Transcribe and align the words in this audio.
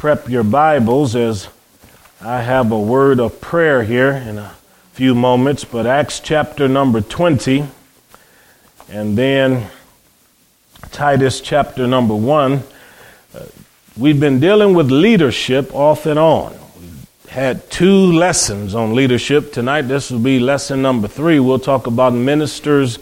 prep 0.00 0.30
your 0.30 0.42
Bibles 0.42 1.14
as 1.14 1.46
I 2.22 2.40
have 2.40 2.72
a 2.72 2.80
word 2.80 3.20
of 3.20 3.38
prayer 3.38 3.82
here 3.82 4.12
in 4.12 4.38
a 4.38 4.50
few 4.94 5.14
moments, 5.14 5.62
but 5.62 5.86
Acts 5.86 6.20
chapter 6.20 6.68
number 6.68 7.02
20 7.02 7.66
and 8.88 9.18
then 9.18 9.66
Titus 10.90 11.42
chapter 11.42 11.86
number 11.86 12.14
1. 12.14 12.62
Uh, 13.34 13.44
we've 13.94 14.18
been 14.18 14.40
dealing 14.40 14.72
with 14.72 14.90
leadership 14.90 15.70
off 15.74 16.06
and 16.06 16.18
on. 16.18 16.58
We've 16.80 17.06
had 17.28 17.70
two 17.70 18.10
lessons 18.10 18.74
on 18.74 18.94
leadership. 18.94 19.52
Tonight, 19.52 19.82
this 19.82 20.10
will 20.10 20.18
be 20.18 20.40
lesson 20.40 20.80
number 20.80 21.08
three. 21.08 21.40
We'll 21.40 21.58
talk 21.58 21.86
about 21.86 22.14
ministers 22.14 22.98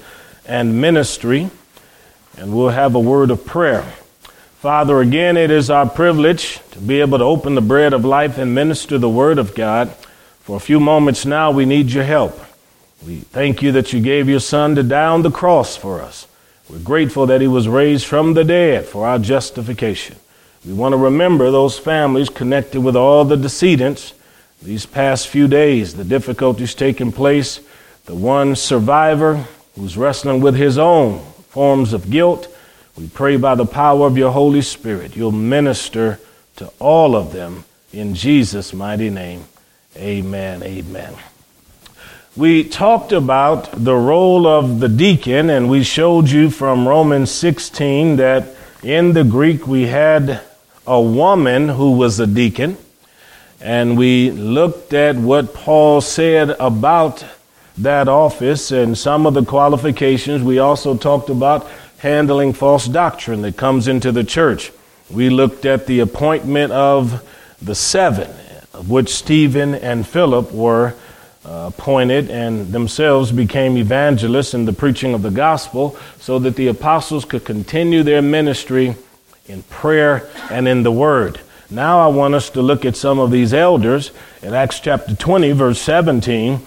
and 0.46 0.80
ministry, 0.80 1.48
and 2.36 2.52
we'll 2.52 2.70
have 2.70 2.96
a 2.96 3.00
word 3.00 3.30
of 3.30 3.46
prayer. 3.46 3.86
Father, 4.58 5.00
again, 5.00 5.36
it 5.36 5.52
is 5.52 5.70
our 5.70 5.88
privilege 5.88 6.58
to 6.72 6.80
be 6.80 7.00
able 7.00 7.18
to 7.18 7.24
open 7.24 7.54
the 7.54 7.60
bread 7.60 7.92
of 7.92 8.04
life 8.04 8.38
and 8.38 8.56
minister 8.56 8.98
the 8.98 9.08
word 9.08 9.38
of 9.38 9.54
God. 9.54 9.88
For 10.40 10.56
a 10.56 10.60
few 10.60 10.80
moments 10.80 11.24
now, 11.24 11.52
we 11.52 11.64
need 11.64 11.92
your 11.92 12.02
help. 12.02 12.36
We 13.06 13.18
thank 13.18 13.62
you 13.62 13.70
that 13.70 13.92
you 13.92 14.00
gave 14.00 14.28
your 14.28 14.40
son 14.40 14.74
to 14.74 14.82
die 14.82 15.06
on 15.06 15.22
the 15.22 15.30
cross 15.30 15.76
for 15.76 16.00
us. 16.00 16.26
We're 16.68 16.80
grateful 16.80 17.26
that 17.26 17.40
he 17.40 17.46
was 17.46 17.68
raised 17.68 18.06
from 18.06 18.34
the 18.34 18.42
dead 18.42 18.86
for 18.86 19.06
our 19.06 19.20
justification. 19.20 20.16
We 20.66 20.72
want 20.72 20.92
to 20.92 20.96
remember 20.96 21.52
those 21.52 21.78
families 21.78 22.28
connected 22.28 22.80
with 22.80 22.96
all 22.96 23.24
the 23.24 23.36
decedents 23.36 24.12
these 24.60 24.86
past 24.86 25.28
few 25.28 25.46
days, 25.46 25.94
the 25.94 26.02
difficulties 26.02 26.74
taking 26.74 27.12
place, 27.12 27.60
the 28.06 28.14
one 28.16 28.56
survivor 28.56 29.44
who's 29.76 29.96
wrestling 29.96 30.40
with 30.40 30.56
his 30.56 30.78
own 30.78 31.20
forms 31.50 31.92
of 31.92 32.10
guilt 32.10 32.52
we 32.98 33.06
pray 33.06 33.36
by 33.36 33.54
the 33.54 33.64
power 33.64 34.08
of 34.08 34.18
your 34.18 34.32
Holy 34.32 34.60
Spirit, 34.60 35.14
you'll 35.14 35.30
minister 35.30 36.18
to 36.56 36.66
all 36.80 37.14
of 37.14 37.32
them 37.32 37.64
in 37.92 38.12
Jesus' 38.12 38.72
mighty 38.72 39.08
name. 39.08 39.44
Amen. 39.96 40.64
Amen. 40.64 41.14
We 42.36 42.64
talked 42.64 43.12
about 43.12 43.70
the 43.72 43.94
role 43.94 44.48
of 44.48 44.80
the 44.80 44.88
deacon, 44.88 45.48
and 45.48 45.70
we 45.70 45.84
showed 45.84 46.28
you 46.28 46.50
from 46.50 46.88
Romans 46.88 47.30
16 47.30 48.16
that 48.16 48.48
in 48.82 49.12
the 49.12 49.22
Greek 49.22 49.68
we 49.68 49.86
had 49.86 50.40
a 50.84 51.00
woman 51.00 51.68
who 51.68 51.92
was 51.92 52.18
a 52.18 52.26
deacon, 52.26 52.76
and 53.60 53.96
we 53.96 54.32
looked 54.32 54.92
at 54.92 55.14
what 55.14 55.54
Paul 55.54 56.00
said 56.00 56.50
about 56.58 57.24
that 57.76 58.08
office 58.08 58.72
and 58.72 58.98
some 58.98 59.24
of 59.24 59.34
the 59.34 59.44
qualifications. 59.44 60.42
We 60.42 60.58
also 60.58 60.96
talked 60.96 61.30
about 61.30 61.68
handling 61.98 62.52
false 62.52 62.86
doctrine 62.86 63.42
that 63.42 63.56
comes 63.56 63.88
into 63.88 64.12
the 64.12 64.24
church. 64.24 64.72
We 65.10 65.30
looked 65.30 65.64
at 65.64 65.86
the 65.86 66.00
appointment 66.00 66.72
of 66.72 67.26
the 67.60 67.74
seven, 67.74 68.30
of 68.72 68.90
which 68.90 69.14
Stephen 69.14 69.74
and 69.74 70.06
Philip 70.06 70.52
were 70.52 70.94
uh, 71.44 71.70
appointed 71.74 72.30
and 72.30 72.68
themselves 72.72 73.32
became 73.32 73.76
evangelists 73.76 74.54
in 74.54 74.64
the 74.64 74.72
preaching 74.72 75.14
of 75.14 75.22
the 75.22 75.30
gospel 75.30 75.96
so 76.20 76.38
that 76.38 76.56
the 76.56 76.68
apostles 76.68 77.24
could 77.24 77.44
continue 77.44 78.02
their 78.02 78.20
ministry 78.20 78.94
in 79.46 79.62
prayer 79.64 80.28
and 80.50 80.68
in 80.68 80.82
the 80.82 80.92
word. 80.92 81.40
Now 81.70 82.00
I 82.00 82.08
want 82.08 82.34
us 82.34 82.50
to 82.50 82.62
look 82.62 82.84
at 82.84 82.96
some 82.96 83.18
of 83.18 83.30
these 83.30 83.54
elders. 83.54 84.10
In 84.42 84.54
Acts 84.54 84.80
chapter 84.80 85.14
20, 85.14 85.52
verse 85.52 85.80
17, 85.80 86.60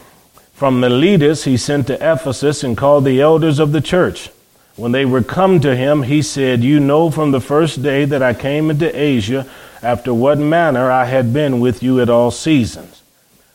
from 0.54 0.80
Miletus 0.80 1.44
he 1.44 1.58
sent 1.58 1.88
to 1.88 1.96
Ephesus 1.96 2.64
and 2.64 2.76
called 2.78 3.06
the 3.06 3.22
elders 3.22 3.60
of 3.60 3.72
the 3.72 3.82
church. 3.82 4.30
When 4.76 4.92
they 4.92 5.06
were 5.06 5.24
come 5.24 5.60
to 5.62 5.76
him, 5.76 6.04
he 6.04 6.22
said, 6.22 6.64
You 6.64 6.80
know 6.80 7.12
from 7.12 7.32
the 7.32 7.42
first 7.42 7.84
day 7.84 8.06
that 8.06 8.24
I 8.24 8.34
came 8.34 8.70
into 8.70 8.98
Asia, 8.98 9.46
after 9.82 10.14
what 10.14 10.38
manner 10.38 10.90
I 10.90 11.06
had 11.06 11.34
been 11.34 11.60
with 11.60 11.84
you 11.84 12.00
at 12.02 12.10
all 12.10 12.32
seasons. 12.32 13.02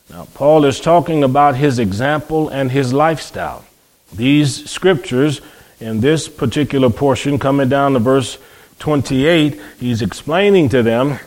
Now, 0.09 0.27
Paul 0.33 0.65
is 0.65 0.79
talking 0.79 1.23
about 1.23 1.55
his 1.55 1.79
example 1.79 2.49
and 2.49 2.71
his 2.71 2.93
lifestyle. 2.93 3.65
These 4.13 4.69
scriptures, 4.69 5.41
in 5.79 5.99
this 5.99 6.29
particular 6.29 6.89
portion, 6.89 7.39
coming 7.39 7.69
down 7.69 7.93
to 7.93 7.99
verse 7.99 8.37
28, 8.79 9.59
he's 9.79 10.01
explaining 10.01 10.69
to 10.69 10.83
them 10.83 11.19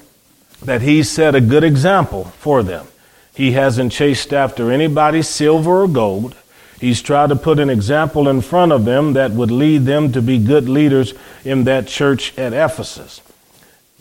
that 0.63 0.83
he 0.83 1.03
set 1.03 1.35
a 1.35 1.41
good 1.41 1.65
example 1.65 2.25
for 2.39 2.63
them. 2.63 2.87
He 3.35 3.53
hasn't 3.53 3.93
chased 3.93 4.33
after 4.33 4.71
anybody's 4.71 5.29
silver 5.29 5.83
or 5.83 5.89
gold. 5.89 6.37
He's 6.81 7.03
tried 7.03 7.29
to 7.29 7.37
put 7.37 7.59
an 7.59 7.69
example 7.69 8.27
in 8.27 8.41
front 8.41 8.73
of 8.73 8.87
them 8.87 9.13
that 9.13 9.33
would 9.33 9.51
lead 9.51 9.85
them 9.85 10.13
to 10.13 10.23
be 10.23 10.39
good 10.39 10.67
leaders 10.67 11.13
in 11.45 11.65
that 11.65 11.87
church 11.87 12.37
at 12.39 12.55
Ephesus. 12.55 13.21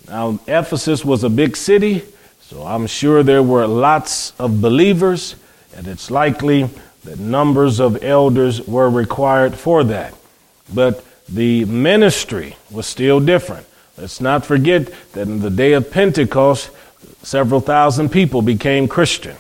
Now, 0.08 0.40
Ephesus 0.48 1.04
was 1.04 1.26
a 1.26 1.30
big 1.30 1.58
city, 1.58 2.04
so 2.42 2.66
I'm 2.66 2.88
sure 2.88 3.22
there 3.22 3.44
were 3.44 3.68
lots 3.68 4.32
of 4.40 4.62
believers, 4.62 5.36
and 5.76 5.88
it's 5.88 6.10
likely 6.10 6.70
that 7.04 7.20
numbers 7.20 7.82
of 7.82 8.02
elders 8.02 8.66
were 8.66 8.90
required 8.90 9.56
for 9.56 9.84
that. 9.84 10.14
But 10.74 11.04
the 11.28 11.66
ministry 11.66 12.56
was 12.72 12.88
still 12.88 13.20
different. 13.20 13.68
Let's 13.98 14.22
not 14.22 14.46
forget 14.46 14.90
that 15.12 15.28
in 15.28 15.42
the 15.42 15.50
day 15.50 15.74
of 15.74 15.92
Pentecost, 15.92 16.72
several 17.24 17.60
thousand 17.60 18.10
people 18.10 18.42
became 18.42 18.88
Christian. 18.88 19.36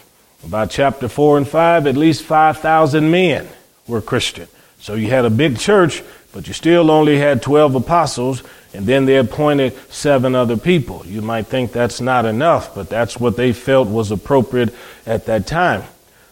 By 0.48 0.66
chapter 0.66 1.08
4 1.08 1.38
and 1.38 1.48
5, 1.48 1.88
at 1.88 1.98
least 1.98 2.24
5,000 2.24 3.12
men 3.12 3.48
were 3.88 4.02
Christian. 4.02 4.48
So 4.80 4.94
you 4.94 5.10
had 5.10 5.26
a 5.26 5.30
big 5.30 5.60
church, 5.60 6.02
but 6.32 6.48
you 6.48 6.54
still 6.54 6.90
only 6.90 7.18
had 7.18 7.42
12 7.42 7.76
apostles, 7.76 8.44
and 8.74 8.86
then 8.86 9.06
they 9.06 9.18
appointed 9.18 9.78
seven 9.92 10.36
other 10.36 10.56
people. 10.56 11.04
You 11.06 11.22
might 11.22 11.48
think 11.48 11.72
that's 11.72 12.00
not 12.00 12.26
enough, 12.26 12.74
but 12.74 12.90
that's 12.90 13.20
what 13.20 13.36
they 13.36 13.52
felt 13.52 13.90
was 13.90 14.12
appropriate 14.12 14.74
at 15.06 15.26
that 15.26 15.46
time. 15.46 15.84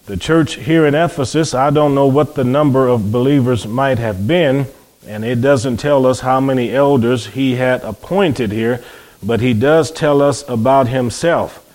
The 0.06 0.16
church 0.16 0.56
here 0.56 0.86
in 0.86 0.96
Ephesus, 0.96 1.54
I 1.54 1.70
don't 1.70 1.94
know 1.94 2.08
what 2.08 2.36
the 2.36 2.46
number 2.46 2.88
of 2.88 3.12
believers 3.12 3.68
might 3.68 4.00
have 4.00 4.26
been, 4.26 4.68
and 5.06 5.26
it 5.26 5.42
doesn't 5.42 5.78
tell 5.78 6.06
us 6.06 6.22
how 6.22 6.40
many 6.40 6.74
elders 6.74 7.28
he 7.28 7.56
had 7.56 7.82
appointed 7.82 8.54
here, 8.54 8.82
but 9.22 9.42
he 9.42 9.54
does 9.54 9.92
tell 9.92 10.22
us 10.22 10.48
about 10.48 10.88
himself. 10.88 11.67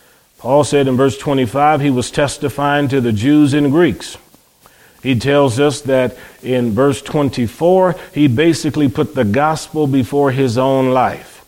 Paul 0.42 0.64
said 0.64 0.88
in 0.88 0.97
verse 0.97 1.16
25 1.16 1.80
he 1.80 1.91
was 1.91 2.10
testifying 2.10 2.88
to 2.88 3.00
the 3.00 3.12
Jews 3.12 3.54
and 3.54 3.70
Greeks. 3.70 4.19
He 5.00 5.16
tells 5.16 5.60
us 5.60 5.82
that 5.82 6.16
in 6.42 6.72
verse 6.72 7.00
24, 7.00 7.94
he 8.12 8.26
basically 8.26 8.88
put 8.88 9.14
the 9.14 9.25
gospel 9.25 9.86
before 9.86 10.32
his 10.32 10.58
own 10.58 10.91
life. 10.91 11.44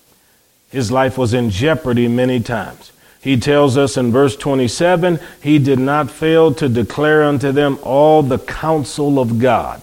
His 0.70 0.92
life 0.92 1.18
was 1.18 1.34
in 1.34 1.50
jeopardy 1.50 2.06
many 2.06 2.38
times. 2.38 2.92
He 3.20 3.36
tells 3.36 3.76
us 3.76 3.96
in 3.96 4.12
verse 4.12 4.36
27, 4.36 5.18
he 5.42 5.58
did 5.58 5.80
not 5.80 6.08
fail 6.08 6.54
to 6.54 6.68
declare 6.68 7.24
unto 7.24 7.50
them 7.50 7.80
all 7.82 8.22
the 8.22 8.38
counsel 8.38 9.18
of 9.18 9.40
God. 9.40 9.82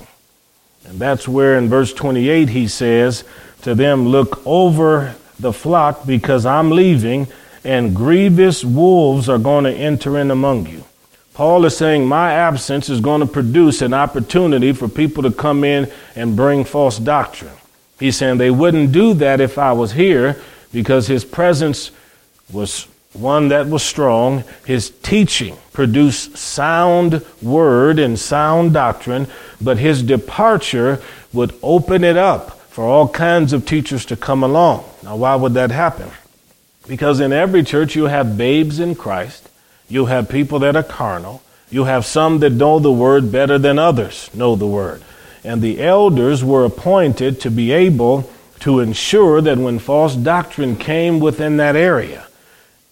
And 0.85 0.99
that's 0.99 1.27
where 1.27 1.57
in 1.57 1.67
verse 1.67 1.93
28 1.93 2.47
he 2.47 2.69
says 2.69 3.25
to 3.63 3.75
them, 3.75 4.07
Look 4.07 4.45
over 4.47 5.15
the 5.37 5.51
flock 5.51 6.05
because 6.05 6.45
I'm 6.45 6.71
leaving 6.71 7.27
and 7.63 7.95
grievous 7.95 8.63
wolves 8.63 9.29
are 9.29 9.37
going 9.37 9.65
to 9.65 9.73
enter 9.73 10.17
in 10.17 10.31
among 10.31 10.67
you. 10.67 10.83
Paul 11.33 11.65
is 11.65 11.77
saying 11.77 12.05
my 12.05 12.33
absence 12.33 12.89
is 12.89 12.99
going 12.99 13.21
to 13.21 13.27
produce 13.27 13.81
an 13.81 13.93
opportunity 13.93 14.73
for 14.73 14.87
people 14.87 15.23
to 15.23 15.31
come 15.31 15.63
in 15.63 15.91
and 16.15 16.35
bring 16.35 16.65
false 16.65 16.99
doctrine. 16.99 17.53
He's 17.99 18.17
saying 18.17 18.37
they 18.37 18.51
wouldn't 18.51 18.91
do 18.91 19.13
that 19.15 19.39
if 19.39 19.57
I 19.57 19.71
was 19.73 19.93
here 19.93 20.41
because 20.73 21.07
his 21.07 21.23
presence 21.23 21.91
was 22.51 22.87
one 23.13 23.49
that 23.49 23.67
was 23.67 23.83
strong. 23.83 24.43
His 24.65 24.89
teaching 24.89 25.57
produced 25.73 26.37
sound 26.37 27.25
word 27.41 27.99
and 27.99 28.19
sound 28.19 28.73
doctrine, 28.73 29.27
but 29.61 29.77
his 29.77 30.03
departure 30.03 31.01
would 31.31 31.53
open 31.61 32.03
it 32.03 32.17
up 32.17 32.59
for 32.69 32.85
all 32.85 33.07
kinds 33.07 33.53
of 33.53 33.65
teachers 33.65 34.05
to 34.05 34.15
come 34.15 34.43
along. 34.43 34.83
Now, 35.03 35.15
why 35.15 35.35
would 35.35 35.53
that 35.53 35.71
happen? 35.71 36.09
Because 36.87 37.19
in 37.19 37.31
every 37.31 37.63
church, 37.63 37.95
you 37.95 38.05
have 38.05 38.37
babes 38.37 38.79
in 38.79 38.95
Christ, 38.95 39.49
you 39.87 40.05
have 40.05 40.29
people 40.29 40.59
that 40.59 40.75
are 40.75 40.83
carnal, 40.83 41.43
you 41.69 41.85
have 41.85 42.05
some 42.05 42.39
that 42.39 42.51
know 42.51 42.79
the 42.79 42.91
word 42.91 43.31
better 43.31 43.57
than 43.57 43.79
others 43.79 44.29
know 44.33 44.55
the 44.55 44.67
word. 44.67 45.01
And 45.43 45.61
the 45.61 45.81
elders 45.81 46.43
were 46.43 46.65
appointed 46.65 47.39
to 47.41 47.51
be 47.51 47.71
able 47.71 48.29
to 48.59 48.79
ensure 48.79 49.41
that 49.41 49.57
when 49.57 49.79
false 49.79 50.15
doctrine 50.15 50.75
came 50.75 51.19
within 51.19 51.57
that 51.57 51.75
area, 51.75 52.27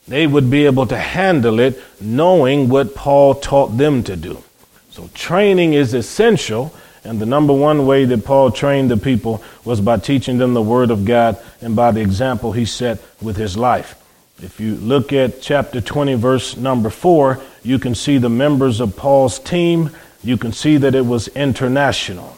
they 0.07 0.25
would 0.25 0.49
be 0.49 0.65
able 0.65 0.87
to 0.87 0.97
handle 0.97 1.59
it 1.59 1.79
knowing 2.01 2.69
what 2.69 2.95
Paul 2.95 3.35
taught 3.35 3.77
them 3.77 4.03
to 4.03 4.15
do. 4.15 4.43
So 4.89 5.09
training 5.13 5.73
is 5.73 5.93
essential 5.93 6.73
and 7.09 7.19
the 7.19 7.25
number 7.25 7.53
one 7.53 7.87
way 7.87 8.05
that 8.05 8.23
Paul 8.23 8.51
trained 8.51 8.91
the 8.91 8.97
people 8.97 9.43
was 9.65 9.81
by 9.81 9.97
teaching 9.97 10.37
them 10.37 10.53
the 10.53 10.61
Word 10.61 10.91
of 10.91 11.05
God 11.05 11.39
and 11.59 11.75
by 11.75 11.89
the 11.89 12.01
example 12.01 12.51
he 12.51 12.65
set 12.65 12.99
with 13.19 13.35
his 13.35 13.57
life. 13.57 13.95
If 14.43 14.59
you 14.59 14.75
look 14.75 15.11
at 15.11 15.41
chapter 15.41 15.81
20, 15.81 16.13
verse 16.13 16.55
number 16.55 16.91
4, 16.91 17.41
you 17.63 17.79
can 17.79 17.95
see 17.95 18.19
the 18.19 18.29
members 18.29 18.79
of 18.79 18.95
Paul's 18.95 19.39
team. 19.39 19.89
You 20.23 20.37
can 20.37 20.51
see 20.51 20.77
that 20.77 20.93
it 20.93 21.03
was 21.03 21.29
international. 21.29 22.37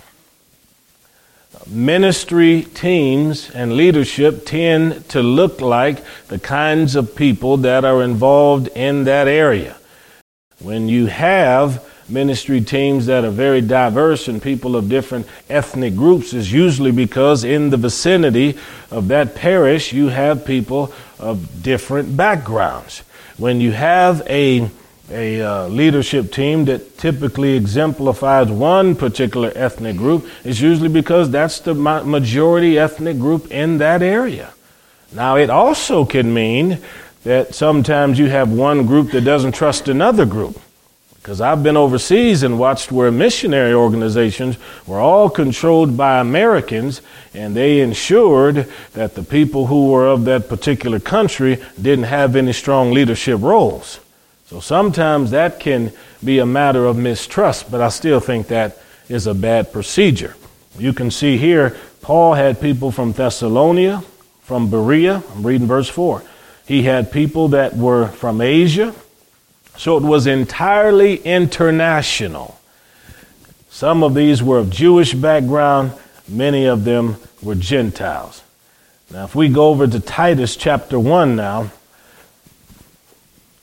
ministry 1.68 2.62
teams 2.74 3.50
and 3.52 3.76
leadership 3.76 4.46
tend 4.46 5.10
to 5.10 5.22
look 5.22 5.60
like 5.60 6.02
the 6.30 6.40
kinds 6.40 6.96
of 6.96 7.14
people 7.14 7.58
that 7.58 7.84
are 7.84 8.02
involved 8.02 8.70
in 8.70 9.04
that 9.04 9.28
area. 9.28 9.76
When 10.60 10.88
you 10.88 11.08
have 11.08 11.86
ministry 12.12 12.62
teams 12.62 13.06
that 13.06 13.24
are 13.24 13.32
very 13.32 13.62
diverse 13.62 14.28
and 14.28 14.42
people 14.42 14.76
of 14.76 14.90
different 14.90 15.28
ethnic 15.50 15.96
groups 15.96 16.34
is 16.34 16.52
usually 16.52 16.92
because 16.92 17.44
in 17.44 17.70
the 17.70 17.78
vicinity 17.78 18.58
of 18.90 19.08
that 19.08 19.36
parish 19.36 19.94
you 19.94 20.10
have 20.10 20.46
people 20.46 20.94
of 21.20 21.64
different 21.64 22.16
backgrounds. 22.16 23.00
When 23.38 23.62
you 23.62 23.72
have 23.72 24.22
a 24.28 24.70
a 25.10 25.42
uh, 25.42 25.68
leadership 25.68 26.32
team 26.32 26.66
that 26.66 26.98
typically 26.98 27.56
exemplifies 27.56 28.50
one 28.50 28.96
particular 28.96 29.52
ethnic 29.56 29.98
group, 29.98 30.26
it's 30.46 30.62
usually 30.62 30.90
because 30.90 31.30
that's 31.30 31.60
the 31.60 31.74
majority 31.74 32.80
ethnic 32.80 33.20
group 33.20 33.52
in 33.52 33.80
that 33.80 34.02
area. 34.02 34.54
Now, 35.12 35.36
it 35.36 35.50
also 35.50 36.06
can 36.06 36.34
mean 36.34 36.80
that 37.24 37.54
sometimes 37.54 38.18
you 38.18 38.28
have 38.28 38.52
one 38.52 38.86
group 38.86 39.12
that 39.12 39.22
doesn't 39.22 39.54
trust 39.54 39.90
another 39.90 40.26
group. 40.26 40.60
Because 41.22 41.40
I've 41.40 41.62
been 41.62 41.78
overseas 41.78 42.42
and 42.42 42.58
watched 42.58 42.92
where 42.92 43.12
missionary 43.12 43.74
organizations 43.74 44.58
were 44.88 45.00
all 45.00 45.30
controlled 45.30 45.96
by 45.96 46.20
Americans, 46.20 47.02
and 47.36 47.56
they 47.56 47.82
ensured 47.82 48.68
that 48.94 49.14
the 49.14 49.22
people 49.22 49.68
who 49.68 49.90
were 49.90 50.08
of 50.08 50.26
that 50.26 50.50
particular 50.50 51.00
country 51.00 51.62
didn't 51.80 52.06
have 52.06 52.36
any 52.36 52.54
strong 52.54 52.92
leadership 52.92 53.40
roles. 53.40 54.00
So 54.48 54.60
sometimes 54.60 55.30
that 55.30 55.60
can 55.60 55.94
be 56.24 56.40
a 56.40 56.46
matter 56.46 56.86
of 56.86 56.98
mistrust, 56.98 57.70
but 57.70 57.82
I 57.82 57.90
still 57.90 58.20
think 58.20 58.48
that 58.48 58.80
is 59.08 59.28
a 59.28 59.36
bad 59.36 59.72
procedure. 59.72 60.36
You 60.80 60.92
can 60.92 61.12
see 61.12 61.38
here, 61.38 61.78
Paul 62.02 62.34
had 62.34 62.60
people 62.60 62.92
from 62.92 63.12
Thessalonica, 63.12 64.04
from 64.42 64.72
Berea. 64.72 65.22
I'm 65.36 65.46
reading 65.46 65.68
verse 65.68 65.88
4. 65.88 66.24
He 66.66 66.82
had 66.84 67.12
people 67.12 67.50
that 67.50 67.78
were 67.78 68.08
from 68.08 68.42
Asia, 68.42 68.96
so 69.78 69.98
it 69.98 70.04
was 70.04 70.28
entirely 70.28 71.18
international. 71.18 72.60
Some 73.70 74.04
of 74.04 74.14
these 74.14 74.44
were 74.44 74.60
of 74.60 74.70
Jewish 74.70 75.14
background, 75.14 75.94
many 76.28 76.66
of 76.66 76.84
them 76.84 77.18
were 77.42 77.56
Gentiles. 77.56 78.44
Now, 79.12 79.26
if 79.26 79.36
we 79.36 79.50
go 79.50 79.70
over 79.70 79.88
to 79.88 80.00
Titus 80.00 80.56
chapter 80.56 81.00
1 81.00 81.36
now, 81.36 81.72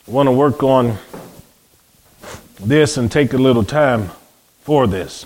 I 0.07 0.11
want 0.11 0.27
to 0.27 0.33
work 0.33 0.63
on 0.63 0.99
this 2.61 2.97
and 2.97 3.11
take 3.11 3.33
a 3.33 3.39
little 3.39 3.65
time 3.65 4.11
for 4.63 4.87
this. 4.87 5.25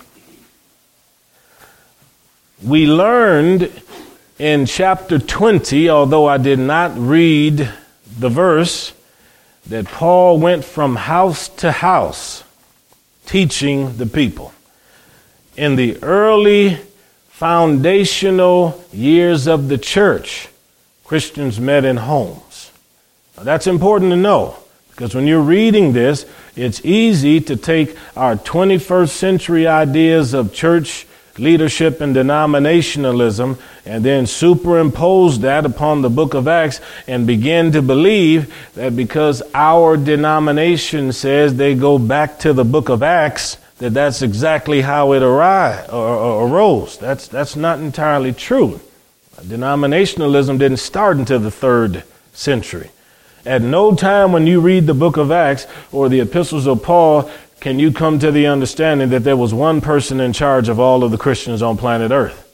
We 2.63 2.85
learned 2.85 3.81
in 4.39 4.65
chapter 4.65 5.19
20, 5.19 5.89
although 5.89 6.27
I 6.27 6.37
did 6.37 6.59
not 6.59 6.91
read 6.97 7.69
the 8.17 8.29
verse, 8.29 8.93
that 9.67 9.85
Paul 9.85 10.39
went 10.39 10.65
from 10.65 10.95
house 10.95 11.49
to 11.49 11.71
house 11.71 12.43
teaching 13.25 13.97
the 13.97 14.05
people. 14.05 14.53
In 15.55 15.75
the 15.75 16.01
early 16.03 16.77
foundational 17.29 18.83
years 18.91 19.47
of 19.47 19.69
the 19.69 19.77
church, 19.77 20.49
Christians 21.03 21.59
met 21.59 21.85
in 21.85 21.97
homes. 21.97 22.71
Now, 23.37 23.43
that's 23.43 23.67
important 23.67 24.11
to 24.11 24.17
know 24.17 24.57
because 24.89 25.15
when 25.15 25.25
you're 25.25 25.41
reading 25.41 25.93
this, 25.93 26.25
it's 26.55 26.83
easy 26.85 27.41
to 27.41 27.55
take 27.55 27.97
our 28.15 28.35
21st 28.35 29.09
century 29.09 29.65
ideas 29.65 30.33
of 30.33 30.53
church 30.53 31.07
leadership 31.37 31.99
and 32.01 32.15
denominationalism 32.15 33.59
and 33.85 34.03
then 34.03 34.25
superimpose 34.25 35.39
that 35.39 35.65
upon 35.65 36.01
the 36.01 36.09
book 36.09 36.33
of 36.33 36.47
Acts 36.47 36.79
and 37.07 37.25
begin 37.25 37.71
to 37.71 37.81
believe 37.81 38.53
that 38.75 38.95
because 38.95 39.41
our 39.53 39.97
denomination 39.97 41.11
says 41.11 41.55
they 41.55 41.75
go 41.75 41.97
back 41.97 42.39
to 42.39 42.53
the 42.53 42.63
book 42.65 42.89
of 42.89 43.01
Acts, 43.01 43.57
that 43.79 43.93
that's 43.93 44.21
exactly 44.21 44.81
how 44.81 45.13
it 45.13 45.23
arose, 45.23 45.89
or, 45.89 46.47
arose. 46.47 46.97
That's, 46.97 47.27
that's 47.27 47.55
not 47.55 47.79
entirely 47.79 48.31
true. 48.31 48.79
Denominationalism 49.41 50.59
didn't 50.59 50.77
start 50.77 51.17
until 51.17 51.39
the 51.39 51.51
third 51.51 52.03
century. 52.33 52.91
At 53.45 53.61
no 53.61 53.93
time 53.93 54.31
when 54.31 54.47
you 54.47 54.61
read 54.61 54.87
the 54.87 54.93
book 54.93 55.17
of 55.17 55.31
Acts 55.31 55.67
or 55.91 56.07
the 56.07 56.21
epistles 56.21 56.65
of 56.65 56.81
Paul 56.81 57.29
can 57.63 57.79
you 57.79 57.93
come 57.93 58.19
to 58.19 58.29
the 58.29 58.45
understanding 58.45 59.07
that 59.07 59.23
there 59.23 59.37
was 59.37 59.53
one 59.53 59.79
person 59.79 60.19
in 60.19 60.33
charge 60.33 60.67
of 60.67 60.81
all 60.81 61.01
of 61.01 61.11
the 61.11 61.17
Christians 61.17 61.61
on 61.61 61.77
planet 61.77 62.11
Earth 62.11 62.53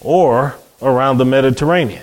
or 0.00 0.56
around 0.82 1.18
the 1.18 1.24
Mediterranean. 1.24 2.02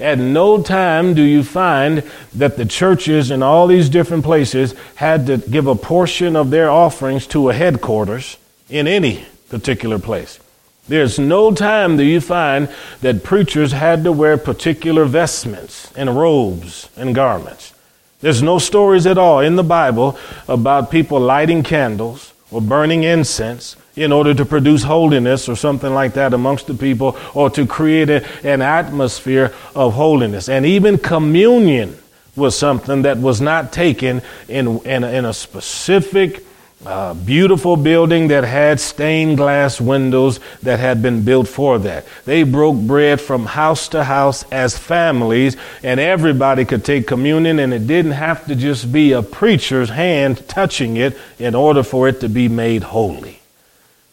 At 0.00 0.16
no 0.16 0.62
time 0.62 1.12
do 1.12 1.20
you 1.20 1.44
find 1.44 2.02
that 2.34 2.56
the 2.56 2.64
churches 2.64 3.30
in 3.30 3.42
all 3.42 3.66
these 3.66 3.90
different 3.90 4.24
places 4.24 4.74
had 4.94 5.26
to 5.26 5.36
give 5.36 5.66
a 5.66 5.74
portion 5.74 6.36
of 6.36 6.48
their 6.48 6.70
offerings 6.70 7.26
to 7.26 7.50
a 7.50 7.52
headquarters 7.52 8.38
in 8.70 8.88
any 8.88 9.26
particular 9.50 9.98
place. 9.98 10.40
There's 10.88 11.18
no 11.18 11.52
time 11.52 11.98
do 11.98 12.02
you 12.02 12.22
find 12.22 12.70
that 13.02 13.24
preachers 13.24 13.72
had 13.72 14.04
to 14.04 14.12
wear 14.12 14.38
particular 14.38 15.04
vestments 15.04 15.92
and 15.94 16.16
robes 16.16 16.88
and 16.96 17.14
garments. 17.14 17.74
There's 18.20 18.42
no 18.42 18.58
stories 18.58 19.06
at 19.06 19.18
all 19.18 19.40
in 19.40 19.56
the 19.56 19.64
Bible 19.64 20.18
about 20.46 20.90
people 20.90 21.20
lighting 21.20 21.62
candles 21.62 22.32
or 22.50 22.60
burning 22.60 23.04
incense 23.04 23.76
in 23.96 24.12
order 24.12 24.34
to 24.34 24.44
produce 24.44 24.82
holiness 24.82 25.48
or 25.48 25.56
something 25.56 25.92
like 25.92 26.14
that 26.14 26.34
amongst 26.34 26.66
the 26.66 26.74
people 26.74 27.16
or 27.34 27.50
to 27.50 27.66
create 27.66 28.10
a, 28.10 28.24
an 28.46 28.62
atmosphere 28.62 29.54
of 29.74 29.94
holiness. 29.94 30.48
And 30.48 30.66
even 30.66 30.98
communion 30.98 31.98
was 32.36 32.56
something 32.56 33.02
that 33.02 33.18
was 33.18 33.40
not 33.40 33.72
taken 33.72 34.22
in, 34.48 34.78
in, 34.80 35.04
in 35.04 35.24
a 35.24 35.32
specific 35.32 36.44
a 36.86 37.14
beautiful 37.14 37.76
building 37.76 38.28
that 38.28 38.44
had 38.44 38.80
stained 38.80 39.36
glass 39.36 39.80
windows 39.80 40.40
that 40.62 40.78
had 40.78 41.02
been 41.02 41.24
built 41.24 41.46
for 41.46 41.78
that. 41.78 42.06
They 42.24 42.42
broke 42.42 42.76
bread 42.76 43.20
from 43.20 43.44
house 43.44 43.88
to 43.88 44.04
house 44.04 44.44
as 44.50 44.78
families, 44.78 45.56
and 45.82 46.00
everybody 46.00 46.64
could 46.64 46.84
take 46.84 47.06
communion, 47.06 47.58
and 47.58 47.74
it 47.74 47.86
didn't 47.86 48.12
have 48.12 48.46
to 48.46 48.54
just 48.54 48.90
be 48.90 49.12
a 49.12 49.22
preacher's 49.22 49.90
hand 49.90 50.48
touching 50.48 50.96
it 50.96 51.18
in 51.38 51.54
order 51.54 51.82
for 51.82 52.08
it 52.08 52.20
to 52.20 52.28
be 52.28 52.48
made 52.48 52.82
holy. 52.82 53.40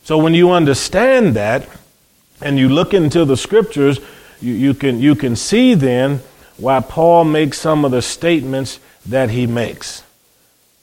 So 0.04 0.18
when 0.18 0.34
you 0.34 0.52
understand 0.52 1.36
that, 1.36 1.68
and 2.42 2.60
you 2.60 2.70
look 2.70 2.94
into 2.94 3.26
the 3.26 3.38
scriptures, 3.38 4.00
you, 4.42 4.54
you 4.54 4.74
can, 4.74 5.00
you 5.00 5.16
can 5.16 5.36
see 5.36 5.74
then 5.74 6.22
why 6.58 6.80
Paul 6.82 7.24
makes 7.24 7.60
some 7.60 7.86
of 7.86 7.92
the 7.92 8.02
statements 8.02 8.80
that 9.06 9.30
he 9.30 9.48
makes. 9.48 10.04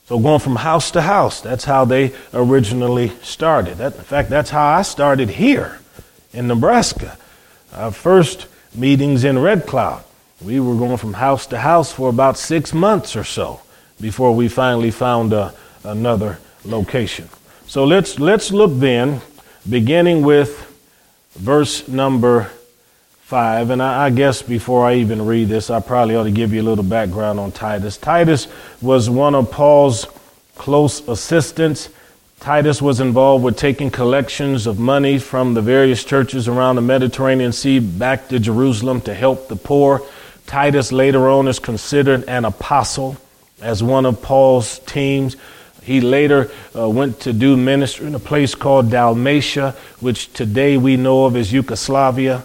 So 0.06 0.18
going 0.18 0.40
from 0.40 0.56
house 0.56 0.90
to 0.92 1.00
house, 1.00 1.40
that's 1.40 1.64
how 1.64 1.86
they 1.86 2.12
originally 2.34 3.08
started. 3.22 3.78
That, 3.78 3.96
in 3.96 4.02
fact, 4.02 4.28
that's 4.28 4.50
how 4.50 4.66
I 4.66 4.82
started 4.82 5.30
here 5.30 5.80
in 6.32 6.46
Nebraska. 6.46 7.16
Our 7.72 7.90
first 7.90 8.46
meetings 8.74 9.24
in 9.24 9.38
Red 9.38 9.66
Cloud. 9.66 10.04
We 10.42 10.60
were 10.60 10.74
going 10.74 10.98
from 10.98 11.14
house 11.14 11.46
to 11.48 11.58
house 11.58 11.90
for 11.90 12.10
about 12.10 12.36
six 12.36 12.74
months 12.74 13.16
or 13.16 13.24
so 13.24 13.62
before 13.98 14.34
we 14.34 14.48
finally 14.48 14.90
found 14.90 15.32
a, 15.32 15.54
another 15.84 16.38
location. 16.66 17.28
So 17.66 17.84
let's, 17.84 18.18
let's 18.18 18.50
look 18.50 18.72
then, 18.74 19.22
beginning 19.68 20.22
with 20.22 20.70
verse 21.36 21.88
number 21.88 22.50
5. 23.24 23.70
And 23.70 23.82
I, 23.82 24.06
I, 24.06 24.10
guess 24.10 24.42
before 24.42 24.84
I 24.84 24.96
even 24.96 25.24
read 25.24 25.48
this, 25.48 25.70
I 25.70 25.80
probably 25.80 26.14
ought 26.14 26.24
to 26.24 26.30
give 26.30 26.52
you 26.52 26.60
a 26.60 26.68
little 26.68 26.84
background 26.84 27.40
on 27.40 27.52
Titus. 27.52 27.96
Titus 27.96 28.48
was 28.82 29.08
one 29.08 29.34
of 29.34 29.50
Paul's 29.50 30.06
close 30.56 31.00
assistants. 31.08 31.88
Titus 32.40 32.82
was 32.82 33.00
involved 33.00 33.42
with 33.42 33.56
taking 33.56 33.90
collections 33.90 34.66
of 34.66 34.78
money 34.78 35.18
from 35.18 35.54
the 35.54 35.62
various 35.62 36.04
churches 36.04 36.48
around 36.48 36.76
the 36.76 36.82
Mediterranean 36.82 37.52
Sea 37.52 37.78
back 37.78 38.28
to 38.28 38.38
Jerusalem 38.38 39.00
to 39.00 39.14
help 39.14 39.48
the 39.48 39.56
poor. 39.56 40.02
Titus 40.46 40.92
later 40.92 41.26
on 41.30 41.48
is 41.48 41.58
considered 41.58 42.24
an 42.28 42.44
apostle 42.44 43.16
as 43.62 43.82
one 43.82 44.04
of 44.04 44.20
Paul's 44.20 44.80
teams. 44.80 45.38
He 45.82 46.02
later 46.02 46.50
uh, 46.76 46.90
went 46.90 47.20
to 47.20 47.32
do 47.32 47.56
ministry 47.56 48.06
in 48.06 48.14
a 48.14 48.18
place 48.18 48.54
called 48.54 48.90
Dalmatia, 48.90 49.74
which 50.00 50.30
today 50.34 50.76
we 50.76 50.98
know 50.98 51.24
of 51.24 51.36
as 51.36 51.54
Yugoslavia. 51.54 52.44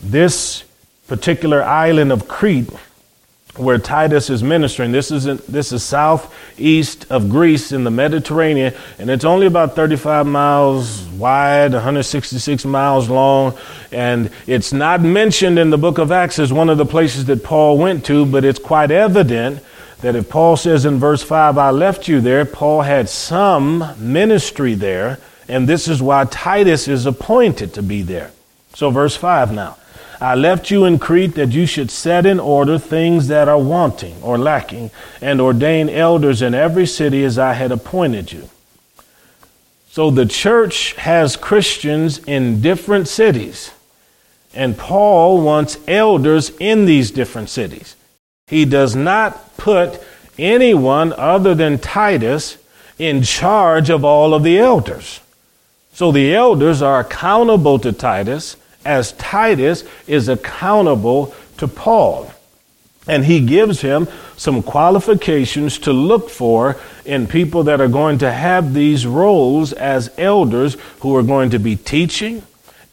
This 0.00 0.64
particular 1.08 1.62
island 1.62 2.12
of 2.12 2.28
Crete, 2.28 2.70
where 3.56 3.78
Titus 3.78 4.30
is 4.30 4.42
ministering, 4.42 4.92
this 4.92 5.10
is, 5.10 5.24
this 5.46 5.72
is 5.72 5.82
southeast 5.82 7.06
of 7.10 7.28
Greece 7.28 7.72
in 7.72 7.84
the 7.84 7.90
Mediterranean, 7.90 8.74
and 8.98 9.10
it's 9.10 9.24
only 9.24 9.46
about 9.46 9.74
35 9.74 10.26
miles 10.26 11.02
wide, 11.08 11.72
166 11.72 12.64
miles 12.64 13.08
long, 13.08 13.58
and 13.90 14.30
it's 14.46 14.72
not 14.72 15.00
mentioned 15.00 15.58
in 15.58 15.70
the 15.70 15.78
book 15.78 15.98
of 15.98 16.12
Acts 16.12 16.38
as 16.38 16.52
one 16.52 16.70
of 16.70 16.78
the 16.78 16.86
places 16.86 17.24
that 17.26 17.42
Paul 17.42 17.76
went 17.76 18.04
to, 18.06 18.24
but 18.24 18.44
it's 18.44 18.60
quite 18.60 18.90
evident 18.90 19.62
that 20.00 20.16
if 20.16 20.28
Paul 20.28 20.56
says 20.56 20.86
in 20.86 20.98
verse 20.98 21.22
5, 21.22 21.58
I 21.58 21.70
left 21.70 22.08
you 22.08 22.20
there, 22.20 22.44
Paul 22.44 22.82
had 22.82 23.08
some 23.08 23.94
ministry 23.98 24.74
there, 24.74 25.18
and 25.48 25.68
this 25.68 25.88
is 25.88 26.00
why 26.00 26.24
Titus 26.24 26.88
is 26.88 27.04
appointed 27.04 27.74
to 27.74 27.82
be 27.82 28.02
there. 28.02 28.30
So, 28.74 28.90
verse 28.90 29.16
5 29.16 29.52
now. 29.52 29.76
I 30.20 30.34
left 30.34 30.70
you 30.70 30.84
in 30.84 30.98
Crete 30.98 31.34
that 31.36 31.52
you 31.52 31.64
should 31.64 31.90
set 31.90 32.26
in 32.26 32.38
order 32.38 32.78
things 32.78 33.28
that 33.28 33.48
are 33.48 33.58
wanting 33.58 34.22
or 34.22 34.36
lacking, 34.36 34.90
and 35.22 35.40
ordain 35.40 35.88
elders 35.88 36.42
in 36.42 36.54
every 36.54 36.86
city 36.86 37.24
as 37.24 37.38
I 37.38 37.54
had 37.54 37.72
appointed 37.72 38.30
you. 38.30 38.50
So 39.88 40.10
the 40.10 40.26
church 40.26 40.92
has 40.94 41.36
Christians 41.36 42.18
in 42.18 42.60
different 42.60 43.08
cities, 43.08 43.72
and 44.54 44.76
Paul 44.76 45.40
wants 45.40 45.78
elders 45.88 46.50
in 46.60 46.84
these 46.84 47.10
different 47.10 47.48
cities. 47.48 47.96
He 48.46 48.66
does 48.66 48.94
not 48.94 49.56
put 49.56 50.02
anyone 50.38 51.14
other 51.14 51.54
than 51.54 51.78
Titus 51.78 52.58
in 52.98 53.22
charge 53.22 53.88
of 53.88 54.04
all 54.04 54.34
of 54.34 54.42
the 54.42 54.58
elders. 54.58 55.20
So 55.92 56.12
the 56.12 56.34
elders 56.34 56.82
are 56.82 57.00
accountable 57.00 57.78
to 57.80 57.92
Titus 57.92 58.56
as 58.84 59.12
Titus 59.12 59.84
is 60.06 60.28
accountable 60.28 61.34
to 61.58 61.68
Paul. 61.68 62.32
And 63.06 63.24
he 63.24 63.40
gives 63.40 63.80
him 63.80 64.08
some 64.36 64.62
qualifications 64.62 65.78
to 65.80 65.92
look 65.92 66.30
for 66.30 66.76
in 67.04 67.26
people 67.26 67.64
that 67.64 67.80
are 67.80 67.88
going 67.88 68.18
to 68.18 68.30
have 68.30 68.72
these 68.72 69.06
roles 69.06 69.72
as 69.72 70.10
elders 70.16 70.76
who 71.00 71.16
are 71.16 71.22
going 71.22 71.50
to 71.50 71.58
be 71.58 71.76
teaching 71.76 72.42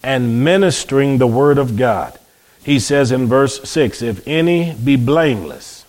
and 0.01 0.44
ministering 0.44 1.18
the 1.18 1.27
word 1.27 1.58
of 1.58 1.77
God. 1.77 2.18
He 2.63 2.80
says 2.80 3.12
in 3.12 3.27
verse 3.27 3.62
6 3.70 4.01
if 4.01 4.27
any 4.27 4.74
be 4.74 4.96
blameless. 4.96 5.86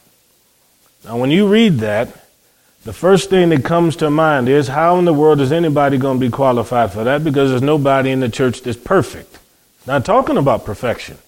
Now, 1.05 1.17
when 1.17 1.31
you 1.31 1.49
read 1.49 1.79
that, 1.79 2.27
the 2.88 2.95
first 2.95 3.28
thing 3.28 3.50
that 3.50 3.66
comes 3.66 3.97
to 3.97 4.09
mind 4.09 4.49
is 4.49 4.66
how 4.66 4.99
in 4.99 5.04
the 5.04 5.12
world 5.12 5.42
is 5.42 5.52
anybody 5.52 5.99
going 5.99 6.18
to 6.18 6.26
be 6.26 6.30
qualified 6.30 6.90
for 6.90 7.04
that? 7.04 7.23
Because 7.23 7.50
there's 7.50 7.61
nobody 7.61 8.11
in 8.11 8.21
the 8.21 8.30
church 8.30 8.62
that's 8.62 8.78
perfect. 8.78 9.38
Not 9.87 10.07
talking 10.07 10.38
about 10.38 10.64
perfection. 10.64 11.18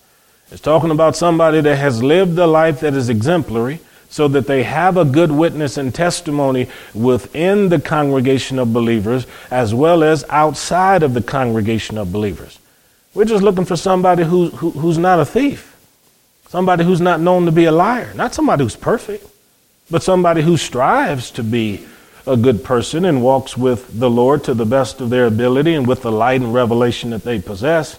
It's 0.50 0.62
talking 0.62 0.90
about 0.90 1.16
somebody 1.16 1.60
that 1.60 1.76
has 1.76 2.02
lived 2.02 2.38
a 2.38 2.46
life 2.46 2.80
that 2.80 2.94
is 2.94 3.10
exemplary 3.10 3.80
so 4.08 4.26
that 4.28 4.46
they 4.46 4.62
have 4.62 4.96
a 4.96 5.04
good 5.04 5.30
witness 5.30 5.76
and 5.76 5.94
testimony 5.94 6.66
within 6.94 7.68
the 7.68 7.78
congregation 7.78 8.58
of 8.58 8.72
believers 8.72 9.26
as 9.50 9.74
well 9.74 10.02
as 10.02 10.24
outside 10.30 11.02
of 11.02 11.12
the 11.12 11.22
congregation 11.22 11.98
of 11.98 12.10
believers. 12.10 12.58
We're 13.12 13.26
just 13.26 13.44
looking 13.44 13.66
for 13.66 13.76
somebody 13.76 14.24
who, 14.24 14.48
who, 14.48 14.70
who's 14.70 14.96
not 14.96 15.20
a 15.20 15.26
thief, 15.26 15.76
somebody 16.48 16.84
who's 16.84 17.02
not 17.02 17.20
known 17.20 17.44
to 17.44 17.52
be 17.52 17.66
a 17.66 17.72
liar, 17.72 18.14
not 18.14 18.32
somebody 18.32 18.64
who's 18.64 18.76
perfect, 18.76 19.29
but 19.90 20.02
somebody 20.02 20.42
who 20.42 20.56
strives 20.56 21.30
to 21.32 21.42
be 21.42 21.84
a 22.26 22.36
good 22.36 22.62
person 22.62 23.04
and 23.04 23.22
walks 23.22 23.56
with 23.56 23.98
the 23.98 24.10
Lord 24.10 24.44
to 24.44 24.54
the 24.54 24.66
best 24.66 25.00
of 25.00 25.10
their 25.10 25.26
ability 25.26 25.74
and 25.74 25.86
with 25.86 26.02
the 26.02 26.12
light 26.12 26.40
and 26.40 26.54
revelation 26.54 27.10
that 27.10 27.24
they 27.24 27.40
possess. 27.40 27.98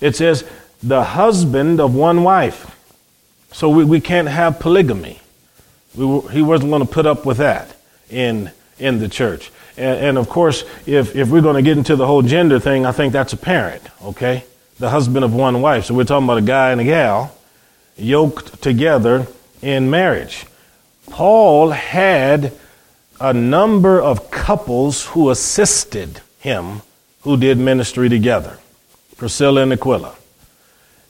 It 0.00 0.14
says, 0.14 0.48
the 0.82 1.02
husband 1.02 1.80
of 1.80 1.94
one 1.94 2.22
wife. 2.22 2.72
So 3.52 3.68
we, 3.68 3.84
we 3.84 4.00
can't 4.00 4.28
have 4.28 4.60
polygamy. 4.60 5.20
We, 5.94 6.20
he 6.32 6.42
wasn't 6.42 6.70
going 6.70 6.86
to 6.86 6.88
put 6.88 7.06
up 7.06 7.24
with 7.24 7.38
that 7.38 7.74
in, 8.10 8.50
in 8.78 8.98
the 8.98 9.08
church. 9.08 9.50
And, 9.76 9.98
and 9.98 10.18
of 10.18 10.28
course, 10.28 10.64
if, 10.86 11.16
if 11.16 11.28
we're 11.28 11.42
going 11.42 11.56
to 11.56 11.62
get 11.62 11.78
into 11.78 11.96
the 11.96 12.06
whole 12.06 12.22
gender 12.22 12.60
thing, 12.60 12.84
I 12.84 12.92
think 12.92 13.12
that's 13.12 13.32
apparent, 13.32 13.82
okay? 14.02 14.44
The 14.78 14.90
husband 14.90 15.24
of 15.24 15.34
one 15.34 15.62
wife. 15.62 15.86
So 15.86 15.94
we're 15.94 16.04
talking 16.04 16.26
about 16.26 16.38
a 16.38 16.42
guy 16.42 16.72
and 16.72 16.80
a 16.80 16.84
gal 16.84 17.36
yoked 17.96 18.62
together 18.62 19.26
in 19.62 19.88
marriage. 19.88 20.44
Paul 21.10 21.70
had 21.70 22.52
a 23.20 23.32
number 23.32 24.00
of 24.00 24.30
couples 24.30 25.06
who 25.06 25.30
assisted 25.30 26.20
him 26.38 26.82
who 27.22 27.36
did 27.36 27.58
ministry 27.58 28.08
together. 28.08 28.58
Priscilla 29.16 29.62
and 29.62 29.72
Aquila. 29.72 30.14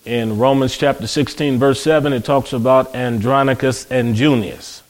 In 0.05 0.38
Romans 0.38 0.79
chapter 0.79 1.07
16, 1.07 1.59
verse 1.59 1.83
7, 1.83 2.12
it 2.12 2.25
talks 2.25 2.53
about 2.53 2.95
Andronicus 2.95 3.87
and 3.91 4.15
Junius, 4.15 4.83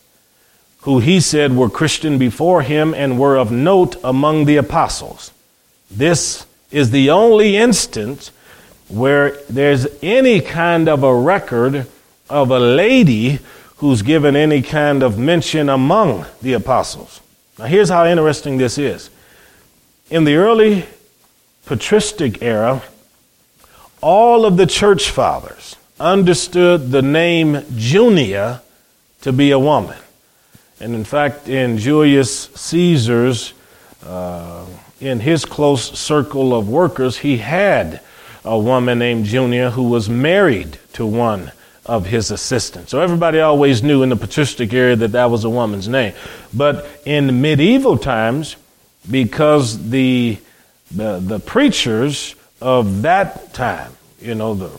who 0.81 0.99
he 0.99 1.21
said 1.21 1.57
were 1.57 1.71
Christian 1.71 2.19
before 2.19 2.61
him 2.63 2.93
and 2.93 3.19
were 3.19 3.39
of 3.39 3.51
note 3.51 3.97
among 4.05 4.45
the 4.45 4.59
apostles. 4.59 5.33
This 5.91 6.45
is 6.71 6.91
the 6.91 7.11
only 7.11 7.57
instance 7.57 8.31
where 8.89 9.39
there's 9.49 9.87
any 10.03 10.41
kind 10.41 10.89
of 10.89 11.03
a 11.03 11.15
record 11.15 11.87
of 12.29 12.51
a 12.51 12.59
lady 12.59 13.39
who's 13.79 14.03
given 14.03 14.37
any 14.37 14.63
kind 14.63 15.03
of 15.03 15.19
mention 15.19 15.69
among 15.69 16.25
the 16.41 16.55
apostles. 16.55 17.21
Now, 17.59 17.67
here's 17.67 17.89
how 17.89 18.07
interesting 18.07 18.59
this 18.59 18.79
is. 18.79 19.11
In 20.11 20.25
the 20.25 20.37
early 20.37 20.87
patristic 21.67 22.43
era, 22.43 22.83
all 24.01 24.47
of 24.47 24.57
the 24.57 24.67
church 24.67 25.11
fathers 25.11 25.77
understood 25.99 26.91
the 26.91 27.03
name 27.03 27.63
Junia 27.75 28.63
to 29.23 29.33
be 29.33 29.51
a 29.51 29.59
woman. 29.59 29.99
And 30.81 30.95
in 30.95 31.05
fact, 31.05 31.49
in 31.49 31.79
Julius 31.79 32.51
Caesar's, 32.55 33.55
uh, 34.05 34.67
in 35.01 35.21
his 35.21 35.45
close 35.45 35.99
circle 35.99 36.55
of 36.55 36.69
workers, 36.69 37.19
he 37.19 37.39
had 37.39 38.01
a 38.45 38.59
woman 38.59 38.99
named 38.99 39.27
Junia 39.27 39.71
who 39.71 39.89
was 39.89 40.09
married 40.09 40.79
to 40.93 41.07
one 41.07 41.51
of 41.87 42.07
his 42.07 42.31
assistant. 42.31 42.91
So 42.91 43.01
everybody 43.01 43.41
always 43.41 43.83
knew 43.83 44.03
in 44.03 44.11
the 44.11 44.17
patristic 44.17 44.73
era 44.73 44.97
that 44.97 45.13
that 45.13 45.31
was 45.31 45.45
a 45.45 45.51
woman's 45.51 45.89
name. 45.89 46.13
But 46.53 46.87
in 47.05 47.41
medieval 47.41 47.97
times, 47.97 48.57
because 49.11 49.91
the, 49.91 50.39
the, 50.91 51.21
the 51.21 51.39
preachers 51.39 52.35
of 52.61 53.03
that 53.03 53.55
time. 53.55 53.93
You 54.21 54.35
know, 54.35 54.55
the 54.55 54.71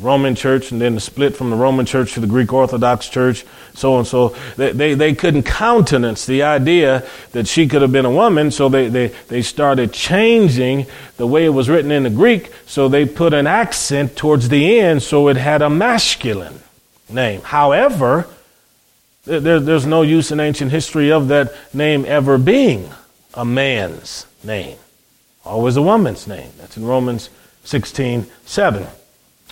Roman 0.00 0.34
church 0.34 0.72
and 0.72 0.80
then 0.80 0.94
the 0.94 1.00
split 1.00 1.36
from 1.36 1.50
the 1.50 1.56
Roman 1.56 1.86
church 1.86 2.14
to 2.14 2.20
the 2.20 2.26
Greek 2.26 2.52
Orthodox 2.52 3.08
church, 3.08 3.44
so 3.74 3.98
and 3.98 4.06
so. 4.06 4.34
They, 4.56 4.72
they, 4.72 4.94
they 4.94 5.14
couldn't 5.14 5.44
countenance 5.44 6.26
the 6.26 6.42
idea 6.42 7.06
that 7.32 7.46
she 7.46 7.68
could 7.68 7.82
have 7.82 7.92
been 7.92 8.04
a 8.04 8.10
woman, 8.10 8.50
so 8.50 8.68
they, 8.68 8.88
they, 8.88 9.08
they 9.28 9.42
started 9.42 9.92
changing 9.92 10.86
the 11.16 11.26
way 11.26 11.44
it 11.44 11.50
was 11.50 11.68
written 11.68 11.90
in 11.90 12.02
the 12.02 12.10
Greek, 12.10 12.50
so 12.66 12.88
they 12.88 13.06
put 13.06 13.34
an 13.34 13.46
accent 13.46 14.16
towards 14.16 14.48
the 14.48 14.78
end 14.78 15.02
so 15.02 15.28
it 15.28 15.36
had 15.36 15.62
a 15.62 15.70
masculine 15.70 16.60
name. 17.08 17.42
However, 17.42 18.26
there, 19.24 19.60
there's 19.60 19.86
no 19.86 20.02
use 20.02 20.32
in 20.32 20.40
ancient 20.40 20.70
history 20.70 21.12
of 21.12 21.28
that 21.28 21.54
name 21.74 22.04
ever 22.06 22.38
being 22.38 22.90
a 23.34 23.44
man's 23.44 24.26
name 24.42 24.76
always 25.44 25.76
a 25.76 25.82
woman's 25.82 26.26
name. 26.26 26.50
That's 26.58 26.76
in 26.76 26.84
Romans 26.84 27.30
16 27.64 28.26
7. 28.46 28.86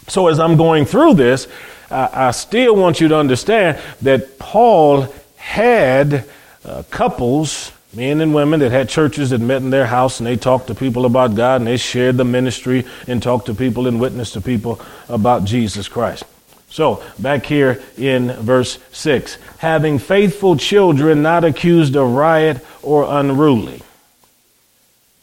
So 0.09 0.29
as 0.29 0.41
I'm 0.41 0.57
going 0.57 0.85
through 0.85 1.15
this, 1.15 1.47
I 1.91 2.33
still 2.33 2.77
want 2.77 3.01
you 3.01 3.09
to 3.09 3.17
understand 3.17 3.79
that 4.03 4.39
Paul 4.39 5.07
had 5.37 6.29
uh, 6.65 6.83
couples, 6.91 7.73
men 7.95 8.21
and 8.21 8.35
women, 8.35 8.61
that 8.61 8.73
had 8.73 8.89
churches 8.89 9.31
that 9.31 9.41
met 9.41 9.63
in 9.63 9.71
their 9.71 9.87
house 9.87 10.21
and 10.21 10.27
they 10.27 10.37
talked 10.37 10.67
to 10.67 10.75
people 10.75 11.07
about 11.07 11.35
God 11.35 11.61
and 11.61 11.67
they 11.67 11.79
shared 11.79 12.19
the 12.19 12.25
ministry 12.25 12.85
and 13.07 13.23
talked 13.23 13.47
to 13.47 13.55
people 13.55 13.87
and 13.87 13.99
witnessed 13.99 14.35
to 14.35 14.41
people 14.43 14.81
about 15.09 15.45
Jesus 15.45 15.89
Christ. 15.89 16.25
So, 16.71 17.03
back 17.19 17.47
here 17.47 17.83
in 17.97 18.33
verse 18.33 18.79
6 18.93 19.39
having 19.59 19.99
faithful 19.99 20.57
children 20.57 21.23
not 21.23 21.45
accused 21.45 21.97
of 21.97 22.11
riot 22.11 22.65
or 22.83 23.07
unruly. 23.09 23.83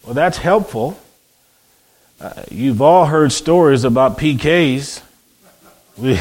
Well, 0.04 0.15
that's 0.15 0.39
helpful. 0.39 1.00
Uh, 2.19 2.31
you've 2.50 2.81
all 2.81 3.05
heard 3.05 3.29
stories 3.29 3.84
about 3.84 4.17
PKs. 4.17 5.01
We, 5.98 6.17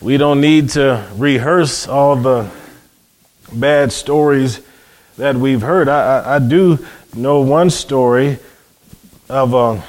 we 0.00 0.18
don't 0.18 0.40
need 0.40 0.70
to 0.70 1.04
rehearse 1.14 1.88
all 1.88 2.14
the 2.14 2.48
bad 3.52 3.90
stories 3.90 4.60
that 5.16 5.34
we've 5.34 5.62
heard. 5.62 5.88
I, 5.88 6.18
I, 6.20 6.36
I 6.36 6.38
do 6.38 6.78
know 7.16 7.40
one 7.40 7.70
story 7.70 8.38
of 9.28 9.52
a, 9.52 9.82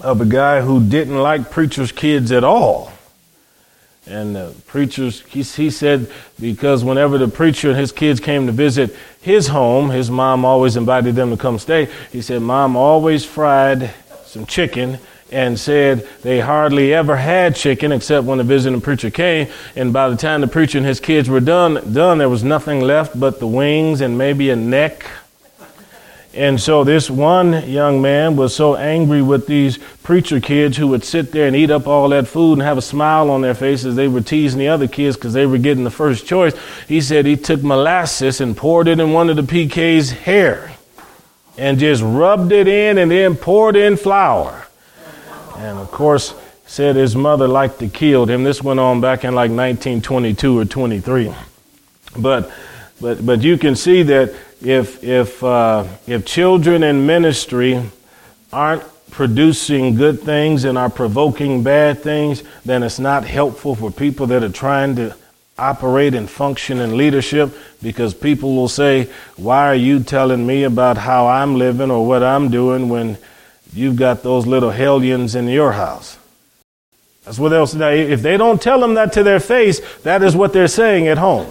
of 0.00 0.20
a 0.20 0.26
guy 0.26 0.60
who 0.60 0.82
didn't 0.84 1.18
like 1.18 1.52
preachers' 1.52 1.92
kids 1.92 2.32
at 2.32 2.42
all. 2.42 2.92
And 4.08 4.34
the 4.34 4.54
preachers, 4.66 5.20
he, 5.22 5.42
he 5.42 5.70
said, 5.70 6.10
because 6.40 6.82
whenever 6.82 7.18
the 7.18 7.28
preacher 7.28 7.70
and 7.70 7.78
his 7.78 7.92
kids 7.92 8.18
came 8.18 8.46
to 8.46 8.52
visit 8.52 8.96
his 9.20 9.48
home, 9.48 9.90
his 9.90 10.10
mom 10.10 10.44
always 10.44 10.76
invited 10.76 11.14
them 11.14 11.30
to 11.30 11.36
come 11.36 11.60
stay. 11.60 11.88
He 12.10 12.22
said, 12.22 12.42
Mom 12.42 12.76
always 12.76 13.24
fried 13.24 13.92
some 14.36 14.46
chicken 14.46 14.98
and 15.32 15.58
said 15.58 16.08
they 16.22 16.38
hardly 16.38 16.94
ever 16.94 17.16
had 17.16 17.56
chicken 17.56 17.90
except 17.90 18.26
when 18.26 18.38
the 18.38 18.44
visiting 18.44 18.80
preacher 18.80 19.10
came. 19.10 19.48
And 19.74 19.92
by 19.92 20.08
the 20.08 20.16
time 20.16 20.40
the 20.40 20.46
preacher 20.46 20.78
and 20.78 20.86
his 20.86 21.00
kids 21.00 21.28
were 21.28 21.40
done, 21.40 21.92
done, 21.92 22.18
there 22.18 22.28
was 22.28 22.44
nothing 22.44 22.80
left 22.80 23.18
but 23.18 23.40
the 23.40 23.46
wings 23.46 24.00
and 24.00 24.16
maybe 24.16 24.50
a 24.50 24.56
neck 24.56 25.04
and 26.36 26.60
so 26.60 26.84
this 26.84 27.08
one 27.08 27.66
young 27.66 28.02
man 28.02 28.36
was 28.36 28.54
so 28.54 28.76
angry 28.76 29.22
with 29.22 29.46
these 29.46 29.78
preacher 30.02 30.38
kids 30.38 30.76
who 30.76 30.88
would 30.88 31.02
sit 31.02 31.32
there 31.32 31.46
and 31.46 31.56
eat 31.56 31.70
up 31.70 31.86
all 31.86 32.10
that 32.10 32.28
food 32.28 32.54
and 32.54 32.62
have 32.62 32.76
a 32.76 32.82
smile 32.82 33.30
on 33.30 33.40
their 33.40 33.54
faces. 33.54 33.96
They 33.96 34.06
were 34.06 34.20
teasing 34.20 34.58
the 34.58 34.68
other 34.68 34.86
kids 34.86 35.16
because 35.16 35.32
they 35.32 35.46
were 35.46 35.56
getting 35.56 35.84
the 35.84 35.90
first 35.90 36.26
choice. 36.26 36.54
He 36.86 37.00
said 37.00 37.24
he 37.24 37.36
took 37.36 37.62
molasses 37.62 38.42
and 38.42 38.54
poured 38.54 38.86
it 38.86 39.00
in 39.00 39.14
one 39.14 39.30
of 39.30 39.36
the 39.36 39.42
PK's 39.42 40.10
hair 40.10 40.75
and 41.58 41.78
just 41.78 42.02
rubbed 42.02 42.52
it 42.52 42.68
in 42.68 42.98
and 42.98 43.10
then 43.10 43.36
poured 43.36 43.76
in 43.76 43.96
flour. 43.96 44.66
And 45.56 45.78
of 45.78 45.90
course, 45.90 46.34
said 46.66 46.96
his 46.96 47.14
mother 47.14 47.48
liked 47.48 47.78
to 47.78 47.88
kill 47.88 48.26
him. 48.26 48.44
This 48.44 48.62
went 48.62 48.80
on 48.80 49.00
back 49.00 49.24
in 49.24 49.34
like 49.34 49.50
1922 49.50 50.58
or 50.58 50.64
23. 50.64 51.34
But, 52.18 52.50
but, 53.00 53.24
but 53.24 53.42
you 53.42 53.56
can 53.56 53.76
see 53.76 54.02
that 54.02 54.34
if, 54.60 55.02
if, 55.02 55.42
uh, 55.42 55.84
if 56.06 56.26
children 56.26 56.82
in 56.82 57.06
ministry 57.06 57.82
aren't 58.52 58.82
producing 59.10 59.94
good 59.94 60.20
things 60.20 60.64
and 60.64 60.76
are 60.76 60.90
provoking 60.90 61.62
bad 61.62 62.02
things, 62.02 62.42
then 62.64 62.82
it's 62.82 62.98
not 62.98 63.24
helpful 63.24 63.74
for 63.74 63.90
people 63.90 64.26
that 64.26 64.42
are 64.42 64.50
trying 64.50 64.96
to 64.96 65.16
operate 65.58 66.14
and 66.14 66.28
function 66.28 66.78
in 66.78 66.96
leadership 66.96 67.56
because 67.82 68.14
people 68.14 68.54
will 68.54 68.68
say, 68.68 69.08
Why 69.36 69.66
are 69.66 69.74
you 69.74 70.02
telling 70.02 70.46
me 70.46 70.64
about 70.64 70.98
how 70.98 71.26
I'm 71.26 71.56
living 71.56 71.90
or 71.90 72.06
what 72.06 72.22
I'm 72.22 72.50
doing 72.50 72.88
when 72.88 73.18
you've 73.72 73.96
got 73.96 74.22
those 74.22 74.46
little 74.46 74.70
hellions 74.70 75.34
in 75.34 75.48
your 75.48 75.72
house? 75.72 76.18
That's 77.24 77.38
what 77.38 77.48
they'll 77.48 77.66
say. 77.66 78.02
If 78.12 78.22
they 78.22 78.36
don't 78.36 78.62
tell 78.62 78.80
them 78.80 78.94
that 78.94 79.12
to 79.14 79.22
their 79.22 79.40
face, 79.40 79.80
that 80.02 80.22
is 80.22 80.36
what 80.36 80.52
they're 80.52 80.68
saying 80.68 81.08
at 81.08 81.18
home. 81.18 81.50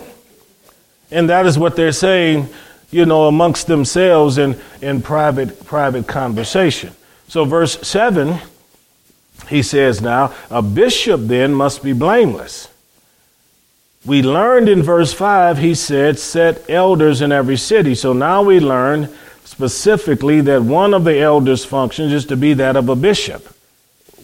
And 1.11 1.29
that 1.29 1.45
is 1.45 1.59
what 1.59 1.75
they're 1.75 1.91
saying, 1.91 2.47
you 2.91 3.05
know, 3.05 3.27
amongst 3.27 3.67
themselves 3.67 4.37
in, 4.37 4.59
in 4.81 5.01
private, 5.01 5.65
private 5.65 6.07
conversation. 6.07 6.95
So, 7.27 7.43
verse 7.43 7.77
7, 7.85 8.39
he 9.49 9.61
says 9.61 10.01
now, 10.01 10.33
a 10.49 10.61
bishop 10.61 11.21
then 11.21 11.53
must 11.53 11.83
be 11.83 11.93
blameless. 11.93 12.69
We 14.05 14.21
learned 14.21 14.69
in 14.69 14.83
verse 14.83 15.13
5, 15.13 15.57
he 15.57 15.73
said, 15.73 16.19
set 16.19 16.69
elders 16.69 17.21
in 17.21 17.31
every 17.31 17.57
city. 17.57 17.95
So 17.95 18.13
now 18.13 18.43
we 18.43 18.59
learn 18.59 19.09
specifically 19.43 20.41
that 20.41 20.61
one 20.61 20.93
of 20.93 21.05
the 21.05 21.19
elders' 21.19 21.65
functions 21.65 22.13
is 22.13 22.25
to 22.25 22.37
be 22.37 22.53
that 22.53 22.75
of 22.75 22.87
a 22.87 22.95
bishop. 22.95 23.55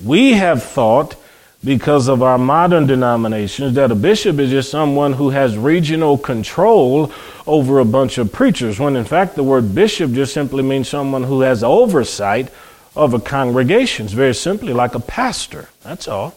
We 0.04 0.34
have 0.34 0.62
thought 0.62 1.16
because 1.64 2.08
of 2.08 2.22
our 2.22 2.38
modern 2.38 2.88
denominations 2.88 3.76
that 3.76 3.92
a 3.92 3.96
bishop 3.96 4.40
is 4.40 4.50
just 4.50 4.70
someone 4.70 5.14
who 5.14 5.30
has 5.30 5.58
regional 5.58 6.18
control 6.18 7.12
over 7.48 7.80
a 7.80 7.86
bunch 7.86 8.18
of 8.18 8.32
preachers, 8.32 8.80
when 8.80 8.96
in 8.96 9.06
fact 9.06 9.36
the 9.36 9.44
word 9.44 9.74
bishop 9.76 10.12
just 10.12 10.34
simply 10.34 10.64
means 10.64 10.90
someone 10.90 11.24
who 11.24 11.42
has 11.42 11.64
oversight 11.64 12.50
of 12.96 13.14
a 13.14 13.20
congregation. 13.20 14.06
It's 14.06 14.14
very 14.14 14.34
simply 14.34 14.74
like 14.74 14.96
a 14.96 15.00
pastor. 15.00 15.70
That's 15.84 16.08
all. 16.08 16.36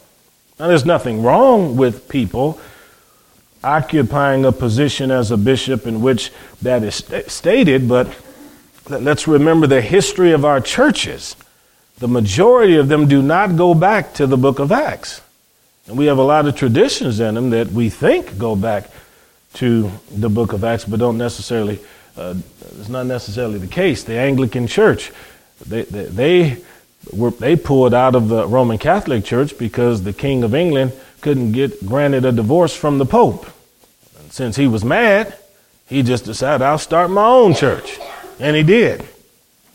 Now, 0.58 0.68
there's 0.68 0.84
nothing 0.84 1.22
wrong 1.22 1.76
with 1.76 2.08
people 2.08 2.60
occupying 3.64 4.44
a 4.44 4.52
position 4.52 5.10
as 5.10 5.30
a 5.30 5.36
bishop 5.36 5.86
in 5.86 6.00
which 6.02 6.30
that 6.62 6.82
is 6.82 6.96
st- 6.96 7.30
stated, 7.30 7.88
but 7.88 8.14
let's 8.88 9.26
remember 9.26 9.66
the 9.66 9.80
history 9.80 10.32
of 10.32 10.44
our 10.44 10.60
churches. 10.60 11.36
The 11.98 12.08
majority 12.08 12.76
of 12.76 12.88
them 12.88 13.08
do 13.08 13.22
not 13.22 13.56
go 13.56 13.74
back 13.74 14.14
to 14.14 14.26
the 14.26 14.36
book 14.36 14.58
of 14.58 14.70
Acts. 14.70 15.20
And 15.86 15.96
we 15.96 16.06
have 16.06 16.18
a 16.18 16.22
lot 16.22 16.46
of 16.46 16.56
traditions 16.56 17.20
in 17.20 17.34
them 17.34 17.50
that 17.50 17.68
we 17.68 17.90
think 17.90 18.38
go 18.38 18.56
back 18.56 18.90
to 19.54 19.90
the 20.10 20.28
book 20.28 20.52
of 20.52 20.64
Acts, 20.64 20.84
but 20.84 20.98
don't 20.98 21.18
necessarily, 21.18 21.78
uh, 22.16 22.34
it's 22.78 22.88
not 22.88 23.06
necessarily 23.06 23.58
the 23.58 23.66
case. 23.66 24.02
The 24.02 24.18
Anglican 24.18 24.66
Church, 24.66 25.12
they, 25.66 25.82
they, 25.82 26.04
they, 26.04 26.56
were, 27.12 27.30
they 27.30 27.56
pulled 27.56 27.94
out 27.94 28.14
of 28.14 28.28
the 28.28 28.46
Roman 28.46 28.78
Catholic 28.78 29.24
Church 29.24 29.56
because 29.56 30.02
the 30.02 30.12
King 30.12 30.42
of 30.42 30.54
England 30.54 30.92
couldn't 31.20 31.52
get 31.52 31.86
granted 31.86 32.24
a 32.24 32.32
divorce 32.32 32.74
from 32.74 32.98
the 32.98 33.06
Pope. 33.06 33.46
Since 34.34 34.56
he 34.56 34.66
was 34.66 34.84
mad, 34.84 35.32
he 35.86 36.02
just 36.02 36.24
decided, 36.24 36.64
I'll 36.64 36.76
start 36.76 37.08
my 37.08 37.24
own 37.24 37.54
church. 37.54 38.00
And 38.40 38.56
he 38.56 38.64
did. 38.64 39.06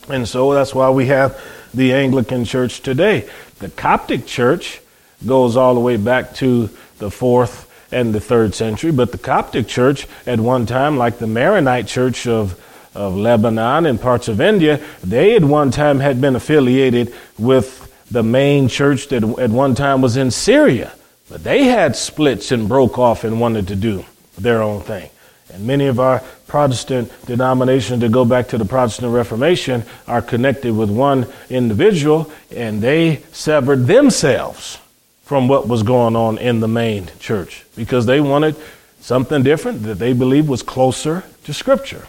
And 0.10 0.28
so 0.28 0.54
that's 0.54 0.76
why 0.76 0.90
we 0.90 1.06
have 1.06 1.42
the 1.74 1.94
Anglican 1.94 2.44
Church 2.44 2.82
today. 2.82 3.30
The 3.60 3.70
Coptic 3.70 4.26
Church 4.26 4.82
goes 5.26 5.56
all 5.56 5.76
the 5.76 5.80
way 5.80 5.96
back 5.96 6.34
to 6.36 6.70
the 6.98 7.10
fourth 7.10 7.72
and 7.94 8.14
the 8.14 8.20
third 8.20 8.54
century, 8.54 8.92
but 8.92 9.14
the 9.14 9.18
Coptic 9.18 9.66
Church 9.70 10.08
at 10.26 10.42
one 10.42 10.66
time, 10.66 10.98
like 10.98 11.20
the 11.20 11.28
Maronite 11.28 11.88
Church 11.88 12.28
of 12.28 12.62
of 12.94 13.16
Lebanon 13.16 13.86
and 13.86 14.02
parts 14.02 14.28
of 14.28 14.42
India, 14.42 14.82
they 15.02 15.38
at 15.38 15.44
one 15.46 15.72
time 15.72 16.02
had 16.02 16.20
been 16.20 16.36
affiliated 16.36 17.14
with 17.38 17.90
the 18.12 18.24
main 18.24 18.68
church 18.68 19.08
that 19.08 19.24
at 19.24 19.52
one 19.52 19.74
time 19.74 20.02
was 20.02 20.18
in 20.18 20.32
Syria. 20.32 20.92
But 21.30 21.46
they 21.46 21.64
had 21.64 21.96
splits 21.96 22.52
and 22.52 22.68
broke 22.68 23.00
off 23.00 23.24
and 23.24 23.40
wanted 23.40 23.70
to 23.70 23.78
do 23.78 24.04
their 24.42 24.62
own 24.62 24.82
thing. 24.82 25.10
And 25.54 25.66
many 25.66 25.88
of 25.88 26.00
our 26.00 26.22
Protestant 26.48 27.12
denominations 27.26 28.02
that 28.02 28.12
go 28.12 28.26
back 28.26 28.48
to 28.50 28.58
the 28.58 28.66
Protestant 28.66 29.14
Reformation 29.14 29.84
are 30.08 30.22
connected 30.22 30.76
with 30.76 30.90
one 30.90 31.28
individual, 31.50 32.32
and 32.56 32.82
they 32.82 33.24
severed 33.32 33.88
themselves 33.88 34.80
from 35.24 35.48
what 35.48 35.68
was 35.68 35.84
going 35.84 36.16
on 36.16 36.38
in 36.38 36.60
the 36.60 36.68
main 36.68 37.08
church 37.20 37.66
because 37.76 38.06
they 38.06 38.20
wanted 38.20 38.56
something 39.00 39.44
different 39.44 39.84
that 39.84 40.00
they 40.00 40.14
believed 40.14 40.50
was 40.50 40.64
closer 40.64 41.24
to 41.44 41.54
Scripture. 41.54 42.08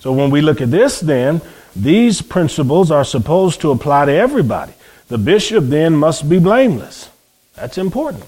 So 0.00 0.12
when 0.12 0.30
we 0.30 0.42
look 0.42 0.60
at 0.60 0.70
this, 0.70 1.00
then, 1.00 1.40
these 1.74 2.22
principles 2.22 2.90
are 2.90 3.04
supposed 3.04 3.60
to 3.62 3.70
apply 3.70 4.06
to 4.06 4.12
everybody. 4.12 4.74
The 5.08 5.18
bishop 5.18 5.64
then 5.64 5.96
must 5.96 6.28
be 6.28 6.38
blameless. 6.38 7.08
That's 7.54 7.78
important. 7.78 8.24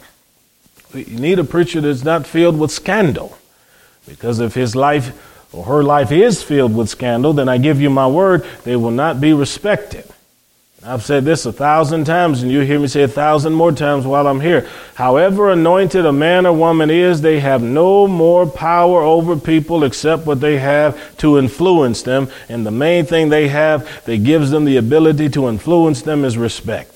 You 0.95 1.19
need 1.19 1.39
a 1.39 1.45
preacher 1.45 1.81
that's 1.81 2.05
not 2.05 2.27
filled 2.27 2.59
with 2.59 2.71
scandal. 2.71 3.37
Because 4.07 4.41
if 4.41 4.55
his 4.55 4.77
life 4.77 5.13
or 5.53 5.65
her 5.65 5.83
life 5.83 6.13
is 6.13 6.43
filled 6.43 6.75
with 6.75 6.89
scandal, 6.89 7.33
then 7.33 7.49
I 7.49 7.59
give 7.59 7.81
you 7.81 7.91
my 7.91 8.07
word, 8.07 8.45
they 8.65 8.77
will 8.77 8.91
not 8.91 9.21
be 9.21 9.33
respected. 9.33 10.05
I've 10.87 11.03
said 11.03 11.25
this 11.25 11.45
a 11.47 11.53
thousand 11.53 12.05
times, 12.05 12.43
and 12.43 12.53
you 12.53 12.61
hear 12.61 12.79
me 12.79 12.87
say 12.87 13.03
a 13.03 13.09
thousand 13.09 13.55
more 13.55 13.73
times 13.73 14.07
while 14.07 14.29
I'm 14.29 14.39
here. 14.39 14.69
However 14.95 15.51
anointed 15.51 16.07
a 16.07 16.13
man 16.13 16.47
or 16.47 16.53
woman 16.53 16.91
is, 16.91 17.21
they 17.21 17.41
have 17.41 17.61
no 17.61 18.07
more 18.07 18.47
power 18.47 19.03
over 19.03 19.37
people 19.37 19.83
except 19.83 20.27
what 20.27 20.41
they 20.41 20.59
have 20.59 21.17
to 21.19 21.39
influence 21.39 22.03
them. 22.03 22.29
And 22.49 22.65
the 22.65 22.71
main 22.71 23.05
thing 23.05 23.31
they 23.31 23.49
have 23.49 24.05
that 24.05 24.19
gives 24.19 24.53
them 24.53 24.65
the 24.65 24.77
ability 24.77 25.29
to 25.31 25.49
influence 25.49 26.03
them 26.03 26.25
is 26.25 26.39
respect. 26.39 26.96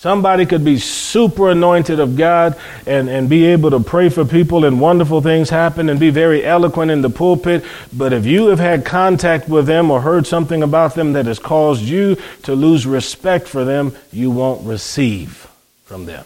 Somebody 0.00 0.46
could 0.46 0.64
be 0.64 0.78
super 0.78 1.50
anointed 1.50 2.00
of 2.00 2.16
God 2.16 2.56
and, 2.86 3.10
and 3.10 3.28
be 3.28 3.44
able 3.44 3.68
to 3.68 3.80
pray 3.80 4.08
for 4.08 4.24
people 4.24 4.64
and 4.64 4.80
wonderful 4.80 5.20
things 5.20 5.50
happen 5.50 5.90
and 5.90 6.00
be 6.00 6.08
very 6.08 6.42
eloquent 6.42 6.90
in 6.90 7.02
the 7.02 7.10
pulpit. 7.10 7.62
But 7.92 8.14
if 8.14 8.24
you 8.24 8.46
have 8.46 8.60
had 8.60 8.86
contact 8.86 9.46
with 9.46 9.66
them 9.66 9.90
or 9.90 10.00
heard 10.00 10.26
something 10.26 10.62
about 10.62 10.94
them 10.94 11.12
that 11.12 11.26
has 11.26 11.38
caused 11.38 11.82
you 11.82 12.16
to 12.44 12.54
lose 12.54 12.86
respect 12.86 13.46
for 13.46 13.66
them, 13.66 13.94
you 14.10 14.30
won't 14.30 14.66
receive 14.66 15.46
from 15.84 16.06
them. 16.06 16.24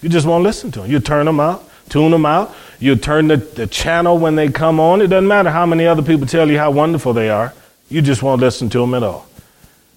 You 0.00 0.08
just 0.08 0.26
won't 0.26 0.42
listen 0.42 0.70
to 0.70 0.80
them. 0.80 0.90
You 0.90 0.98
turn 0.98 1.26
them 1.26 1.38
out, 1.38 1.68
tune 1.90 2.12
them 2.12 2.24
out. 2.24 2.54
You 2.78 2.96
turn 2.96 3.28
the, 3.28 3.36
the 3.36 3.66
channel 3.66 4.16
when 4.16 4.36
they 4.36 4.48
come 4.48 4.80
on. 4.80 5.02
It 5.02 5.08
doesn't 5.08 5.28
matter 5.28 5.50
how 5.50 5.66
many 5.66 5.86
other 5.86 6.02
people 6.02 6.26
tell 6.26 6.50
you 6.50 6.56
how 6.56 6.70
wonderful 6.70 7.12
they 7.12 7.28
are. 7.28 7.52
You 7.90 8.00
just 8.00 8.22
won't 8.22 8.40
listen 8.40 8.70
to 8.70 8.78
them 8.78 8.94
at 8.94 9.02
all. 9.02 9.26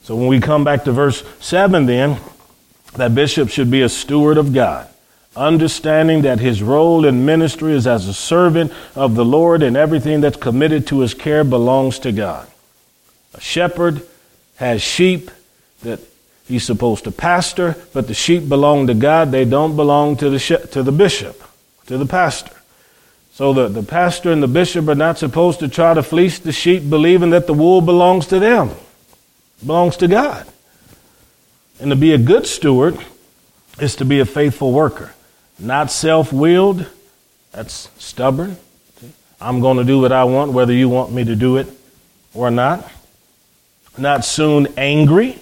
So 0.04 0.18
when 0.18 0.28
we 0.28 0.42
come 0.42 0.66
back 0.66 0.84
to 0.84 0.92
verse 0.92 1.24
7 1.40 1.86
then, 1.86 2.20
that 2.96 3.16
bishop 3.16 3.50
should 3.50 3.70
be 3.70 3.82
a 3.82 3.90
steward 3.90 4.38
of 4.38 4.54
God, 4.54 4.88
understanding 5.36 6.22
that 6.22 6.40
his 6.40 6.64
role 6.64 7.06
in 7.06 7.26
ministry 7.26 7.74
is 7.74 7.88
as 7.88 8.08
a 8.08 8.14
servant 8.14 8.72
of 8.96 9.16
the 9.16 9.26
Lord 9.26 9.64
and 9.64 9.76
everything 9.76 10.22
that's 10.22 10.38
committed 10.38 10.88
to 10.88 11.02
his 11.02 11.14
care 11.14 11.44
belongs 11.44 12.00
to 12.00 12.12
God. 12.12 12.48
A 13.34 13.42
shepherd 13.42 14.06
has 14.56 14.82
sheep 14.82 15.30
that 15.84 16.00
he's 16.48 16.64
supposed 16.64 17.04
to 17.04 17.12
pastor, 17.12 17.76
but 17.94 18.08
the 18.08 18.14
sheep 18.14 18.48
belong 18.48 18.88
to 18.88 18.94
God. 18.94 19.32
They 19.32 19.46
don't 19.46 19.76
belong 19.76 20.16
to 20.18 20.30
the, 20.30 20.40
sh- 20.40 20.70
to 20.72 20.84
the 20.84 20.92
bishop, 20.92 21.44
to 21.88 21.98
the 21.98 22.06
pastor. 22.06 22.56
So 23.34 23.52
the, 23.52 23.68
the 23.68 23.84
pastor 23.84 24.32
and 24.32 24.42
the 24.42 24.48
bishop 24.48 24.88
are 24.88 24.96
not 24.96 25.18
supposed 25.18 25.60
to 25.60 25.68
try 25.68 25.94
to 25.94 26.02
fleece 26.02 26.40
the 26.40 26.54
sheep 26.54 26.90
believing 26.90 27.32
that 27.32 27.48
the 27.48 27.54
wool 27.54 27.82
belongs 27.82 28.28
to 28.28 28.40
them. 28.40 28.70
It 28.70 29.68
belongs 29.68 29.98
to 29.98 30.08
God. 30.08 30.48
And 31.80 31.90
to 31.90 31.96
be 31.96 32.14
a 32.14 32.18
good 32.18 32.48
steward 32.48 32.98
is 33.80 33.96
to 33.98 34.06
be 34.06 34.20
a 34.20 34.26
faithful 34.26 34.72
worker, 34.72 35.14
not 35.60 35.92
self 35.92 36.32
willed. 36.32 36.88
That's 37.52 37.90
stubborn. 37.98 38.58
I'm 39.40 39.60
going 39.60 39.78
to 39.78 39.84
do 39.84 40.00
what 40.00 40.12
I 40.12 40.24
want, 40.24 40.54
whether 40.54 40.74
you 40.74 40.90
want 40.90 41.12
me 41.12 41.24
to 41.26 41.36
do 41.36 41.58
it 41.58 41.68
or 42.34 42.50
not. 42.52 42.90
Not 43.98 44.26
soon 44.26 44.68
angry, 44.78 45.40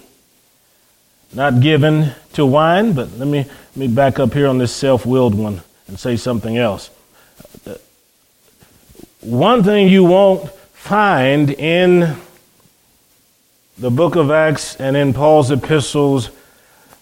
not 1.33 1.59
given 1.59 2.13
to 2.33 2.45
wine, 2.45 2.93
but 2.93 3.11
let 3.17 3.27
me, 3.27 3.39
let 3.39 3.77
me 3.77 3.87
back 3.87 4.19
up 4.19 4.33
here 4.33 4.47
on 4.47 4.57
this 4.57 4.73
self 4.73 5.05
willed 5.05 5.35
one 5.35 5.61
and 5.87 5.99
say 5.99 6.15
something 6.15 6.57
else. 6.57 6.89
Uh, 7.65 7.75
one 9.21 9.63
thing 9.63 9.87
you 9.87 10.03
won't 10.03 10.51
find 10.73 11.49
in 11.51 12.15
the 13.77 13.89
book 13.89 14.15
of 14.15 14.29
Acts 14.29 14.75
and 14.75 14.95
in 14.95 15.13
Paul's 15.13 15.49
epistles 15.49 16.29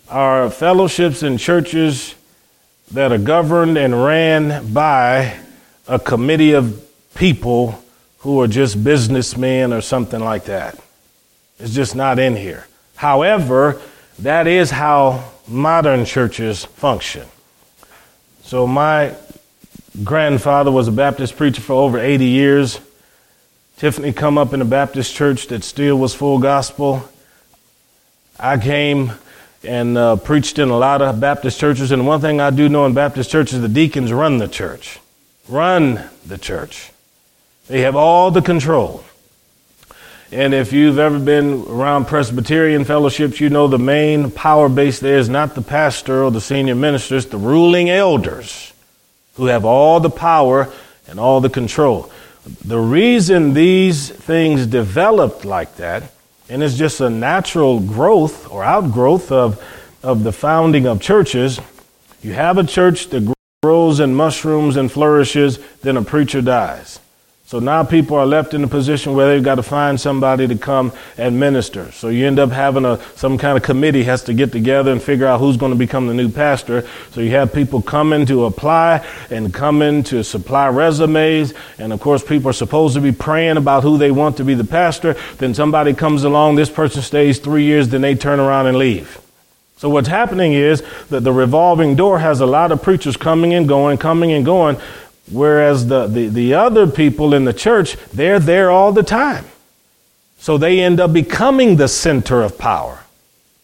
are 0.10 0.50
fellowships 0.50 1.22
and 1.22 1.38
churches 1.38 2.16
that 2.92 3.12
are 3.12 3.18
governed 3.18 3.78
and 3.78 4.04
ran 4.04 4.72
by 4.74 5.38
a 5.88 6.00
committee 6.00 6.54
of 6.54 6.82
people 7.14 7.84
who 8.20 8.40
are 8.42 8.48
just 8.48 8.84
businessmen 8.84 9.74
or 9.74 9.82
something 9.82 10.20
like 10.20 10.46
that. 10.46 10.80
It's 11.60 11.74
just 11.74 11.96
not 11.96 12.20
in 12.20 12.36
here. 12.36 12.68
However, 12.96 13.82
that 14.20 14.48
is 14.48 14.72
how 14.72 15.32
modern 15.48 16.06
churches 16.06 16.66
function. 16.66 17.28
So 18.44 18.66
my 18.66 19.16
grandfather 20.04 20.72
was 20.72 20.88
a 20.88 20.92
Baptist 20.92 21.36
preacher 21.36 21.62
for 21.62 21.74
over 21.74 22.00
80 22.00 22.26
years. 22.26 22.80
Tiffany 23.82 24.14
come 24.14 24.38
up 24.38 24.54
in 24.54 24.62
a 24.62 24.66
Baptist 24.66 25.16
church 25.16 25.48
that 25.48 25.64
still 25.64 25.98
was 25.98 26.14
full 26.14 26.38
gospel. 26.38 27.04
I 28.40 28.60
came 28.60 29.14
and 29.64 29.98
uh, 29.98 30.18
preached 30.18 30.60
in 30.60 30.70
a 30.70 30.78
lot 30.78 31.02
of 31.02 31.20
Baptist 31.20 31.60
churches. 31.60 31.92
And 31.92 32.06
one 32.06 32.22
thing 32.22 32.40
I 32.40 32.52
do 32.52 32.70
know 32.70 32.86
in 32.86 32.94
Baptist 32.94 33.32
churches, 33.32 33.60
the 33.60 33.68
deacons 33.68 34.14
run 34.14 34.38
the 34.38 34.48
church. 34.48 35.00
Run 35.50 36.08
the 36.24 36.38
church. 36.38 36.92
They 37.70 37.82
have 37.82 37.96
all 37.96 38.30
the 38.30 38.44
control. 38.44 39.04
And 40.32 40.54
if 40.54 40.72
you've 40.72 41.00
ever 41.00 41.18
been 41.18 41.66
around 41.68 42.06
Presbyterian 42.06 42.86
fellowships, 42.86 43.40
you 43.40 43.50
know 43.50 43.68
the 43.68 43.80
main 43.80 44.30
power 44.30 44.70
base 44.70 45.00
there 45.00 45.18
is 45.18 45.28
not 45.28 45.56
the 45.56 45.64
pastor 45.64 46.24
or 46.24 46.30
the 46.30 46.40
senior 46.40 46.76
ministers, 46.76 47.26
the 47.26 47.38
ruling 47.40 47.90
elders 47.90 48.74
who 49.38 49.46
have 49.48 49.66
all 49.66 50.00
the 50.00 50.12
power 50.12 50.72
and 51.08 51.20
all 51.20 51.42
the 51.42 51.50
control. 51.50 52.12
The 52.46 52.80
reason 52.80 53.54
these 53.54 54.10
things 54.10 54.66
developed 54.66 55.46
like 55.46 55.76
that, 55.76 56.12
and 56.50 56.64
it's 56.64 56.76
just 56.76 57.00
a 57.00 57.10
natural 57.10 57.80
growth 57.80 58.50
or 58.50 58.64
outgrowth 58.64 59.32
of, 59.32 59.64
of 60.02 60.24
the 60.24 60.32
founding 60.32 60.88
of 60.88 61.02
churches, 61.02 61.60
you 62.24 62.34
have 62.34 62.58
a 62.58 62.64
church 62.64 63.10
that 63.10 63.34
grows 63.62 64.00
and 64.00 64.16
mushrooms 64.16 64.76
and 64.76 64.92
flourishes, 64.92 65.60
then 65.82 65.98
a 65.98 66.02
preacher 66.02 66.42
dies. 66.42 67.00
So 67.52 67.60
now 67.60 67.84
people 67.84 68.16
are 68.16 68.26
left 68.26 68.54
in 68.54 68.64
a 68.64 68.68
position 68.70 69.14
where 69.14 69.28
they've 69.28 69.44
got 69.44 69.56
to 69.56 69.64
find 69.64 70.00
somebody 70.00 70.48
to 70.48 70.56
come 70.56 70.94
and 71.18 71.38
minister. 71.38 71.92
So 71.92 72.08
you 72.08 72.26
end 72.26 72.40
up 72.40 72.50
having 72.50 72.86
a 72.86 72.98
some 73.18 73.38
kind 73.38 73.58
of 73.58 73.64
committee 73.64 74.04
has 74.04 74.24
to 74.24 74.34
get 74.34 74.54
together 74.54 74.90
and 74.90 75.04
figure 75.04 75.28
out 75.28 75.42
who's 75.42 75.58
going 75.58 75.74
to 75.74 75.78
become 75.78 76.08
the 76.08 76.14
new 76.14 76.30
pastor. 76.30 76.88
So 77.12 77.20
you 77.20 77.32
have 77.32 77.52
people 77.52 77.82
coming 77.82 78.26
to 78.28 78.46
apply 78.46 79.06
and 79.30 79.54
coming 79.54 80.02
to 80.04 80.24
supply 80.24 80.70
resumes, 80.70 81.54
and 81.78 81.92
of 81.92 82.00
course 82.00 82.24
people 82.24 82.50
are 82.52 82.54
supposed 82.54 82.96
to 82.96 83.02
be 83.02 83.12
praying 83.12 83.58
about 83.58 83.84
who 83.84 83.98
they 83.98 84.12
want 84.12 84.38
to 84.38 84.46
be 84.46 84.54
the 84.54 84.64
pastor. 84.64 85.18
Then 85.38 85.54
somebody 85.54 85.94
comes 85.94 86.24
along, 86.24 86.56
this 86.56 86.70
person 86.70 87.02
stays 87.02 87.38
three 87.38 87.66
years, 87.66 87.90
then 87.90 88.00
they 88.00 88.16
turn 88.16 88.40
around 88.40 88.68
and 88.68 88.78
leave. 88.78 89.20
So 89.76 89.90
what's 89.90 90.08
happening 90.08 90.54
is 90.54 90.84
that 91.10 91.26
the 91.26 91.34
revolving 91.34 91.98
door 91.98 92.20
has 92.20 92.40
a 92.40 92.46
lot 92.46 92.72
of 92.72 92.82
preachers 92.82 93.18
coming 93.18 93.54
and 93.54 93.68
going, 93.68 93.98
coming 93.98 94.32
and 94.32 94.46
going, 94.46 94.80
Whereas 95.30 95.88
the, 95.88 96.08
the, 96.08 96.28
the 96.28 96.54
other 96.54 96.88
people 96.88 97.34
in 97.34 97.46
the 97.46 97.54
church, 97.54 97.96
they're 98.14 98.40
there 98.40 98.72
all 98.72 98.92
the 98.92 99.04
time. 99.04 99.46
So 100.40 100.58
they 100.58 100.80
end 100.80 101.00
up 101.00 101.14
becoming 101.14 101.76
the 101.76 101.88
center 101.88 102.42
of 102.42 102.58
power. 102.58 103.00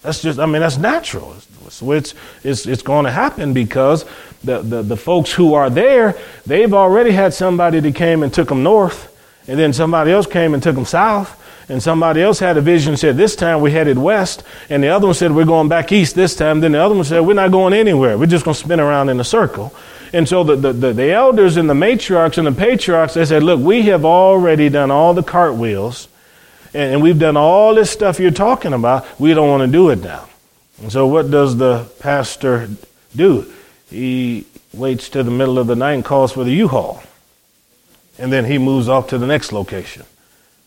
That's 0.01 0.21
just, 0.21 0.39
I 0.39 0.45
mean, 0.45 0.61
that's 0.61 0.77
natural. 0.77 1.35
So 1.69 1.91
it's, 1.91 2.13
it's, 2.43 2.65
it's 2.65 2.81
going 2.81 3.05
to 3.05 3.11
happen 3.11 3.53
because 3.53 4.05
the, 4.43 4.61
the, 4.61 4.83
the 4.83 4.97
folks 4.97 5.33
who 5.33 5.53
are 5.53 5.69
there, 5.69 6.15
they've 6.45 6.73
already 6.73 7.11
had 7.11 7.33
somebody 7.33 7.79
that 7.79 7.95
came 7.95 8.23
and 8.23 8.33
took 8.33 8.49
them 8.49 8.63
north, 8.63 9.13
and 9.47 9.59
then 9.59 9.73
somebody 9.73 10.11
else 10.11 10.27
came 10.27 10.53
and 10.53 10.61
took 10.61 10.75
them 10.75 10.85
south, 10.85 11.43
and 11.69 11.83
somebody 11.83 12.21
else 12.21 12.39
had 12.39 12.55
a 12.57 12.61
vision 12.61 12.91
and 12.93 12.99
said, 12.99 13.17
This 13.17 13.35
time 13.35 13.59
we 13.59 13.71
headed 13.71 13.97
west, 13.97 14.43
and 14.69 14.81
the 14.81 14.87
other 14.87 15.07
one 15.07 15.15
said, 15.15 15.33
We're 15.33 15.45
going 15.45 15.67
back 15.67 15.91
east 15.91 16.15
this 16.15 16.35
time. 16.35 16.61
Then 16.61 16.71
the 16.71 16.81
other 16.81 16.95
one 16.95 17.03
said, 17.03 17.19
We're 17.19 17.33
not 17.33 17.51
going 17.51 17.73
anywhere. 17.73 18.17
We're 18.17 18.27
just 18.27 18.45
going 18.45 18.55
to 18.55 18.59
spin 18.59 18.79
around 18.79 19.09
in 19.09 19.19
a 19.19 19.25
circle. 19.25 19.73
And 20.17 20.27
so 20.27 20.43
the, 20.43 20.55
the, 20.55 20.73
the, 20.73 20.93
the 20.93 21.11
elders 21.11 21.57
and 21.57 21.69
the 21.69 21.75
matriarchs 21.75 22.39
and 22.39 22.47
the 22.47 22.51
patriarchs, 22.51 23.13
they 23.13 23.23
said, 23.23 23.43
Look, 23.43 23.59
we 23.59 23.83
have 23.83 24.03
already 24.03 24.67
done 24.67 24.89
all 24.89 25.13
the 25.13 25.21
cartwheels, 25.21 26.07
and, 26.73 26.93
and 26.93 27.03
we've 27.03 27.19
done 27.19 27.37
all 27.37 27.75
this 27.75 27.91
stuff 27.91 28.19
you're 28.19 28.31
talking 28.31 28.73
about. 28.73 29.05
We 29.19 29.35
don't 29.35 29.47
want 29.47 29.61
to 29.61 29.71
do 29.71 29.91
it 29.91 29.99
now. 29.99 30.27
And 30.81 30.91
so 30.91 31.05
what 31.05 31.29
does 31.29 31.57
the 31.57 31.85
pastor 31.99 32.67
do? 33.15 33.53
He 33.91 34.47
waits 34.73 35.07
to 35.09 35.21
the 35.21 35.29
middle 35.29 35.59
of 35.59 35.67
the 35.67 35.75
night 35.75 35.93
and 35.93 36.03
calls 36.03 36.31
for 36.31 36.43
the 36.43 36.51
U-Haul. 36.51 37.03
And 38.17 38.33
then 38.33 38.45
he 38.45 38.57
moves 38.57 38.89
off 38.89 39.09
to 39.09 39.19
the 39.19 39.27
next 39.27 39.51
location. 39.51 40.03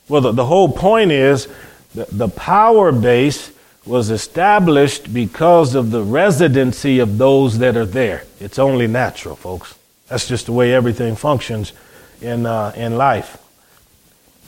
Well, 0.08 0.20
the, 0.20 0.30
the 0.30 0.46
whole 0.46 0.70
point 0.70 1.10
is 1.10 1.48
the, 1.96 2.06
the 2.12 2.28
power 2.28 2.92
base 2.92 3.50
was 3.86 4.10
established 4.10 5.12
because 5.12 5.74
of 5.74 5.90
the 5.90 6.02
residency 6.02 6.98
of 6.98 7.18
those 7.18 7.58
that 7.58 7.76
are 7.76 7.86
there. 7.86 8.24
It's 8.38 8.58
only 8.58 8.86
natural, 8.86 9.36
folks. 9.36 9.74
That's 10.08 10.28
just 10.28 10.46
the 10.46 10.52
way 10.52 10.74
everything 10.74 11.16
functions 11.16 11.72
in, 12.20 12.46
uh, 12.46 12.72
in 12.76 12.96
life. 12.96 13.38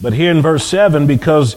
But 0.00 0.12
here 0.12 0.30
in 0.30 0.42
verse 0.42 0.64
7, 0.66 1.06
because 1.06 1.56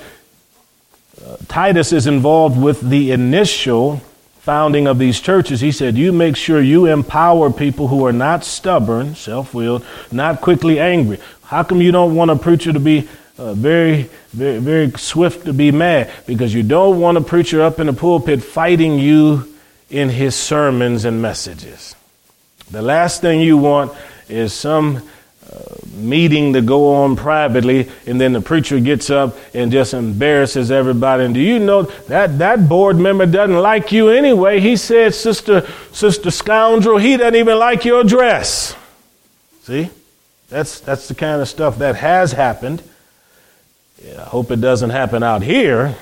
uh, 1.25 1.37
Titus 1.47 1.91
is 1.91 2.07
involved 2.07 2.61
with 2.61 2.81
the 2.81 3.11
initial 3.11 4.01
founding 4.39 4.85
of 4.85 4.99
these 4.99 5.19
churches, 5.19 5.59
he 5.61 5.71
said, 5.71 5.97
You 5.97 6.13
make 6.13 6.35
sure 6.35 6.61
you 6.61 6.85
empower 6.85 7.51
people 7.51 7.87
who 7.87 8.05
are 8.05 8.13
not 8.13 8.43
stubborn, 8.43 9.15
self 9.15 9.53
willed, 9.53 9.83
not 10.11 10.41
quickly 10.41 10.79
angry. 10.79 11.19
How 11.45 11.63
come 11.63 11.81
you 11.81 11.91
don't 11.91 12.15
want 12.15 12.31
a 12.31 12.35
preacher 12.35 12.71
to 12.71 12.79
be 12.79 13.09
uh, 13.37 13.53
very, 13.53 14.09
very, 14.31 14.59
very 14.59 14.91
swift 14.91 15.45
to 15.45 15.53
be 15.53 15.71
mad 15.71 16.11
because 16.25 16.53
you 16.53 16.63
don't 16.63 16.99
want 16.99 17.17
a 17.17 17.21
preacher 17.21 17.61
up 17.61 17.79
in 17.79 17.87
the 17.87 17.93
pulpit 17.93 18.41
fighting 18.41 18.97
you 18.97 19.53
in 19.89 20.09
his 20.09 20.35
sermons 20.35 21.05
and 21.05 21.21
messages. 21.21 21.95
The 22.71 22.81
last 22.81 23.21
thing 23.21 23.41
you 23.41 23.57
want 23.57 23.91
is 24.29 24.53
some 24.53 24.97
uh, 25.51 25.59
meeting 25.93 26.53
to 26.53 26.61
go 26.61 26.95
on 26.95 27.15
privately, 27.15 27.89
and 28.07 28.19
then 28.19 28.33
the 28.33 28.41
preacher 28.41 28.79
gets 28.79 29.09
up 29.09 29.37
and 29.53 29.71
just 29.71 29.93
embarrasses 29.93 30.71
everybody. 30.71 31.25
And 31.25 31.33
do 31.33 31.41
you 31.41 31.59
know 31.59 31.83
that 32.07 32.39
that 32.39 32.67
board 32.67 32.97
member 32.97 33.25
doesn't 33.25 33.59
like 33.59 33.91
you 33.91 34.09
anyway? 34.09 34.59
He 34.59 34.75
said, 34.75 35.13
"Sister, 35.13 35.67
sister 35.91 36.31
scoundrel, 36.31 36.97
he 36.97 37.17
doesn't 37.17 37.35
even 37.35 37.59
like 37.59 37.85
your 37.85 38.03
dress." 38.03 38.75
See, 39.61 39.89
that's 40.49 40.79
that's 40.79 41.07
the 41.07 41.15
kind 41.15 41.41
of 41.41 41.47
stuff 41.47 41.77
that 41.77 41.97
has 41.97 42.31
happened 42.31 42.81
I 44.13 44.23
hope 44.23 44.51
it 44.51 44.61
doesn't 44.61 44.91
happen 44.91 45.23
out 45.23 45.41
here, 45.41 45.95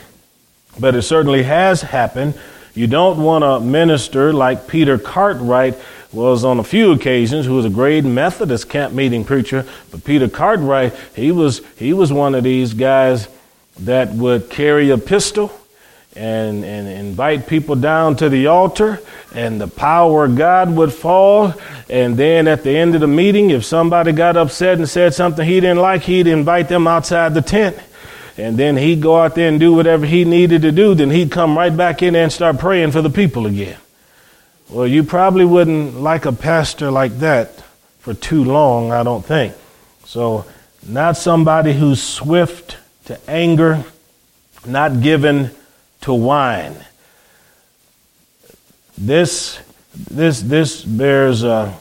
but 0.77 0.93
it 0.93 1.03
certainly 1.03 1.43
has 1.43 1.81
happened. 1.81 2.33
You 2.73 2.87
don't 2.87 3.21
want 3.21 3.43
a 3.43 3.59
minister 3.59 4.33
like 4.33 4.67
Peter 4.67 4.97
Cartwright 4.97 5.77
was 6.11 6.43
on 6.43 6.59
a 6.59 6.63
few 6.63 6.91
occasions, 6.91 7.45
who 7.45 7.53
was 7.53 7.65
a 7.65 7.69
great 7.69 8.03
Methodist 8.03 8.69
camp 8.69 8.93
meeting 8.93 9.23
preacher. 9.23 9.65
But 9.89 10.03
Peter 10.03 10.27
Cartwright, 10.27 10.93
he 11.15 11.31
was 11.31 11.61
he 11.77 11.93
was 11.93 12.11
one 12.11 12.35
of 12.35 12.43
these 12.43 12.73
guys 12.73 13.27
that 13.79 14.11
would 14.11 14.49
carry 14.49 14.89
a 14.89 14.97
pistol 14.97 15.51
and, 16.15 16.63
and 16.63 16.87
invite 16.87 17.47
people 17.47 17.75
down 17.75 18.15
to 18.17 18.29
the 18.29 18.47
altar, 18.47 18.99
and 19.33 19.59
the 19.59 19.67
power 19.67 20.25
of 20.25 20.35
God 20.35 20.75
would 20.75 20.93
fall. 20.93 21.53
And 21.89 22.17
then 22.17 22.47
at 22.47 22.63
the 22.63 22.75
end 22.77 22.95
of 22.95 23.01
the 23.01 23.07
meeting, 23.07 23.49
if 23.49 23.65
somebody 23.65 24.11
got 24.11 24.35
upset 24.35 24.77
and 24.77 24.89
said 24.89 25.13
something 25.13 25.47
he 25.47 25.59
didn't 25.59 25.79
like, 25.79 26.03
he'd 26.03 26.27
invite 26.27 26.69
them 26.69 26.85
outside 26.85 27.33
the 27.33 27.41
tent. 27.41 27.77
And 28.37 28.57
then 28.57 28.77
he'd 28.77 29.01
go 29.01 29.17
out 29.17 29.35
there 29.35 29.47
and 29.47 29.59
do 29.59 29.73
whatever 29.73 30.05
he 30.05 30.25
needed 30.25 30.63
to 30.63 30.71
do. 30.71 30.95
Then 30.95 31.11
he'd 31.11 31.31
come 31.31 31.57
right 31.57 31.75
back 31.75 32.01
in 32.01 32.15
and 32.15 32.31
start 32.31 32.57
praying 32.57 32.91
for 32.91 33.01
the 33.01 33.09
people 33.09 33.45
again. 33.45 33.77
Well, 34.69 34.87
you 34.87 35.03
probably 35.03 35.45
wouldn't 35.45 35.99
like 35.99 36.25
a 36.25 36.31
pastor 36.31 36.89
like 36.89 37.19
that 37.19 37.61
for 37.99 38.13
too 38.13 38.43
long, 38.43 38.91
I 38.91 39.03
don't 39.03 39.23
think. 39.23 39.53
So, 40.05 40.45
not 40.87 41.15
somebody 41.15 41.73
who's 41.73 42.01
swift 42.01 42.77
to 43.05 43.19
anger, 43.29 43.83
not 44.65 45.01
given 45.01 45.51
to 46.01 46.13
wine. 46.13 46.75
This, 48.97 49.59
this, 49.93 50.41
this 50.41 50.83
bears 50.83 51.43
uh, 51.43 51.73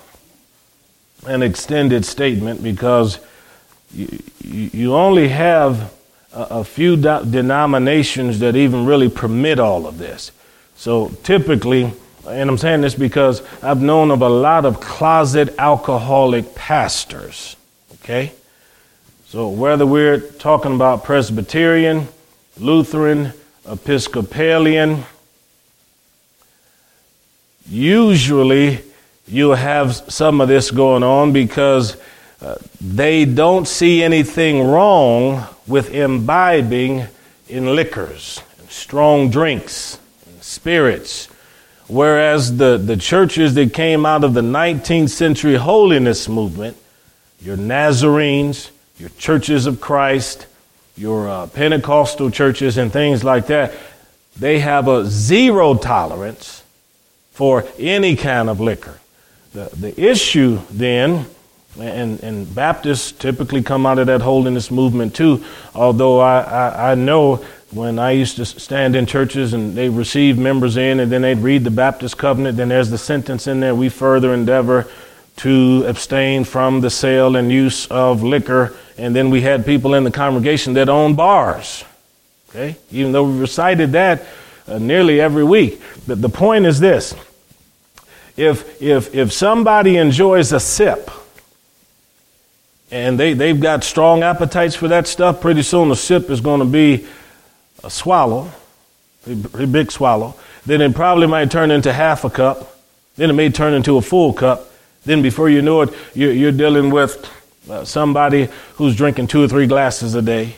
an 1.26 1.42
extended 1.42 2.04
statement 2.04 2.62
because 2.62 3.18
you, 3.94 4.20
you 4.44 4.94
only 4.94 5.28
have 5.28 5.92
a, 6.32 6.64
few 6.64 6.96
denominations 6.96 8.38
that 8.40 8.56
even 8.56 8.86
really 8.86 9.08
permit 9.08 9.58
all 9.58 9.86
of 9.86 9.98
this. 9.98 10.32
So 10.76 11.08
typically, 11.22 11.92
and 12.26 12.50
I'm 12.50 12.58
saying 12.58 12.80
this 12.80 12.94
because 12.94 13.42
I've 13.62 13.82
known 13.82 14.10
of 14.10 14.22
a 14.22 14.28
lot 14.28 14.64
of 14.64 14.80
closet 14.80 15.54
alcoholic 15.58 16.54
pastors, 16.54 17.56
okay? 17.94 18.32
So 19.26 19.48
whether 19.48 19.86
we're 19.86 20.20
talking 20.20 20.74
about 20.74 21.04
Presbyterian, 21.04 22.08
Lutheran, 22.58 23.32
Episcopalian, 23.68 25.04
usually 27.68 28.80
you'll 29.26 29.54
have 29.54 29.94
some 29.94 30.40
of 30.40 30.48
this 30.48 30.70
going 30.70 31.02
on 31.02 31.32
because 31.32 31.96
they 32.80 33.24
don't 33.24 33.68
see 33.68 34.02
anything 34.02 34.66
wrong 34.66 35.46
with 35.66 35.94
imbibing 35.94 37.06
in 37.48 37.74
liquors, 37.74 38.42
strong 38.68 39.30
drinks, 39.30 39.98
spirits. 40.40 41.28
Whereas 41.88 42.56
the, 42.56 42.78
the 42.78 42.96
churches 42.96 43.54
that 43.54 43.74
came 43.74 44.06
out 44.06 44.24
of 44.24 44.34
the 44.34 44.40
19th 44.40 45.10
century 45.10 45.56
holiness 45.56 46.28
movement, 46.28 46.76
your 47.40 47.56
Nazarenes, 47.56 48.70
your 48.98 49.10
churches 49.18 49.66
of 49.66 49.80
Christ, 49.80 50.46
your 50.96 51.28
uh, 51.28 51.46
Pentecostal 51.48 52.30
churches 52.30 52.78
and 52.78 52.92
things 52.92 53.24
like 53.24 53.48
that, 53.48 53.72
they 54.38 54.60
have 54.60 54.88
a 54.88 55.04
zero 55.06 55.74
tolerance 55.74 56.62
for 57.32 57.64
any 57.78 58.16
kind 58.16 58.48
of 58.48 58.60
liquor. 58.60 58.98
The, 59.52 59.70
the 59.78 60.00
issue 60.00 60.60
then, 60.70 61.26
and, 61.78 62.22
and 62.22 62.54
Baptists 62.54 63.12
typically 63.12 63.62
come 63.62 63.86
out 63.86 63.98
of 63.98 64.06
that 64.06 64.20
holiness 64.20 64.70
movement 64.70 65.14
too, 65.14 65.44
although 65.74 66.20
I, 66.20 66.40
I, 66.40 66.92
I 66.92 66.94
know 66.94 67.44
when 67.70 67.98
I 67.98 68.10
used 68.10 68.36
to 68.36 68.44
stand 68.44 68.94
in 68.94 69.06
churches 69.06 69.54
and 69.54 69.74
they 69.74 69.88
receive 69.88 70.36
members 70.36 70.76
in 70.76 71.00
and 71.00 71.10
then 71.10 71.22
they'd 71.22 71.38
read 71.38 71.64
the 71.64 71.70
Baptist 71.70 72.18
covenant, 72.18 72.58
then 72.58 72.68
there's 72.68 72.90
the 72.90 72.98
sentence 72.98 73.46
in 73.46 73.60
there, 73.60 73.74
we 73.74 73.88
further 73.88 74.34
endeavor 74.34 74.88
to 75.36 75.84
abstain 75.86 76.44
from 76.44 76.82
the 76.82 76.90
sale 76.90 77.36
and 77.36 77.50
use 77.50 77.86
of 77.86 78.22
liquor. 78.22 78.76
And 78.98 79.16
then 79.16 79.30
we 79.30 79.40
had 79.40 79.64
people 79.64 79.94
in 79.94 80.04
the 80.04 80.10
congregation 80.10 80.74
that 80.74 80.90
owned 80.90 81.16
bars. 81.16 81.84
Okay? 82.50 82.76
Even 82.90 83.12
though 83.12 83.24
we 83.24 83.40
recited 83.40 83.92
that 83.92 84.26
uh, 84.68 84.78
nearly 84.78 85.22
every 85.22 85.44
week. 85.44 85.80
But 86.06 86.20
the 86.20 86.28
point 86.28 86.66
is 86.66 86.78
this 86.78 87.14
if, 88.36 88.80
if, 88.82 89.14
if 89.14 89.32
somebody 89.32 89.96
enjoys 89.96 90.52
a 90.52 90.60
sip 90.60 91.10
and 92.92 93.18
they, 93.18 93.32
they've 93.32 93.58
got 93.58 93.82
strong 93.84 94.22
appetites 94.22 94.76
for 94.76 94.86
that 94.88 95.06
stuff, 95.06 95.40
pretty 95.40 95.62
soon 95.62 95.90
a 95.90 95.96
sip 95.96 96.28
is 96.28 96.42
going 96.42 96.60
to 96.60 96.66
be 96.66 97.06
a 97.82 97.90
swallow, 97.90 98.52
a 99.26 99.66
big 99.66 99.90
swallow. 99.90 100.34
Then 100.66 100.82
it 100.82 100.94
probably 100.94 101.26
might 101.26 101.50
turn 101.50 101.70
into 101.70 101.90
half 101.90 102.24
a 102.24 102.30
cup. 102.30 102.78
Then 103.16 103.30
it 103.30 103.32
may 103.32 103.48
turn 103.48 103.72
into 103.72 103.96
a 103.96 104.02
full 104.02 104.34
cup. 104.34 104.70
Then 105.04 105.22
before 105.22 105.48
you 105.48 105.62
know 105.62 105.80
it, 105.80 105.94
you're, 106.14 106.32
you're 106.32 106.52
dealing 106.52 106.90
with 106.90 107.28
uh, 107.68 107.84
somebody 107.86 108.48
who's 108.74 108.94
drinking 108.94 109.28
two 109.28 109.42
or 109.42 109.48
three 109.48 109.66
glasses 109.66 110.14
a 110.14 110.22
day. 110.22 110.56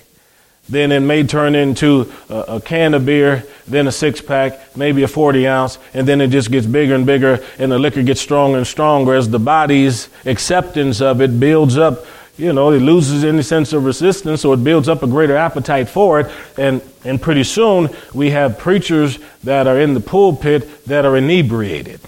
Then 0.69 0.93
it 0.93 1.01
may 1.01 1.25
turn 1.25 1.55
into 1.55 2.13
a, 2.29 2.35
a, 2.35 2.61
can 2.61 2.95
of 2.95 3.05
beer, 3.05 3.45
then 3.67 3.87
a 3.87 3.93
six 3.93 4.23
pack, 4.23 4.77
maybe 4.77 5.03
a 5.03 5.09
40 5.09 5.47
ounce, 5.47 5.79
and 5.93 6.09
then 6.09 6.21
it 6.21 6.29
just 6.29 6.51
gets 6.51 6.67
bigger 6.67 6.95
and 6.95 7.05
bigger, 7.05 7.45
and 7.59 7.71
the 7.71 7.79
liquor 7.79 8.03
gets 8.03 8.21
stronger 8.21 8.57
and 8.57 8.67
stronger 8.67 9.15
as 9.15 9.29
the 9.29 9.39
body's 9.39 10.09
acceptance 10.25 11.03
of 11.03 11.21
it 11.21 11.39
builds 11.39 11.77
up. 11.77 12.05
You 12.37 12.53
know, 12.53 12.71
it 12.73 12.81
loses 12.81 13.25
any 13.25 13.43
sense 13.43 13.73
of 13.73 13.85
resistance, 13.85 14.41
so 14.41 14.53
it 14.53 14.65
builds 14.65 14.89
up 14.89 15.03
a 15.05 15.07
greater 15.07 15.37
appetite 15.37 15.89
for 15.89 16.21
it. 16.21 16.33
And, 16.59 16.83
and 17.05 17.23
pretty 17.23 17.45
soon, 17.45 17.91
we 18.13 18.31
have 18.31 18.59
preachers 18.59 19.19
that 19.45 19.69
are 19.69 19.79
in 19.79 19.95
the 19.95 20.01
pulpit 20.01 20.85
that 20.87 21.05
are 21.05 21.17
inebriated. 21.17 22.01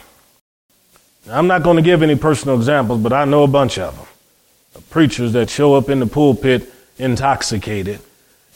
I'm 1.30 1.46
not 1.46 1.62
going 1.62 1.76
to 1.76 1.82
give 1.82 2.02
any 2.02 2.16
personal 2.16 2.56
examples, 2.56 3.00
but 3.00 3.12
I 3.12 3.24
know 3.24 3.44
a 3.44 3.48
bunch 3.48 3.78
of 3.78 3.96
them. 3.96 4.82
Preachers 4.90 5.32
that 5.34 5.48
show 5.48 5.74
up 5.74 5.88
in 5.88 6.00
the 6.00 6.06
pulpit 6.06 6.72
intoxicated 6.98 8.00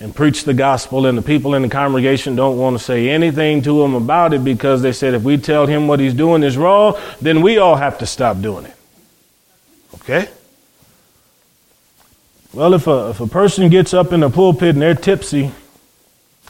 and 0.00 0.14
preach 0.14 0.44
the 0.44 0.54
gospel, 0.54 1.06
and 1.06 1.16
the 1.16 1.22
people 1.22 1.54
in 1.54 1.62
the 1.62 1.68
congregation 1.68 2.34
don't 2.34 2.58
want 2.58 2.76
to 2.76 2.82
say 2.82 3.10
anything 3.10 3.62
to 3.62 3.82
him 3.82 3.94
about 3.94 4.32
it 4.32 4.42
because 4.42 4.82
they 4.82 4.92
said 4.92 5.14
if 5.14 5.22
we 5.22 5.36
tell 5.36 5.66
him 5.66 5.86
what 5.86 6.00
he's 6.00 6.14
doing 6.14 6.42
is 6.42 6.56
wrong, 6.56 6.98
then 7.20 7.42
we 7.42 7.58
all 7.58 7.76
have 7.76 7.98
to 7.98 8.06
stop 8.06 8.40
doing 8.40 8.64
it. 8.64 8.74
Okay? 9.96 10.28
Well, 12.52 12.74
if 12.74 12.86
a, 12.86 13.10
if 13.10 13.20
a 13.20 13.26
person 13.28 13.68
gets 13.68 13.94
up 13.94 14.12
in 14.12 14.20
the 14.20 14.30
pulpit 14.30 14.70
and 14.70 14.82
they're 14.82 14.94
tipsy, 14.94 15.52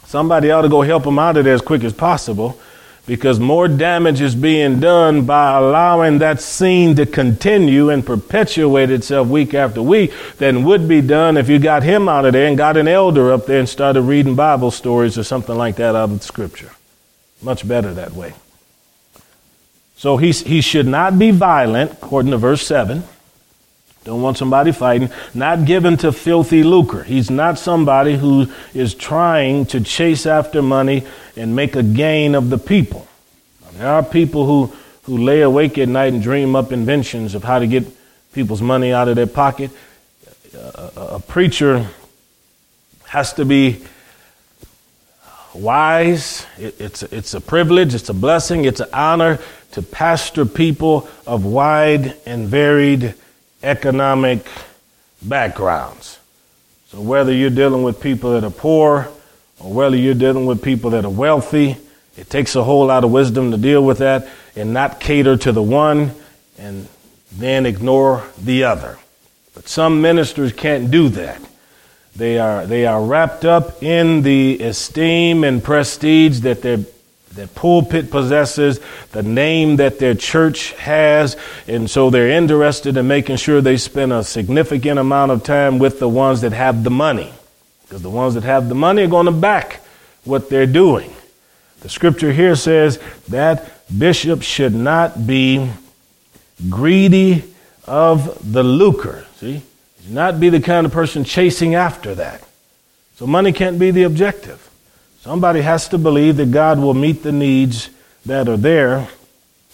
somebody 0.05 0.51
ought 0.51 0.63
to 0.63 0.69
go 0.69 0.81
help 0.81 1.05
them 1.05 1.19
out 1.19 1.37
of 1.37 1.45
there 1.45 1.55
as 1.55 1.61
quick 1.61 1.85
as 1.85 1.93
possible 1.93 2.59
because 3.07 3.41
more 3.41 3.67
damage 3.67 4.21
is 4.21 4.35
being 4.35 4.81
done 4.81 5.25
by 5.27 5.59
allowing 5.59 6.19
that 6.19 6.41
scene 6.41 6.95
to 6.97 7.05
continue 7.05 7.91
and 7.91 8.07
perpetuate 8.07 8.91
itself 8.91 9.29
week 9.29 9.53
after 9.53 9.83
week 9.83 10.13
than 10.39 10.65
would 10.65 10.87
be 10.87 11.01
done 11.01 11.37
if 11.37 11.49
you 11.49 11.59
got 11.59 11.83
him 11.83 12.09
out 12.09 12.25
of 12.25 12.33
there 12.33 12.47
and 12.47 12.57
got 12.57 12.77
an 12.77 12.89
elder 12.89 13.33
up 13.33 13.47
there 13.47 13.59
and 13.59 13.69
started 13.69 14.03
reading 14.03 14.35
Bible 14.35 14.71
stories 14.71 15.19
or 15.19 15.25
something 15.25 15.57
like 15.57 15.77
that 15.77 15.97
out 15.97 16.11
of 16.11 16.19
the 16.19 16.25
scripture. 16.25 16.71
Much 17.43 17.67
better 17.67 17.93
that 17.95 18.13
way. 18.13 18.33
So 19.97 20.17
he, 20.17 20.33
he 20.33 20.61
should 20.61 20.87
not 20.87 21.19
be 21.19 21.31
violent, 21.31 21.93
according 21.93 22.31
to 22.31 22.39
verse 22.39 22.67
7. 22.67 23.03
Don't 24.05 24.23
want 24.23 24.39
somebody 24.39 24.73
fighting. 24.73 25.11
Not 25.35 25.67
given 25.67 25.97
to 25.99 26.13
filthy 26.13 26.63
lucre. 26.63 27.03
He's 27.03 27.31
not 27.31 27.59
somebody 27.59 28.17
who 28.17 28.51
is 28.73 28.95
trying 28.95 29.67
to 29.67 29.81
chase 29.81 30.25
after 30.25 30.63
money 30.63 31.05
and 31.37 31.55
make 31.55 31.77
a 31.77 31.83
gain 31.83 32.35
of 32.35 32.49
the 32.49 32.59
people. 32.59 33.07
There 33.75 33.89
are 33.89 34.03
people 34.03 34.47
who, 34.47 34.75
who 35.05 35.19
lay 35.19 35.43
awake 35.43 35.79
at 35.79 35.89
night 35.89 36.13
and 36.13 36.23
dream 36.23 36.57
up 36.57 36.73
inventions 36.73 37.35
of 37.35 37.45
how 37.45 37.59
to 37.59 37.67
get 37.67 37.85
people's 38.33 38.63
money 38.63 38.93
out 38.93 39.09
of 39.09 39.17
their 39.17 39.27
pocket. 39.27 39.71
A, 40.97 41.21
preacher 41.21 41.89
has 43.07 43.33
to 43.35 43.45
be 43.45 43.83
wise. 45.55 46.47
It, 46.59 46.81
it's, 46.81 47.03
it's 47.05 47.35
a 47.35 47.41
privilege, 47.41 47.95
it's 47.95 48.09
a 48.09 48.15
blessing, 48.15 48.65
it's 48.65 48.81
an 48.81 48.89
honor 48.93 49.39
to 49.73 49.83
pastor 49.83 50.45
people 50.45 51.09
of 51.27 51.45
wide 51.45 52.17
and 52.27 52.49
varied 52.49 53.15
economic 53.63 54.47
backgrounds. 55.23 56.19
So 56.89 57.01
whether 57.01 57.33
you're 57.33 57.51
dealing 57.51 57.83
with 57.83 58.01
people 58.01 58.33
that 58.33 58.45
are 58.45 58.51
poor 58.51 59.09
or 59.61 59.73
whether 59.73 59.97
you're 59.97 60.15
dealing 60.15 60.47
with 60.47 60.63
people 60.63 60.91
that 60.91 61.05
are 61.05 61.11
wealthy, 61.11 61.77
it 62.17 62.29
takes 62.29 62.57
a 62.57 62.65
whole 62.65 62.87
lot 62.87 63.05
of 63.05 63.13
wisdom 63.13 63.51
to 63.53 63.57
deal 63.57 63.85
with 63.85 63.99
that 63.99 64.29
and 64.57 64.73
not 64.75 65.01
cater 65.01 65.37
to 65.37 65.53
the 65.53 65.63
one 65.63 66.13
and 66.59 66.89
then 67.33 67.67
ignore 67.67 68.25
the 68.39 68.65
other. 68.65 68.99
But 69.55 69.69
some 69.69 70.01
ministers 70.01 70.53
can't 70.53 70.91
do 70.91 71.09
that. 71.11 71.41
They 72.17 72.39
are, 72.39 72.67
they 72.67 72.87
are 72.87 73.03
wrapped 73.03 73.45
up 73.45 73.83
in 73.83 74.23
the 74.23 74.59
esteem 74.61 75.45
and 75.45 75.63
prestige 75.63 76.41
that 76.41 76.63
their 76.63 76.79
that 77.41 77.55
pulpit 77.55 78.11
possesses, 78.11 78.81
the 79.13 79.23
name 79.23 79.77
that 79.77 79.99
their 79.99 80.15
church 80.15 80.73
has, 80.73 81.39
and 81.67 81.91
so 81.91 82.11
they're 82.11 82.29
interested 82.29 82.99
in 82.99 83.09
making 83.09 83.37
sure 83.37 83.63
they 83.63 83.79
spend 83.79 84.13
a 84.13 84.23
significant 84.23 84.99
amount 84.99 85.33
of 85.33 85.43
time 85.43 85.79
with 85.79 85.99
the 85.99 86.09
ones 86.09 86.43
that 86.43 86.53
have 86.53 86.85
the 86.85 86.91
money. 86.91 87.33
Because 87.83 88.03
the 88.03 88.11
ones 88.11 88.35
that 88.35 88.45
have 88.45 88.69
the 88.69 88.75
money 88.75 89.03
are 89.03 89.09
going 89.09 89.27
to 89.27 89.33
back 89.33 89.81
what 90.25 90.51
they're 90.51 90.67
doing. 90.67 91.11
The 91.81 91.89
scripture 91.89 92.31
here 92.31 92.55
says 92.57 93.01
that 93.29 93.71
bishop 93.97 94.43
should 94.43 94.75
not 94.75 95.27
be 95.27 95.71
greedy 96.69 97.43
of 97.87 98.53
the 98.53 98.63
lucre. 98.63 99.25
See? 99.37 99.63
Not 100.09 100.41
be 100.41 100.51
the 100.51 100.61
kind 100.61 100.85
of 100.85 100.93
person 100.93 101.25
chasing 101.25 101.75
after 101.75 102.15
that. 102.17 102.47
So 103.17 103.27
money 103.27 103.53
can't 103.53 103.79
be 103.79 103.91
the 103.91 104.03
objective. 104.03 104.70
Somebody 105.21 105.61
has 105.61 105.87
to 105.89 105.99
believe 105.99 106.39
that 106.39 106.51
God 106.51 106.79
will 106.79 106.95
meet 106.95 107.23
the 107.23 107.33
needs 107.33 107.91
that 108.25 108.49
are 108.49 108.57
there 108.57 109.09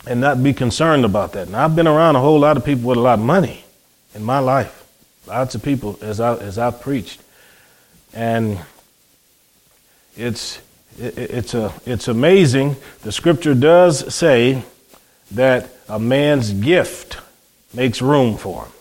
and 0.05 0.21
not 0.21 0.43
be 0.43 0.53
concerned 0.53 1.05
about 1.05 1.33
that. 1.33 1.49
Now, 1.49 1.65
I've 1.65 1.77
been 1.77 1.87
around 1.87 2.17
a 2.17 2.21
whole 2.21 2.41
lot 2.41 2.57
of 2.57 2.65
people 2.65 2.89
with 2.89 2.99
a 2.99 3.01
lot 3.01 3.21
of 3.21 3.25
money 3.25 3.65
in 4.15 4.25
my 4.25 4.41
life. 4.41 4.85
Lots 5.29 5.55
of 5.55 5.63
people 5.63 5.99
as 6.03 6.21
I 6.21 6.37
as 6.37 6.57
I've 6.59 6.81
preached, 6.81 7.21
and 8.15 8.61
it's 10.17 10.61
it, 10.99 11.19
it's 11.19 11.55
a 11.55 11.73
it's 11.85 12.07
amazing. 12.07 12.77
The 13.03 13.11
Scripture 13.11 13.55
does 13.55 14.15
say 14.15 14.63
that 15.33 15.69
a 15.89 15.99
man's 15.99 16.53
gift 16.53 17.19
makes 17.75 18.01
room 18.01 18.37
for 18.37 18.65
him. 18.65 18.73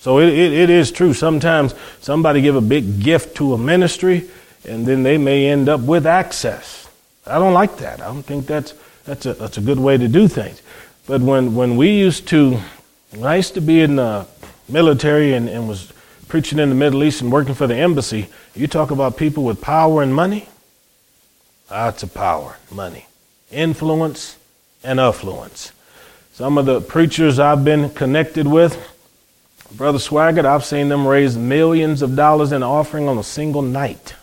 So 0.00 0.18
it, 0.18 0.28
it, 0.28 0.52
it 0.52 0.70
is 0.70 0.92
true. 0.92 1.14
Sometimes 1.14 1.74
somebody 2.00 2.42
give 2.42 2.56
a 2.56 2.60
big 2.60 3.02
gift 3.02 3.36
to 3.38 3.54
a 3.54 3.58
ministry 3.58 4.28
and 4.64 4.86
then 4.86 5.02
they 5.02 5.18
may 5.18 5.46
end 5.46 5.68
up 5.68 5.80
with 5.80 6.06
access. 6.06 6.88
I 7.26 7.38
don't 7.38 7.54
like 7.54 7.78
that. 7.78 8.00
I 8.00 8.06
don't 8.06 8.22
think 8.22 8.46
that's 8.46 8.74
that's 9.04 9.26
a 9.26 9.34
that's 9.34 9.58
a 9.58 9.60
good 9.60 9.78
way 9.78 9.96
to 9.96 10.08
do 10.08 10.28
things. 10.28 10.62
But 11.06 11.20
when 11.20 11.54
when 11.54 11.76
we 11.76 11.90
used 11.90 12.28
to, 12.28 12.60
I 13.22 13.36
used 13.36 13.54
to 13.54 13.60
be 13.60 13.80
in 13.80 13.96
the 13.96 14.26
military 14.68 15.34
and, 15.34 15.48
and 15.48 15.68
was 15.68 15.92
preaching 16.28 16.58
in 16.58 16.68
the 16.68 16.74
Middle 16.74 17.04
East 17.04 17.20
and 17.20 17.30
working 17.30 17.54
for 17.54 17.66
the 17.66 17.76
embassy, 17.76 18.28
you 18.54 18.66
talk 18.66 18.90
about 18.90 19.16
people 19.16 19.44
with 19.44 19.60
power 19.60 20.02
and 20.02 20.14
money. 20.14 20.48
Lots 21.70 22.02
of 22.02 22.12
power, 22.12 22.56
money, 22.70 23.06
influence, 23.50 24.36
and 24.82 25.00
affluence. 25.00 25.72
Some 26.32 26.58
of 26.58 26.66
the 26.66 26.80
preachers 26.80 27.38
I've 27.38 27.64
been 27.64 27.90
connected 27.90 28.46
with, 28.46 28.76
Brother 29.72 29.98
Swaggart, 29.98 30.44
I've 30.44 30.64
seen 30.64 30.88
them 30.88 31.06
raise 31.06 31.36
millions 31.36 32.02
of 32.02 32.16
dollars 32.16 32.52
in 32.52 32.62
offering 32.62 33.08
on 33.08 33.18
a 33.18 33.22
single 33.22 33.62
night. 33.62 34.14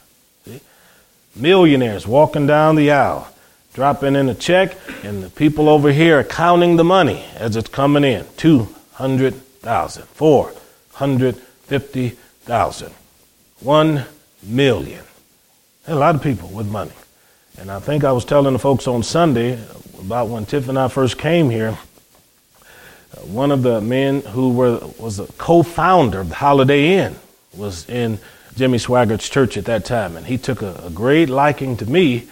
Millionaires 1.36 2.08
walking 2.08 2.48
down 2.48 2.76
the 2.76 2.92
aisle, 2.92 3.28
dropping 3.74 4.16
in 4.16 4.30
a 4.30 4.36
check, 4.36 4.76
and 5.04 5.24
the 5.24 5.30
people 5.30 5.70
over 5.70 5.92
here 5.92 6.20
are 6.20 6.24
counting 6.24 6.76
the 6.76 6.84
money 6.84 7.26
as 7.36 7.56
it's 7.56 7.70
coming 7.70 8.04
in. 8.04 8.26
200,000, 8.38 10.04
450,000, 10.04 12.92
1 13.60 14.06
million. 14.44 15.04
a 15.88 15.96
lot 15.96 16.16
of 16.16 16.22
people 16.22 16.50
with 16.50 16.68
money. 16.68 16.92
And 17.58 17.72
I 17.72 17.80
think 17.80 18.04
I 18.04 18.12
was 18.12 18.26
telling 18.26 18.54
the 18.54 18.60
folks 18.60 18.88
on 18.88 19.04
Sunday 19.04 19.60
about 20.00 20.30
when 20.30 20.46
Tiff 20.46 20.68
and 20.68 20.80
I 20.80 20.88
first 20.88 21.18
came 21.18 21.50
here, 21.50 21.78
one 23.24 23.52
of 23.52 23.62
the 23.62 23.82
men 23.82 24.22
who 24.22 24.54
were, 24.54 24.80
was 24.98 25.20
a 25.20 25.28
co-founder 25.34 26.22
of 26.22 26.30
the 26.30 26.36
Holiday 26.36 26.98
Inn 26.98 27.16
was 27.54 27.88
in 27.90 28.20
Jimmy 28.56 28.78
Swaggart's 28.78 29.30
church 29.30 29.58
at 29.58 29.66
that 29.66 29.86
time, 29.86 30.18
and 30.18 30.26
he 30.26 30.38
took 30.38 30.62
a, 30.62 30.74
a 30.86 30.90
great 30.90 31.30
liking 31.30 31.78
to 31.78 31.86
me, 31.86 32.28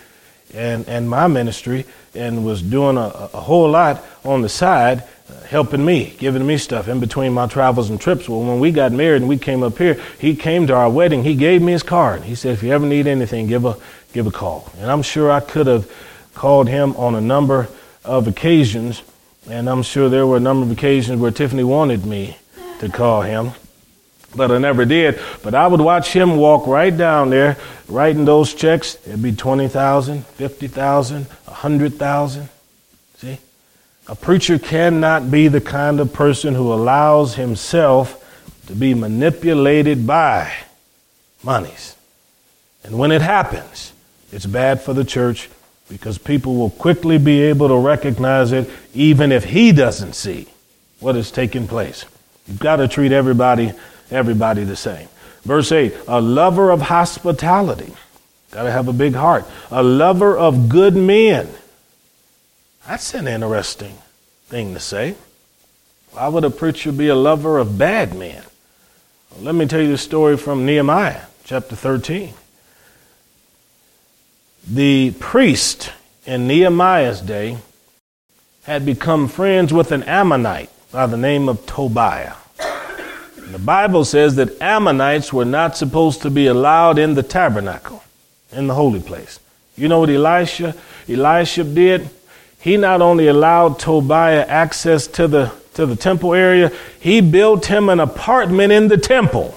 and, 0.54 0.88
and 0.88 1.10
my 1.10 1.28
ministry 1.28 1.86
and 2.16 2.44
was 2.44 2.62
doing 2.62 2.98
a, 2.98 3.30
a 3.34 3.40
whole 3.40 3.70
lot 3.70 4.04
on 4.26 4.42
the 4.42 4.50
side, 4.50 5.04
uh, 5.30 5.42
helping 5.44 5.86
me, 5.86 6.16
giving 6.18 6.46
me 6.46 6.58
stuff 6.58 6.88
in 6.88 7.00
between 7.00 7.32
my 7.32 7.48
travels 7.48 7.90
and 7.90 8.02
trips. 8.02 8.28
Well, 8.28 8.42
when 8.42 8.60
we 8.60 8.72
got 8.72 8.92
married 8.92 9.22
and 9.22 9.30
we 9.30 9.38
came 9.38 9.62
up 9.62 9.78
here, 9.78 10.02
he 10.18 10.36
came 10.36 10.66
to 10.68 10.76
our 10.76 10.90
wedding. 10.90 11.24
He 11.24 11.36
gave 11.36 11.62
me 11.62 11.72
his 11.72 11.84
card. 11.84 12.24
He 12.24 12.36
said, 12.36 12.54
if 12.54 12.64
you 12.64 12.72
ever 12.72 12.86
need 12.86 13.06
anything, 13.06 13.48
give 13.48 13.66
a, 13.66 13.78
give 14.12 14.26
a 14.26 14.32
call. 14.32 14.72
And 14.80 14.92
I'm 14.92 15.04
sure 15.04 15.32
I 15.32 15.40
could 15.40 15.68
have 15.68 15.90
called 16.34 16.68
him 16.68 16.96
on 16.96 17.16
a 17.16 17.22
number 17.22 17.68
of 18.04 18.28
occasions, 18.28 19.04
and 19.50 19.70
I'm 19.70 19.84
sure 19.84 20.10
there 20.10 20.26
were 20.26 20.38
a 20.38 20.42
number 20.42 20.66
of 20.66 20.72
occasions 20.72 21.22
where 21.22 21.32
Tiffany 21.32 21.64
wanted 21.64 22.06
me 22.06 22.38
to 22.80 22.90
call 22.90 23.22
him 23.22 23.52
but 24.36 24.52
I 24.52 24.58
never 24.58 24.86
did. 24.86 25.20
But 25.44 25.56
I 25.56 25.68
would 25.68 25.82
watch 25.82 26.13
him 26.13 26.38
walk 26.38 26.68
right 26.68 26.96
down 26.96 27.30
there, 27.30 27.58
writing 27.88 28.26
those 28.26 28.54
checks. 28.54 28.98
It'd 29.06 29.22
be 29.22 29.32
20,000, 29.32 30.26
50,000, 30.26 31.26
100,000. 31.26 32.50
See? 33.18 33.38
A 34.08 34.15
preacher 34.15 34.58
cannot 34.60 35.30
be 35.30 35.48
the 35.48 35.62
kind 35.62 36.00
of 36.00 36.13
person 36.13 36.56
who 36.56 36.74
allows 36.74 37.36
himself 37.36 38.15
to 38.68 38.76
be 38.76 38.94
manipulated 38.94 40.06
by 40.06 40.52
monies. 41.44 41.96
And 42.84 42.98
when 42.98 43.12
it 43.12 43.22
happens, 43.22 43.94
it's 44.32 44.46
bad 44.46 44.82
for 44.82 44.94
the 44.94 45.04
church 45.04 45.50
because 45.89 46.18
people 46.18 46.56
will 46.56 46.70
quickly 46.70 47.18
be 47.18 47.42
able 47.42 47.68
to 47.68 47.78
recognize 47.78 48.52
it 48.52 48.70
even 48.94 49.32
if 49.32 49.44
he 49.44 49.72
doesn't 49.72 50.13
see 50.13 50.48
what 51.00 51.15
is 51.15 51.32
taking 51.32 51.68
place. 51.68 52.06
You've 52.48 52.60
got 52.60 52.78
to 52.78 52.88
treat 52.88 53.12
everybody 53.12 53.74
everybody 54.12 54.63
the 54.63 54.76
same. 54.76 55.08
Verse 55.43 55.72
8, 55.72 55.93
a 56.08 56.22
lover 56.22 56.72
of 56.72 56.82
hospitality. 56.82 57.93
Got 58.52 58.63
to 58.63 58.72
have 58.72 58.88
a 58.88 58.93
big 58.93 59.13
heart. 59.13 59.45
A 59.72 59.84
lover 59.84 60.38
of 60.38 60.69
good 60.69 60.95
men. 60.95 61.50
That's 62.88 63.13
an 63.13 63.28
interesting 63.28 63.95
thing 64.48 64.74
to 64.74 64.80
say. 64.80 65.15
Why 66.12 66.28
would 66.28 66.43
a 66.43 66.50
preacher 66.50 66.91
be 66.91 67.08
a 67.08 67.15
lover 67.15 67.60
of 67.60 67.78
bad 67.78 68.15
men? 68.15 68.43
Well, 69.32 69.43
let 69.43 69.56
me 69.56 69.67
tell 69.67 69.82
you 69.82 69.89
the 69.89 69.98
story 69.98 70.38
from 70.38 70.65
Nehemiah 70.65 71.22
chapter 71.43 71.76
13. 71.76 72.34
The 74.67 75.12
priest 75.19 75.93
in 76.26 76.48
Nehemiah's 76.48 77.22
day 77.22 77.58
had 78.63 78.86
become 78.86 79.28
friends 79.28 79.72
with 79.72 79.91
an 79.91 80.04
Ammonite 80.04 80.69
by 80.91 81.06
the 81.06 81.17
name 81.17 81.48
of 81.48 81.65
Tobiah. 81.65 82.36
The 83.50 83.58
Bible 83.58 84.06
says 84.06 84.36
that 84.36 84.62
Ammonites 84.62 85.34
were 85.34 85.46
not 85.46 85.76
supposed 85.76 86.22
to 86.22 86.30
be 86.30 86.46
allowed 86.46 87.00
in 87.00 87.16
the 87.16 87.24
tabernacle, 87.24 88.04
in 88.52 88.68
the 88.68 88.76
holy 88.76 89.00
place. 89.00 89.40
You 89.76 89.88
know 89.88 90.02
what 90.02 90.12
Elisha, 90.12 90.76
Elisha 91.08 91.64
did? 91.64 92.12
He 92.60 92.78
not 92.78 93.02
only 93.02 93.28
allowed 93.28 93.80
Tobiah 93.80 94.46
access 94.48 95.08
to 95.08 95.28
the, 95.28 95.52
to 95.74 95.88
the 95.88 95.96
temple 95.96 96.36
area, 96.36 96.72
he 97.00 97.22
built 97.22 97.66
him 97.66 97.90
an 97.90 98.00
apartment 98.00 98.72
in 98.72 98.88
the 98.88 98.98
temple. 98.98 99.56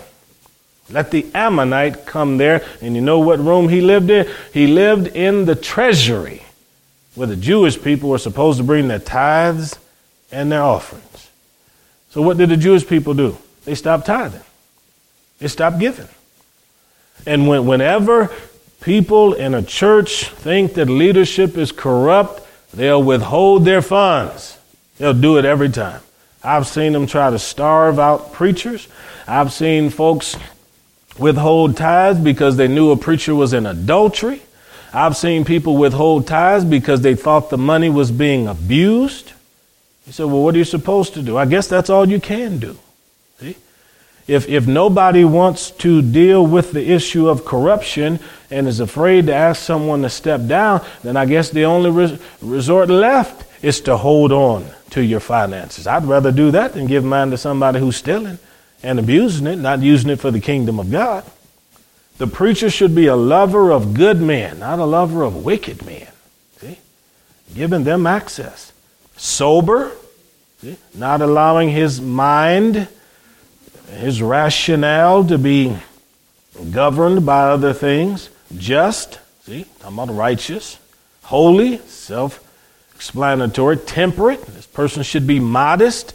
Let 0.88 1.10
the 1.10 1.26
Ammonite 1.34 2.06
come 2.06 2.38
there, 2.38 2.64
and 2.80 2.94
you 2.94 3.02
know 3.02 3.18
what 3.18 3.40
room 3.40 3.68
he 3.68 3.82
lived 3.82 4.08
in? 4.08 4.26
He 4.54 4.68
lived 4.68 5.08
in 5.08 5.44
the 5.44 5.54
treasury, 5.54 6.44
where 7.14 7.26
the 7.26 7.36
Jewish 7.36 7.80
people 7.82 8.08
were 8.08 8.18
supposed 8.18 8.56
to 8.56 8.64
bring 8.64 8.88
their 8.88 8.98
tithes 8.98 9.78
and 10.30 10.50
their 10.50 10.62
offerings. 10.62 11.28
So, 12.10 12.22
what 12.22 12.38
did 12.38 12.48
the 12.48 12.56
Jewish 12.56 12.86
people 12.86 13.12
do? 13.12 13.36
They 13.64 13.74
stop 13.74 14.04
tithing. 14.04 14.42
They 15.38 15.48
stop 15.48 15.78
giving. 15.78 16.08
And 17.26 17.46
when, 17.46 17.66
whenever 17.66 18.30
people 18.80 19.34
in 19.34 19.54
a 19.54 19.62
church 19.62 20.26
think 20.26 20.74
that 20.74 20.86
leadership 20.86 21.56
is 21.56 21.72
corrupt, 21.72 22.46
they'll 22.74 23.02
withhold 23.02 23.64
their 23.64 23.82
funds. 23.82 24.58
They'll 24.98 25.14
do 25.14 25.38
it 25.38 25.44
every 25.44 25.68
time. 25.68 26.00
I've 26.42 26.66
seen 26.66 26.92
them 26.92 27.06
try 27.06 27.30
to 27.30 27.38
starve 27.38 27.98
out 27.98 28.32
preachers. 28.32 28.88
I've 29.28 29.52
seen 29.52 29.90
folks 29.90 30.36
withhold 31.18 31.76
tithes 31.76 32.18
because 32.18 32.56
they 32.56 32.68
knew 32.68 32.90
a 32.90 32.96
preacher 32.96 33.34
was 33.34 33.52
in 33.52 33.66
adultery. 33.66 34.42
I've 34.92 35.16
seen 35.16 35.44
people 35.44 35.76
withhold 35.76 36.26
tithes 36.26 36.64
because 36.64 37.00
they 37.00 37.14
thought 37.14 37.50
the 37.50 37.58
money 37.58 37.88
was 37.88 38.10
being 38.10 38.48
abused. 38.48 39.32
You 40.06 40.12
said, 40.12 40.26
well, 40.26 40.42
what 40.42 40.54
are 40.54 40.58
you 40.58 40.64
supposed 40.64 41.14
to 41.14 41.22
do? 41.22 41.36
I 41.36 41.46
guess 41.46 41.68
that's 41.68 41.88
all 41.88 42.08
you 42.08 42.20
can 42.20 42.58
do. 42.58 42.76
If, 44.26 44.48
if 44.48 44.66
nobody 44.66 45.24
wants 45.24 45.70
to 45.72 46.00
deal 46.00 46.46
with 46.46 46.72
the 46.72 46.90
issue 46.92 47.28
of 47.28 47.44
corruption 47.44 48.20
and 48.50 48.68
is 48.68 48.80
afraid 48.80 49.26
to 49.26 49.34
ask 49.34 49.60
someone 49.62 50.02
to 50.02 50.10
step 50.10 50.46
down, 50.46 50.84
then 51.02 51.16
I 51.16 51.26
guess 51.26 51.50
the 51.50 51.64
only 51.64 51.90
res- 51.90 52.20
resort 52.40 52.88
left 52.88 53.44
is 53.64 53.80
to 53.82 53.96
hold 53.96 54.30
on 54.32 54.66
to 54.90 55.02
your 55.02 55.20
finances. 55.20 55.86
I'd 55.86 56.04
rather 56.04 56.30
do 56.30 56.52
that 56.52 56.74
than 56.74 56.86
give 56.86 57.04
mine 57.04 57.30
to 57.30 57.36
somebody 57.36 57.80
who's 57.80 57.96
stealing 57.96 58.38
and 58.82 58.98
abusing 58.98 59.46
it, 59.46 59.56
not 59.56 59.80
using 59.80 60.10
it 60.10 60.20
for 60.20 60.30
the 60.30 60.40
kingdom 60.40 60.78
of 60.78 60.90
God. 60.90 61.24
The 62.18 62.26
preacher 62.26 62.70
should 62.70 62.94
be 62.94 63.06
a 63.06 63.16
lover 63.16 63.72
of 63.72 63.94
good 63.94 64.20
men, 64.20 64.60
not 64.60 64.78
a 64.78 64.84
lover 64.84 65.22
of 65.22 65.44
wicked 65.44 65.84
men. 65.84 66.08
See? 66.58 66.78
Giving 67.54 67.84
them 67.84 68.06
access. 68.06 68.72
Sober, 69.16 69.92
see? 70.60 70.76
not 70.94 71.22
allowing 71.22 71.70
his 71.70 72.00
mind 72.00 72.86
his 73.92 74.22
rationale 74.22 75.24
to 75.26 75.38
be 75.38 75.76
governed 76.70 77.24
by 77.24 77.48
other 77.50 77.72
things, 77.72 78.30
just, 78.56 79.18
see, 79.44 79.64
talking 79.80 79.98
about 79.98 80.14
righteous, 80.14 80.78
holy, 81.22 81.78
self 81.78 82.42
explanatory, 82.94 83.76
temperate. 83.76 84.44
This 84.46 84.66
person 84.66 85.02
should 85.02 85.26
be 85.26 85.40
modest, 85.40 86.14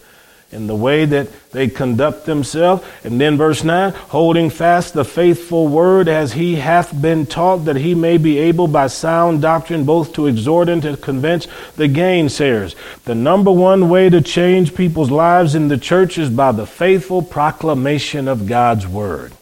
in 0.52 0.68
the 0.68 0.76
way 0.76 1.04
that 1.04 1.28
they 1.52 1.68
conduct 1.68 2.26
themselves. 2.26 2.86
And 3.04 3.20
then 3.20 3.38
verse 3.38 3.64
9, 3.64 3.92
holding 3.92 4.50
fast 4.50 4.94
the 4.94 5.04
faithful 5.04 5.68
word 5.68 6.08
as 6.08 6.34
he 6.34 6.56
hath 6.56 7.00
been 7.00 7.26
taught, 7.26 7.66
that 7.66 7.76
he 7.76 7.94
may 7.94 8.18
be 8.18 8.38
able 8.38 8.68
by 8.68 8.88
sound 8.88 9.42
doctrine 9.42 9.84
both 9.84 10.14
to 10.14 10.28
exhort 10.28 10.70
and 10.70 10.82
to 10.84 10.96
convince 10.96 11.48
the 11.76 11.90
gainsayers. 11.90 12.76
The 13.04 13.16
number 13.16 13.52
one 13.52 13.90
way 13.90 14.10
to 14.10 14.22
change 14.22 14.74
people's 14.74 15.12
lives 15.12 15.54
in 15.54 15.68
the 15.68 15.78
church 15.78 16.18
is 16.18 16.30
by 16.30 16.54
the 16.54 16.66
faithful 16.66 17.22
proclamation 17.22 18.28
of 18.28 18.48
God's 18.48 18.88
word. 18.88 19.34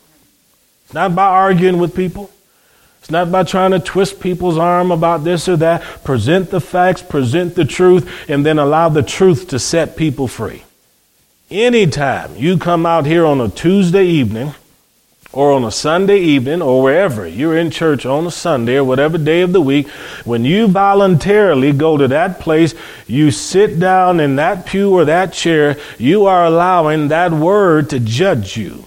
It's 0.85 0.93
not 0.93 1.15
by 1.15 1.27
arguing 1.27 1.77
with 1.77 1.95
people. 1.95 2.31
It's 2.99 3.11
not 3.11 3.31
by 3.31 3.43
trying 3.43 3.69
to 3.69 3.79
twist 3.79 4.19
people's 4.19 4.57
arm 4.57 4.89
about 4.89 5.23
this 5.23 5.47
or 5.47 5.57
that. 5.57 5.83
Present 6.03 6.49
the 6.49 6.59
facts, 6.59 7.03
present 7.03 7.53
the 7.53 7.63
truth, 7.63 8.11
and 8.27 8.43
then 8.43 8.57
allow 8.57 8.89
the 8.89 9.03
truth 9.03 9.49
to 9.49 9.59
set 9.59 9.95
people 9.95 10.27
free. 10.27 10.64
Anytime 11.55 12.35
you 12.35 12.57
come 12.57 12.85
out 12.85 13.05
here 13.05 13.25
on 13.25 13.39
a 13.39 13.47
Tuesday 13.47 14.03
evening 14.03 14.53
or 15.31 15.53
on 15.53 15.63
a 15.63 15.71
Sunday 15.71 16.19
evening 16.19 16.61
or 16.61 16.83
wherever 16.83 17.25
you're 17.25 17.55
in 17.55 17.71
church 17.71 18.05
on 18.05 18.27
a 18.27 18.31
Sunday 18.31 18.75
or 18.75 18.83
whatever 18.83 19.17
day 19.17 19.39
of 19.39 19.53
the 19.53 19.61
week, 19.61 19.87
when 20.25 20.43
you 20.43 20.67
voluntarily 20.67 21.71
go 21.71 21.95
to 21.95 22.09
that 22.09 22.41
place, 22.41 22.75
you 23.07 23.31
sit 23.31 23.79
down 23.79 24.19
in 24.19 24.35
that 24.35 24.65
pew 24.65 24.91
or 24.91 25.05
that 25.05 25.31
chair, 25.31 25.77
you 25.97 26.25
are 26.25 26.43
allowing 26.43 27.07
that 27.07 27.31
word 27.31 27.89
to 27.91 28.01
judge 28.01 28.57
you. 28.57 28.83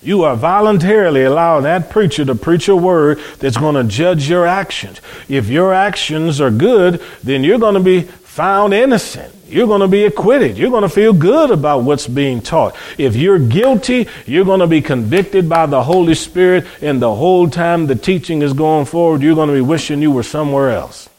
You 0.00 0.22
are 0.22 0.36
voluntarily 0.36 1.24
allowing 1.24 1.64
that 1.64 1.90
preacher 1.90 2.24
to 2.24 2.34
preach 2.34 2.68
a 2.68 2.76
word 2.76 3.18
that's 3.40 3.58
going 3.58 3.74
to 3.74 3.84
judge 3.84 4.26
your 4.26 4.46
actions. 4.46 5.02
If 5.28 5.48
your 5.48 5.74
actions 5.74 6.40
are 6.40 6.50
good, 6.50 7.02
then 7.22 7.44
you're 7.44 7.58
going 7.58 7.74
to 7.74 7.80
be 7.80 8.08
found 8.38 8.72
innocent. 8.72 9.34
You're 9.48 9.66
going 9.66 9.80
to 9.80 9.88
be 9.88 10.04
acquitted. 10.04 10.56
You're 10.56 10.70
going 10.70 10.84
to 10.84 10.88
feel 10.88 11.12
good 11.12 11.50
about 11.50 11.82
what's 11.82 12.06
being 12.06 12.40
taught. 12.40 12.76
If 12.96 13.16
you're 13.16 13.40
guilty, 13.40 14.06
you're 14.26 14.44
going 14.44 14.60
to 14.60 14.68
be 14.68 14.80
convicted 14.80 15.48
by 15.48 15.66
the 15.66 15.82
Holy 15.82 16.14
Spirit, 16.14 16.64
and 16.80 17.02
the 17.02 17.12
whole 17.12 17.50
time 17.50 17.88
the 17.88 17.96
teaching 17.96 18.42
is 18.42 18.52
going 18.52 18.86
forward, 18.86 19.22
you're 19.22 19.34
going 19.34 19.48
to 19.48 19.56
be 19.56 19.60
wishing 19.60 20.00
you 20.00 20.12
were 20.12 20.22
somewhere 20.22 20.70
else. 20.70 21.10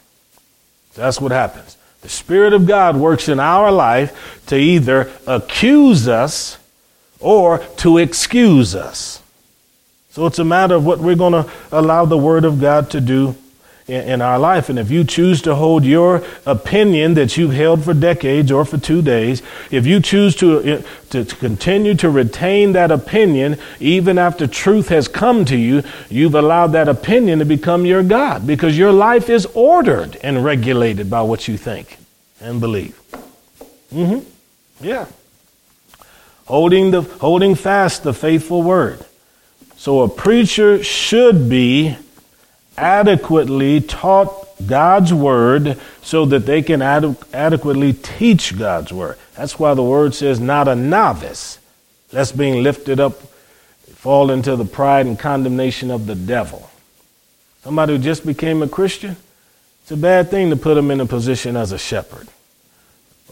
That's 0.95 1.19
what 1.19 1.33
happens. 1.33 1.75
The 2.03 2.07
Spirit 2.07 2.53
of 2.53 2.65
God 2.65 2.95
works 2.95 3.27
in 3.27 3.41
our 3.41 3.69
life 3.69 4.41
to 4.45 4.55
either 4.55 5.11
accuse 5.27 6.07
us 6.07 6.57
or 7.19 7.57
to 7.79 7.97
excuse 7.97 8.75
us. 8.75 9.21
So 10.11 10.25
it's 10.25 10.39
a 10.39 10.45
matter 10.45 10.75
of 10.75 10.85
what 10.85 10.99
we're 10.99 11.15
going 11.15 11.43
to 11.43 11.51
allow 11.69 12.05
the 12.05 12.17
Word 12.17 12.45
of 12.45 12.61
God 12.61 12.91
to 12.91 13.01
do 13.01 13.35
in, 13.89 14.21
our 14.21 14.37
life. 14.39 14.69
And 14.69 14.77
if 14.77 14.91
you 14.91 15.03
choose 15.03 15.41
to 15.43 15.55
hold 15.55 15.83
your 15.83 16.23
opinion 16.45 17.15
that 17.15 17.37
you've 17.37 17.53
held 17.53 17.83
for 17.83 17.93
decades 17.93 18.51
or 18.51 18.65
for 18.65 18.77
two 18.77 19.01
days, 19.01 19.41
if 19.71 19.85
you 19.85 19.99
choose 19.99 20.35
to, 20.37 20.77
uh, 20.77 20.81
to, 21.09 21.25
to 21.25 21.35
continue 21.35 21.95
to 21.95 22.09
retain 22.09 22.73
that 22.73 22.91
opinion 22.91 23.57
even 23.79 24.17
after 24.17 24.47
truth 24.47 24.89
has 24.89 25.07
come 25.07 25.45
to 25.45 25.57
you, 25.57 25.83
you've 26.09 26.35
allowed 26.35 26.67
that 26.67 26.87
opinion 26.87 27.39
to 27.39 27.45
become 27.45 27.85
your 27.85 28.03
God 28.03 28.45
because 28.45 28.77
your 28.77 28.91
life 28.91 29.29
is 29.29 29.45
ordered 29.53 30.17
and 30.23 30.43
regulated 30.43 31.09
by 31.09 31.21
what 31.21 31.47
you 31.47 31.57
think 31.57 31.97
and 32.39 32.59
believe. 32.59 32.99
Mm-hmm. 33.93 34.19
Yeah. 34.85 35.07
Holding 36.45 36.91
the 36.91 37.01
holding 37.01 37.55
fast 37.55 38.03
the 38.03 38.13
faithful 38.13 38.63
word. 38.63 39.05
So 39.77 40.01
a 40.01 40.09
preacher 40.09 40.83
should 40.83 41.49
be 41.49 41.95
adequately 42.79 43.81
taught 43.81 44.47
God's 44.65 45.13
word 45.13 45.77
so 46.01 46.25
that 46.25 46.45
they 46.45 46.61
can 46.61 46.81
ad- 46.81 47.17
adequately 47.33 47.93
teach 47.93 48.57
God's 48.57 48.91
word. 48.91 49.17
That's 49.35 49.59
why 49.59 49.73
the 49.73 49.83
word 49.83 50.15
says, 50.15 50.39
not 50.39 50.67
a 50.67 50.75
novice, 50.75 51.59
lest 52.11 52.37
being 52.37 52.63
lifted 52.63 52.99
up 52.99 53.21
fall 53.95 54.31
into 54.31 54.55
the 54.55 54.65
pride 54.65 55.05
and 55.05 55.19
condemnation 55.19 55.91
of 55.91 56.05
the 56.05 56.15
devil. 56.15 56.69
Somebody 57.63 57.97
who 57.97 57.99
just 57.99 58.25
became 58.25 58.61
a 58.61 58.67
Christian, 58.67 59.17
it's 59.81 59.91
a 59.91 59.97
bad 59.97 60.29
thing 60.29 60.49
to 60.49 60.55
put 60.55 60.75
them 60.75 60.91
in 60.91 61.01
a 61.01 61.05
position 61.05 61.57
as 61.57 61.71
a 61.71 61.77
shepherd. 61.77 62.27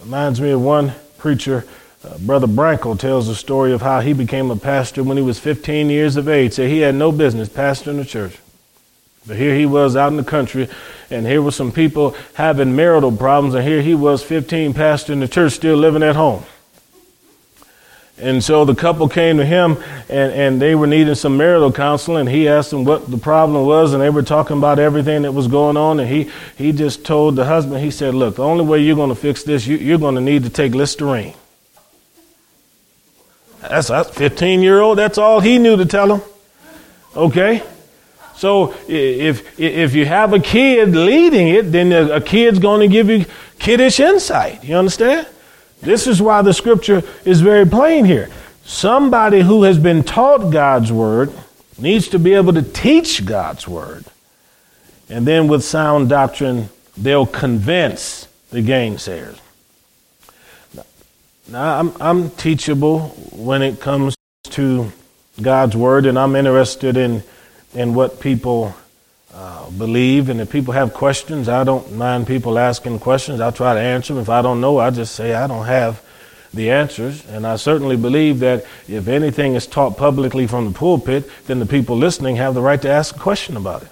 Reminds 0.01 0.41
me 0.41 0.51
of 0.51 0.61
one 0.61 0.93
preacher, 1.17 1.65
uh, 2.03 2.17
Brother 2.19 2.47
Brankel 2.47 2.99
tells 2.99 3.27
the 3.27 3.35
story 3.35 3.71
of 3.71 3.81
how 3.81 4.01
he 4.01 4.13
became 4.13 4.51
a 4.51 4.55
pastor 4.55 5.03
when 5.03 5.17
he 5.17 5.23
was 5.23 5.39
15 5.39 5.89
years 5.89 6.17
of 6.17 6.27
age. 6.27 6.53
Said 6.53 6.69
he 6.69 6.79
had 6.79 6.95
no 6.95 7.11
business 7.11 7.49
pastoring 7.49 7.99
a 7.99 8.05
church. 8.05 8.37
But 9.27 9.37
here 9.37 9.53
he 9.53 9.65
was 9.65 9.95
out 9.95 10.07
in 10.07 10.17
the 10.17 10.23
country, 10.23 10.69
and 11.09 11.25
here 11.25 11.41
were 11.41 11.51
some 11.51 11.71
people 11.71 12.15
having 12.33 12.75
marital 12.75 13.11
problems, 13.11 13.55
and 13.55 13.67
here 13.67 13.81
he 13.81 13.93
was 13.93 14.23
15 14.23 14.73
pastoring 14.73 15.19
the 15.19 15.27
church, 15.27 15.53
still 15.53 15.77
living 15.77 16.03
at 16.03 16.15
home. 16.15 16.43
And 18.19 18.43
so 18.43 18.65
the 18.65 18.73
couple 18.73 19.07
came 19.09 19.37
to 19.37 19.45
him 19.45 19.77
and, 20.09 20.33
and 20.33 20.61
they 20.61 20.73
were 20.73 20.87
needing 20.87 21.13
some 21.13 21.37
marital 21.37 21.71
counseling. 21.71 22.25
He 22.25 22.47
asked 22.47 22.71
them 22.71 22.83
what 22.83 23.11
the 23.11 23.17
problem 23.17 23.63
was, 23.65 23.93
and 23.93 24.01
they 24.01 24.09
were 24.09 24.23
talking 24.23 24.57
about 24.57 24.79
everything 24.79 25.21
that 25.21 25.33
was 25.33 25.47
going 25.47 25.77
on. 25.77 25.99
And 25.99 26.09
he, 26.09 26.31
he 26.57 26.71
just 26.71 27.05
told 27.05 27.35
the 27.35 27.45
husband, 27.45 27.79
he 27.79 27.91
said, 27.91 28.15
Look, 28.15 28.37
the 28.37 28.43
only 28.43 28.65
way 28.65 28.79
you're 28.79 28.95
going 28.95 29.09
to 29.09 29.15
fix 29.15 29.43
this, 29.43 29.67
you, 29.67 29.77
you're 29.77 29.99
going 29.99 30.15
to 30.15 30.21
need 30.21 30.43
to 30.43 30.49
take 30.49 30.73
Listerine. 30.73 31.35
That's 33.61 33.91
a 33.91 34.03
15 34.03 34.61
year 34.61 34.79
old, 34.81 34.97
that's 34.97 35.19
all 35.19 35.39
he 35.39 35.59
knew 35.59 35.77
to 35.77 35.85
tell 35.85 36.15
him. 36.15 36.21
Okay? 37.15 37.61
So 38.37 38.75
if 38.87 39.59
if 39.59 39.95
you 39.95 40.05
have 40.05 40.33
a 40.33 40.39
kid 40.39 40.95
leading 40.95 41.47
it, 41.47 41.71
then 41.71 41.91
a 41.91 42.21
kid's 42.21 42.59
going 42.59 42.81
to 42.81 42.87
give 42.87 43.09
you 43.09 43.25
kiddish 43.57 43.99
insight. 43.99 44.63
You 44.63 44.75
understand? 44.75 45.27
This 45.81 46.07
is 46.07 46.21
why 46.21 46.41
the 46.43 46.53
scripture 46.53 47.03
is 47.25 47.41
very 47.41 47.65
plain 47.65 48.05
here. 48.05 48.29
Somebody 48.63 49.41
who 49.41 49.63
has 49.63 49.79
been 49.79 50.03
taught 50.03 50.51
God's 50.51 50.91
word 50.91 51.31
needs 51.79 52.09
to 52.09 52.19
be 52.19 52.33
able 52.33 52.53
to 52.53 52.61
teach 52.61 53.25
God's 53.25 53.67
word. 53.67 54.05
And 55.09 55.25
then 55.25 55.47
with 55.47 55.63
sound 55.63 56.09
doctrine, 56.09 56.69
they'll 56.97 57.25
convince 57.25 58.27
the 58.49 58.61
gainsayers. 58.61 59.39
Now, 61.49 61.79
I'm, 61.79 61.93
I'm 62.01 62.29
teachable 62.31 63.09
when 63.31 63.61
it 63.61 63.79
comes 63.79 64.15
to 64.49 64.91
God's 65.41 65.77
word, 65.77 66.05
and 66.05 66.19
I'm 66.19 66.35
interested 66.35 66.97
in 66.97 67.23
in 67.73 67.93
what 67.93 68.19
people 68.19 68.75
uh, 69.33 69.69
believe. 69.71 70.29
And 70.29 70.41
if 70.41 70.49
people 70.49 70.73
have 70.73 70.93
questions, 70.93 71.47
I 71.49 71.63
don't 71.63 71.93
mind 71.93 72.27
people 72.27 72.57
asking 72.57 72.99
questions. 72.99 73.39
I'll 73.39 73.51
try 73.51 73.73
to 73.73 73.79
answer 73.79 74.13
them. 74.13 74.21
If 74.21 74.29
I 74.29 74.41
don't 74.41 74.61
know, 74.61 74.79
I 74.79 74.89
just 74.89 75.15
say 75.15 75.33
I 75.33 75.47
don't 75.47 75.65
have 75.65 76.01
the 76.53 76.71
answers. 76.71 77.25
And 77.27 77.45
I 77.45 77.57
certainly 77.57 77.97
believe 77.97 78.39
that 78.39 78.65
if 78.87 79.07
anything 79.07 79.55
is 79.55 79.67
taught 79.67 79.97
publicly 79.97 80.47
from 80.47 80.65
the 80.65 80.71
pulpit, 80.71 81.29
then 81.45 81.59
the 81.59 81.65
people 81.65 81.97
listening 81.97 82.37
have 82.37 82.53
the 82.53 82.61
right 82.61 82.81
to 82.81 82.89
ask 82.89 83.15
a 83.15 83.19
question 83.19 83.57
about 83.57 83.83
it. 83.83 83.89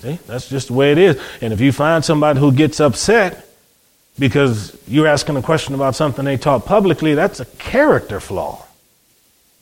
See, 0.00 0.18
that's 0.26 0.48
just 0.48 0.68
the 0.68 0.74
way 0.74 0.92
it 0.92 0.98
is. 0.98 1.22
And 1.40 1.52
if 1.52 1.60
you 1.60 1.70
find 1.70 2.04
somebody 2.04 2.40
who 2.40 2.50
gets 2.50 2.80
upset 2.80 3.46
because 4.18 4.76
you're 4.88 5.06
asking 5.06 5.36
a 5.36 5.42
question 5.42 5.74
about 5.74 5.94
something 5.94 6.24
they 6.24 6.36
taught 6.36 6.66
publicly, 6.66 7.14
that's 7.14 7.38
a 7.38 7.44
character 7.44 8.18
flaw 8.18 8.66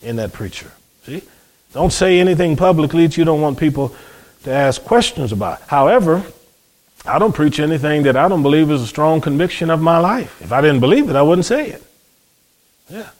in 0.02 0.16
that 0.16 0.32
preacher. 0.32 0.72
See? 1.04 1.22
Don't 1.72 1.92
say 1.92 2.18
anything 2.18 2.56
publicly 2.56 3.06
that 3.06 3.16
you 3.16 3.24
don't 3.24 3.40
want 3.40 3.58
people 3.58 3.94
to 4.44 4.50
ask 4.50 4.82
questions 4.82 5.32
about. 5.32 5.60
However, 5.62 6.24
I 7.06 7.18
don't 7.18 7.34
preach 7.34 7.60
anything 7.60 8.02
that 8.02 8.16
I 8.16 8.28
don't 8.28 8.42
believe 8.42 8.70
is 8.70 8.82
a 8.82 8.86
strong 8.86 9.20
conviction 9.20 9.70
of 9.70 9.80
my 9.80 9.98
life. 9.98 10.40
If 10.42 10.52
I 10.52 10.60
didn't 10.60 10.80
believe 10.80 11.08
it, 11.08 11.16
I 11.16 11.22
wouldn't 11.22 11.46
say 11.46 11.70
it. 11.70 11.82
Yeah. 12.88 13.10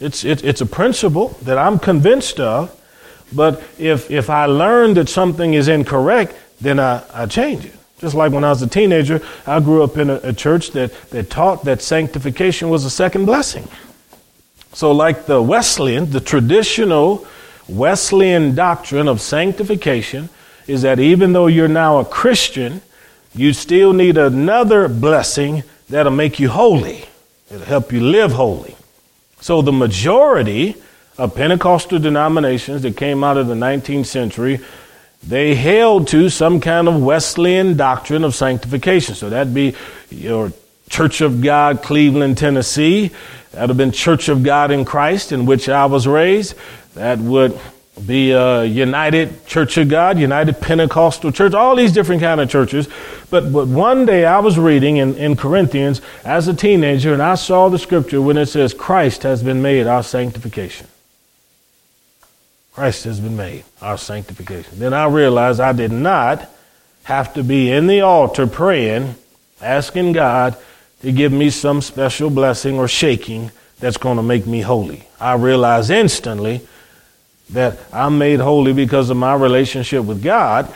It's, 0.00 0.24
it, 0.24 0.42
it's 0.44 0.60
a 0.60 0.66
principle 0.66 1.28
that 1.42 1.58
I'm 1.58 1.78
convinced 1.78 2.40
of, 2.40 2.74
but 3.32 3.62
if, 3.78 4.10
if 4.10 4.30
I 4.30 4.46
learn 4.46 4.94
that 4.94 5.08
something 5.08 5.54
is 5.54 5.68
incorrect, 5.68 6.34
then 6.60 6.80
I, 6.80 7.04
I 7.12 7.26
change 7.26 7.64
it. 7.64 7.74
Just 8.00 8.14
like 8.14 8.32
when 8.32 8.44
I 8.44 8.50
was 8.50 8.62
a 8.62 8.66
teenager, 8.66 9.22
I 9.46 9.60
grew 9.60 9.82
up 9.82 9.96
in 9.96 10.10
a, 10.10 10.16
a 10.16 10.32
church 10.32 10.72
that, 10.72 10.92
that 11.10 11.30
taught 11.30 11.64
that 11.64 11.80
sanctification 11.80 12.68
was 12.68 12.84
a 12.84 12.90
second 12.90 13.26
blessing. 13.26 13.68
So, 14.72 14.90
like 14.90 15.26
the 15.26 15.40
Wesleyan, 15.40 16.10
the 16.10 16.20
traditional 16.20 17.26
Wesleyan 17.68 18.54
doctrine 18.54 19.08
of 19.08 19.20
sanctification 19.20 20.28
is 20.66 20.82
that 20.82 20.98
even 20.98 21.32
though 21.32 21.46
you're 21.46 21.68
now 21.68 21.98
a 21.98 22.04
Christian, 22.04 22.82
you 23.34 23.52
still 23.52 23.92
need 23.92 24.16
another 24.16 24.88
blessing 24.88 25.62
that'll 25.88 26.12
make 26.12 26.38
you 26.38 26.48
holy. 26.48 27.04
It'll 27.50 27.66
help 27.66 27.92
you 27.92 28.00
live 28.00 28.32
holy. 28.32 28.76
So 29.40 29.62
the 29.62 29.72
majority 29.72 30.76
of 31.18 31.34
Pentecostal 31.34 31.98
denominations 31.98 32.82
that 32.82 32.96
came 32.96 33.22
out 33.22 33.36
of 33.36 33.46
the 33.46 33.54
19th 33.54 34.06
century, 34.06 34.60
they 35.22 35.54
held 35.54 36.08
to 36.08 36.28
some 36.28 36.60
kind 36.60 36.88
of 36.88 37.02
Wesleyan 37.02 37.76
doctrine 37.76 38.24
of 38.24 38.34
sanctification. 38.34 39.14
So 39.14 39.30
that'd 39.30 39.54
be 39.54 39.74
your 40.10 40.52
Church 40.88 41.20
of 41.22 41.42
God, 41.42 41.82
Cleveland, 41.82 42.38
Tennessee. 42.38 43.10
That'd 43.52 43.70
have 43.70 43.76
been 43.76 43.92
Church 43.92 44.28
of 44.28 44.42
God 44.42 44.70
in 44.70 44.84
Christ, 44.84 45.32
in 45.32 45.46
which 45.46 45.68
I 45.68 45.86
was 45.86 46.06
raised. 46.06 46.54
That 46.94 47.18
would 47.18 47.58
be 48.06 48.32
a 48.32 48.64
United 48.64 49.46
Church 49.46 49.76
of 49.78 49.88
God, 49.88 50.18
United 50.18 50.60
Pentecostal 50.60 51.30
Church, 51.30 51.54
all 51.54 51.76
these 51.76 51.92
different 51.92 52.20
kind 52.20 52.40
of 52.40 52.50
churches. 52.50 52.88
But, 53.30 53.52
but 53.52 53.68
one 53.68 54.04
day 54.04 54.24
I 54.24 54.40
was 54.40 54.58
reading 54.58 54.96
in, 54.96 55.14
in 55.16 55.36
Corinthians 55.36 56.00
as 56.24 56.48
a 56.48 56.54
teenager, 56.54 57.12
and 57.12 57.22
I 57.22 57.36
saw 57.36 57.68
the 57.68 57.78
scripture 57.78 58.20
when 58.20 58.36
it 58.36 58.46
says, 58.46 58.74
Christ 58.74 59.22
has 59.22 59.42
been 59.42 59.62
made 59.62 59.86
our 59.86 60.02
sanctification. 60.02 60.88
Christ 62.72 63.04
has 63.04 63.20
been 63.20 63.36
made 63.36 63.64
our 63.80 63.96
sanctification. 63.96 64.80
Then 64.80 64.92
I 64.92 65.06
realized 65.06 65.60
I 65.60 65.72
did 65.72 65.92
not 65.92 66.50
have 67.04 67.34
to 67.34 67.44
be 67.44 67.70
in 67.70 67.86
the 67.86 68.00
altar 68.00 68.48
praying, 68.48 69.14
asking 69.60 70.12
God 70.12 70.56
to 71.02 71.12
give 71.12 71.32
me 71.32 71.50
some 71.50 71.80
special 71.80 72.30
blessing 72.30 72.76
or 72.76 72.88
shaking 72.88 73.52
that's 73.78 73.96
going 73.96 74.16
to 74.16 74.22
make 74.22 74.46
me 74.46 74.62
holy. 74.62 75.06
I 75.20 75.34
realized 75.34 75.90
instantly 75.90 76.66
that 77.50 77.78
I'm 77.92 78.18
made 78.18 78.40
holy 78.40 78.72
because 78.72 79.10
of 79.10 79.16
my 79.16 79.34
relationship 79.34 80.04
with 80.04 80.22
God, 80.22 80.74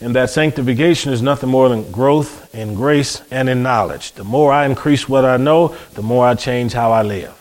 and 0.00 0.14
that 0.16 0.30
sanctification 0.30 1.12
is 1.12 1.22
nothing 1.22 1.48
more 1.48 1.68
than 1.68 1.90
growth 1.90 2.54
in 2.54 2.74
grace 2.74 3.22
and 3.30 3.48
in 3.48 3.62
knowledge. 3.62 4.12
The 4.12 4.24
more 4.24 4.52
I 4.52 4.66
increase 4.66 5.08
what 5.08 5.24
I 5.24 5.36
know, 5.36 5.76
the 5.94 6.02
more 6.02 6.26
I 6.26 6.34
change 6.34 6.72
how 6.72 6.92
I 6.92 7.02
live. 7.02 7.32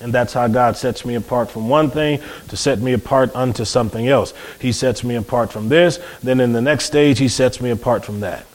And 0.00 0.12
that's 0.12 0.32
how 0.32 0.48
God 0.48 0.76
sets 0.76 1.04
me 1.04 1.14
apart 1.14 1.50
from 1.50 1.68
one 1.68 1.90
thing 1.90 2.20
to 2.48 2.56
set 2.56 2.80
me 2.80 2.92
apart 2.92 3.34
unto 3.34 3.64
something 3.64 4.08
else. 4.08 4.34
He 4.60 4.72
sets 4.72 5.02
me 5.04 5.14
apart 5.14 5.52
from 5.52 5.68
this, 5.68 5.98
then 6.22 6.40
in 6.40 6.52
the 6.52 6.60
next 6.60 6.84
stage, 6.84 7.18
He 7.18 7.28
sets 7.28 7.60
me 7.60 7.70
apart 7.70 8.04
from 8.04 8.20
that. 8.20 8.46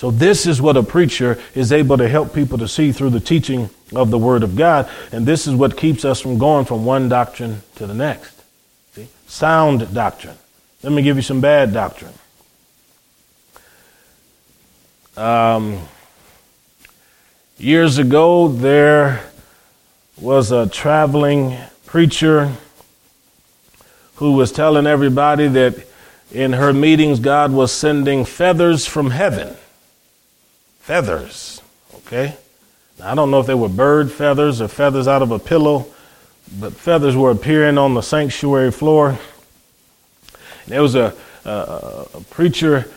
So, 0.00 0.10
this 0.10 0.46
is 0.46 0.62
what 0.62 0.78
a 0.78 0.82
preacher 0.82 1.38
is 1.54 1.72
able 1.72 1.98
to 1.98 2.08
help 2.08 2.32
people 2.32 2.56
to 2.56 2.66
see 2.66 2.90
through 2.90 3.10
the 3.10 3.20
teaching 3.20 3.68
of 3.94 4.10
the 4.10 4.16
Word 4.16 4.42
of 4.42 4.56
God. 4.56 4.88
And 5.12 5.26
this 5.26 5.46
is 5.46 5.54
what 5.54 5.76
keeps 5.76 6.06
us 6.06 6.22
from 6.22 6.38
going 6.38 6.64
from 6.64 6.86
one 6.86 7.10
doctrine 7.10 7.60
to 7.74 7.86
the 7.86 7.92
next. 7.92 8.42
See? 8.94 9.08
Sound 9.26 9.92
doctrine. 9.92 10.38
Let 10.82 10.94
me 10.94 11.02
give 11.02 11.16
you 11.16 11.22
some 11.22 11.42
bad 11.42 11.74
doctrine. 11.74 12.14
Um, 15.18 15.86
years 17.58 17.98
ago, 17.98 18.48
there 18.48 19.22
was 20.18 20.50
a 20.50 20.66
traveling 20.66 21.58
preacher 21.84 22.50
who 24.14 24.32
was 24.32 24.50
telling 24.50 24.86
everybody 24.86 25.46
that 25.48 25.74
in 26.32 26.54
her 26.54 26.72
meetings, 26.72 27.20
God 27.20 27.52
was 27.52 27.70
sending 27.70 28.24
feathers 28.24 28.86
from 28.86 29.10
heaven 29.10 29.58
feathers. 30.90 31.62
Okay? 31.98 32.34
Now, 32.98 33.12
I 33.12 33.14
don't 33.14 33.30
know 33.30 33.38
if 33.38 33.46
they 33.46 33.54
were 33.54 33.68
bird 33.68 34.10
feathers 34.10 34.60
or 34.60 34.66
feathers 34.66 35.06
out 35.06 35.22
of 35.22 35.30
a 35.30 35.38
pillow, 35.38 35.86
but 36.58 36.72
feathers 36.72 37.14
were 37.14 37.30
appearing 37.30 37.78
on 37.78 37.94
the 37.94 38.00
sanctuary 38.00 38.72
floor. 38.72 39.16
There 40.66 40.82
was 40.82 40.96
a, 40.96 41.14
a, 41.44 42.06
a 42.12 42.20
preacher 42.30 42.90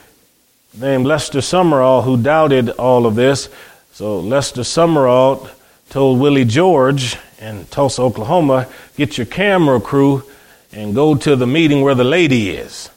named 0.73 1.05
Lester 1.05 1.37
Sumrall 1.37 2.03
who 2.03 2.17
doubted 2.17 2.71
all 2.71 3.05
of 3.05 3.13
this. 3.13 3.47
So 3.91 4.19
Lester 4.21 4.63
Sumrall 4.63 5.47
told 5.91 6.19
Willie 6.19 6.45
George 6.45 7.15
in 7.39 7.67
Tulsa, 7.67 8.01
Oklahoma, 8.01 8.69
get 8.97 9.19
your 9.19 9.27
camera 9.27 9.79
crew 9.79 10.23
and 10.71 10.95
go 10.95 11.13
to 11.13 11.35
the 11.35 11.45
meeting 11.45 11.83
where 11.83 11.93
the 11.93 12.03
lady 12.03 12.49
is. 12.49 12.89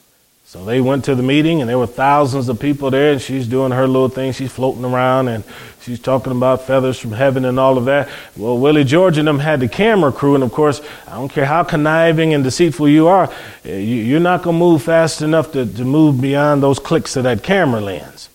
So 0.49 0.65
they 0.65 0.81
went 0.81 1.07
to 1.07 1.17
the 1.17 1.25
meeting 1.25 1.61
and 1.61 1.69
there 1.69 1.77
were 1.77 1.89
thousands 1.89 2.49
of 2.49 2.61
people 2.61 2.93
there 2.93 3.11
and 3.11 3.21
she's 3.21 3.49
doing 3.49 3.73
her 3.73 3.89
little 3.89 4.09
thing. 4.09 4.31
She's 4.31 4.53
floating 4.53 4.85
around 4.85 5.27
and 5.27 5.43
she's 5.81 5.99
talking 5.99 6.31
about 6.31 6.63
feathers 6.63 7.01
from 7.01 7.11
heaven 7.11 7.45
and 7.45 7.59
all 7.59 7.77
of 7.77 7.87
that. 7.87 8.09
Well, 8.37 8.57
Willie 8.57 8.85
George 8.85 9.19
and 9.19 9.27
them 9.27 9.41
had 9.41 9.59
the 9.59 9.67
camera 9.67 10.13
crew. 10.13 10.37
And 10.37 10.45
of 10.45 10.53
course, 10.53 10.81
I 11.09 11.17
don't 11.17 11.31
care 11.31 11.47
how 11.47 11.65
conniving 11.65 12.33
and 12.33 12.45
deceitful 12.45 12.89
you 12.89 13.09
are, 13.09 13.29
eh, 13.65 13.79
you're 13.79 14.21
not 14.21 14.45
going 14.45 14.55
to 14.55 14.59
move 14.61 14.85
fast 14.85 15.21
enough 15.21 15.51
to, 15.51 15.67
to 15.67 15.85
move 15.85 16.21
beyond 16.21 16.63
those 16.63 16.79
clicks 16.79 17.17
of 17.17 17.25
that 17.25 17.43
camera 17.43 17.81
lens. 17.81 18.29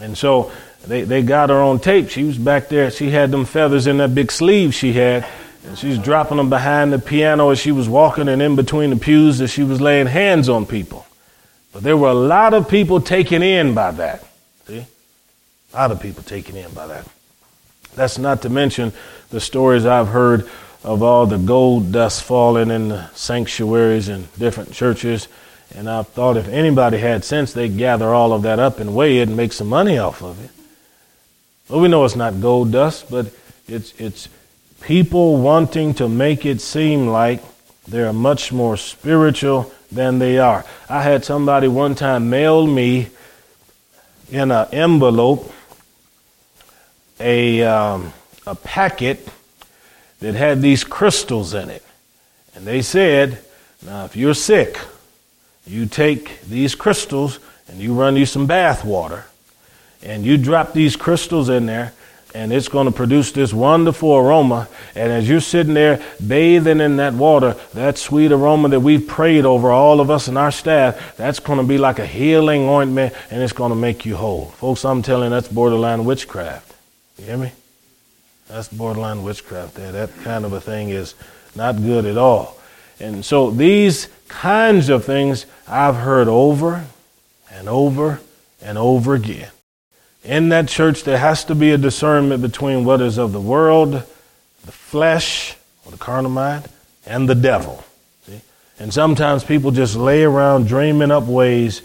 And 0.00 0.16
so 0.16 0.52
they, 0.86 1.02
they 1.02 1.22
got 1.22 1.50
her 1.50 1.60
on 1.60 1.80
tape. 1.80 2.10
She 2.10 2.22
was 2.22 2.38
back 2.38 2.68
there. 2.68 2.92
She 2.92 3.10
had 3.10 3.32
them 3.32 3.44
feathers 3.44 3.88
in 3.88 3.96
that 3.96 4.14
big 4.14 4.30
sleeve 4.30 4.72
she 4.72 4.92
had. 4.92 5.26
And 5.66 5.76
she's 5.76 5.98
dropping 5.98 6.36
them 6.36 6.48
behind 6.48 6.92
the 6.92 7.00
piano 7.00 7.50
as 7.50 7.58
she 7.58 7.72
was 7.72 7.88
walking 7.88 8.28
and 8.28 8.40
in 8.40 8.54
between 8.54 8.90
the 8.90 8.96
pews 8.96 9.40
as 9.40 9.50
she 9.50 9.64
was 9.64 9.80
laying 9.80 10.06
hands 10.06 10.48
on 10.48 10.64
people. 10.64 11.05
But 11.72 11.82
there 11.82 11.96
were 11.96 12.08
a 12.08 12.14
lot 12.14 12.54
of 12.54 12.68
people 12.68 13.00
taken 13.00 13.42
in 13.42 13.74
by 13.74 13.90
that. 13.92 14.24
See? 14.66 14.86
A 15.72 15.76
lot 15.76 15.90
of 15.90 16.00
people 16.00 16.22
taken 16.22 16.56
in 16.56 16.70
by 16.72 16.86
that. 16.86 17.06
That's 17.94 18.18
not 18.18 18.42
to 18.42 18.48
mention 18.48 18.92
the 19.30 19.40
stories 19.40 19.86
I've 19.86 20.08
heard 20.08 20.48
of 20.84 21.02
all 21.02 21.26
the 21.26 21.38
gold 21.38 21.92
dust 21.92 22.22
falling 22.22 22.70
in 22.70 22.88
the 22.88 23.08
sanctuaries 23.10 24.08
and 24.08 24.32
different 24.38 24.72
churches. 24.72 25.28
And 25.74 25.90
I've 25.90 26.08
thought 26.08 26.36
if 26.36 26.46
anybody 26.48 26.98
had 26.98 27.24
sense, 27.24 27.52
they'd 27.52 27.76
gather 27.76 28.14
all 28.14 28.32
of 28.32 28.42
that 28.42 28.58
up 28.58 28.78
and 28.78 28.94
weigh 28.94 29.18
it 29.18 29.28
and 29.28 29.36
make 29.36 29.52
some 29.52 29.68
money 29.68 29.98
off 29.98 30.22
of 30.22 30.42
it. 30.44 30.50
Well, 31.68 31.80
we 31.80 31.88
know 31.88 32.04
it's 32.04 32.14
not 32.14 32.40
gold 32.40 32.70
dust, 32.70 33.10
but 33.10 33.32
it's, 33.66 33.92
it's 33.98 34.28
people 34.80 35.38
wanting 35.38 35.94
to 35.94 36.08
make 36.08 36.46
it 36.46 36.60
seem 36.60 37.08
like 37.08 37.42
they're 37.88 38.12
much 38.12 38.52
more 38.52 38.76
spiritual 38.76 39.72
than 39.90 40.18
they 40.18 40.38
are. 40.38 40.64
I 40.88 41.02
had 41.02 41.24
somebody 41.24 41.68
one 41.68 41.94
time 41.94 42.30
mail 42.30 42.66
me 42.66 43.08
in 44.30 44.50
an 44.50 44.66
envelope 44.72 45.52
a, 47.20 47.62
um, 47.62 48.12
a 48.46 48.54
packet 48.54 49.28
that 50.20 50.34
had 50.34 50.62
these 50.62 50.84
crystals 50.84 51.54
in 51.54 51.70
it. 51.70 51.84
And 52.54 52.66
they 52.66 52.82
said, 52.82 53.38
now 53.84 54.04
if 54.04 54.16
you're 54.16 54.34
sick, 54.34 54.78
you 55.66 55.86
take 55.86 56.40
these 56.42 56.74
crystals 56.74 57.38
and 57.68 57.80
you 57.80 57.94
run 57.94 58.16
you 58.16 58.26
some 58.26 58.46
bath 58.46 58.84
water 58.84 59.24
and 60.02 60.24
you 60.24 60.36
drop 60.36 60.72
these 60.72 60.96
crystals 60.96 61.48
in 61.48 61.66
there 61.66 61.92
and 62.36 62.52
it's 62.52 62.68
going 62.68 62.84
to 62.84 62.92
produce 62.92 63.32
this 63.32 63.54
wonderful 63.54 64.14
aroma. 64.14 64.68
And 64.94 65.10
as 65.10 65.26
you're 65.26 65.40
sitting 65.40 65.72
there 65.72 66.04
bathing 66.24 66.80
in 66.80 66.98
that 66.98 67.14
water, 67.14 67.56
that 67.72 67.96
sweet 67.96 68.30
aroma 68.30 68.68
that 68.68 68.80
we've 68.80 69.06
prayed 69.06 69.46
over, 69.46 69.70
all 69.70 70.02
of 70.02 70.10
us 70.10 70.28
and 70.28 70.36
our 70.36 70.50
staff, 70.50 71.16
that's 71.16 71.38
going 71.40 71.58
to 71.58 71.64
be 71.64 71.78
like 71.78 71.98
a 71.98 72.04
healing 72.04 72.68
ointment 72.68 73.14
and 73.30 73.42
it's 73.42 73.54
going 73.54 73.70
to 73.70 73.76
make 73.76 74.04
you 74.04 74.16
whole. 74.16 74.50
Folks, 74.50 74.84
I'm 74.84 75.00
telling 75.00 75.24
you, 75.24 75.30
that's 75.30 75.48
borderline 75.48 76.04
witchcraft. 76.04 76.74
You 77.18 77.24
hear 77.24 77.38
me? 77.38 77.52
That's 78.48 78.68
borderline 78.68 79.22
witchcraft 79.22 79.74
there. 79.74 79.92
That 79.92 80.10
kind 80.22 80.44
of 80.44 80.52
a 80.52 80.60
thing 80.60 80.90
is 80.90 81.14
not 81.54 81.76
good 81.76 82.04
at 82.04 82.18
all. 82.18 82.58
And 83.00 83.24
so 83.24 83.50
these 83.50 84.08
kinds 84.28 84.90
of 84.90 85.06
things 85.06 85.46
I've 85.66 85.96
heard 85.96 86.28
over 86.28 86.84
and 87.50 87.66
over 87.66 88.20
and 88.60 88.76
over 88.76 89.14
again 89.14 89.48
in 90.26 90.48
that 90.48 90.68
church, 90.68 91.04
there 91.04 91.18
has 91.18 91.44
to 91.44 91.54
be 91.54 91.70
a 91.70 91.78
discernment 91.78 92.42
between 92.42 92.84
what 92.84 93.00
is 93.00 93.16
of 93.16 93.32
the 93.32 93.40
world, 93.40 93.92
the 93.92 94.72
flesh, 94.72 95.56
or 95.84 95.92
the 95.92 95.98
carnal 95.98 96.30
mind, 96.30 96.68
and 97.06 97.28
the 97.28 97.34
devil. 97.34 97.84
See? 98.26 98.40
And 98.78 98.92
sometimes 98.92 99.44
people 99.44 99.70
just 99.70 99.94
lay 99.94 100.24
around 100.24 100.66
dreaming 100.66 101.12
up 101.12 101.24
ways 101.24 101.82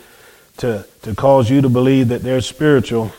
to, 0.57 0.85
to 1.03 1.15
cause 1.15 1.49
you 1.49 1.61
to 1.61 1.69
believe 1.69 2.07
that 2.07 2.23
they're 2.23 2.41
spiritual 2.41 3.11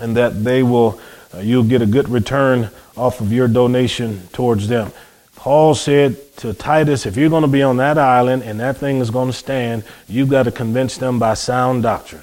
and 0.00 0.16
that 0.16 0.42
they 0.42 0.62
will, 0.62 1.00
uh, 1.32 1.38
you'll 1.38 1.64
get 1.64 1.80
a 1.80 1.86
good 1.86 2.08
return 2.08 2.70
off 2.96 3.20
of 3.20 3.32
your 3.32 3.46
donation 3.46 4.26
towards 4.32 4.66
them. 4.66 4.92
Paul 5.36 5.74
said 5.74 6.36
to 6.38 6.52
Titus, 6.52 7.06
if 7.06 7.16
you're 7.16 7.30
going 7.30 7.42
to 7.42 7.48
be 7.48 7.62
on 7.62 7.76
that 7.78 7.98
island 7.98 8.42
and 8.42 8.58
that 8.60 8.78
thing 8.78 8.98
is 8.98 9.10
going 9.10 9.28
to 9.28 9.36
stand, 9.36 9.84
you've 10.08 10.28
got 10.28 10.42
to 10.42 10.52
convince 10.52 10.96
them 10.96 11.18
by 11.18 11.34
sound 11.34 11.84
doctrine. 11.84 12.22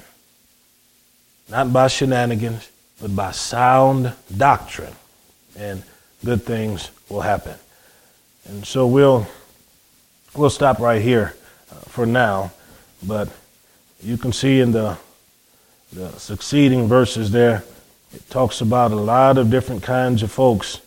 Not 1.49 1.71
by 1.71 1.87
shenanigans, 1.87 2.69
but 3.01 3.15
by 3.15 3.31
sound 3.31 4.13
doctrine. 4.35 4.93
And 5.57 5.83
good 6.23 6.43
things 6.43 6.91
will 7.09 7.21
happen. 7.21 7.55
And 8.47 8.65
so 8.65 8.87
we'll 8.87 9.27
we'll 10.35 10.49
stop 10.49 10.79
right 10.79 11.01
here 11.01 11.35
uh, 11.71 11.75
for 11.81 12.05
now, 12.05 12.51
but 13.05 13.29
you 14.01 14.17
can 14.17 14.31
see 14.33 14.59
in 14.59 14.71
the 14.71 14.97
the 15.93 16.09
succeeding 16.19 16.87
verses 16.87 17.31
there 17.31 17.63
it 18.13 18.29
talks 18.29 18.61
about 18.61 18.91
a 18.91 18.95
lot 18.95 19.37
of 19.37 19.49
different 19.49 19.83
kinds 19.83 20.23
of 20.23 20.31
folks 20.31 20.81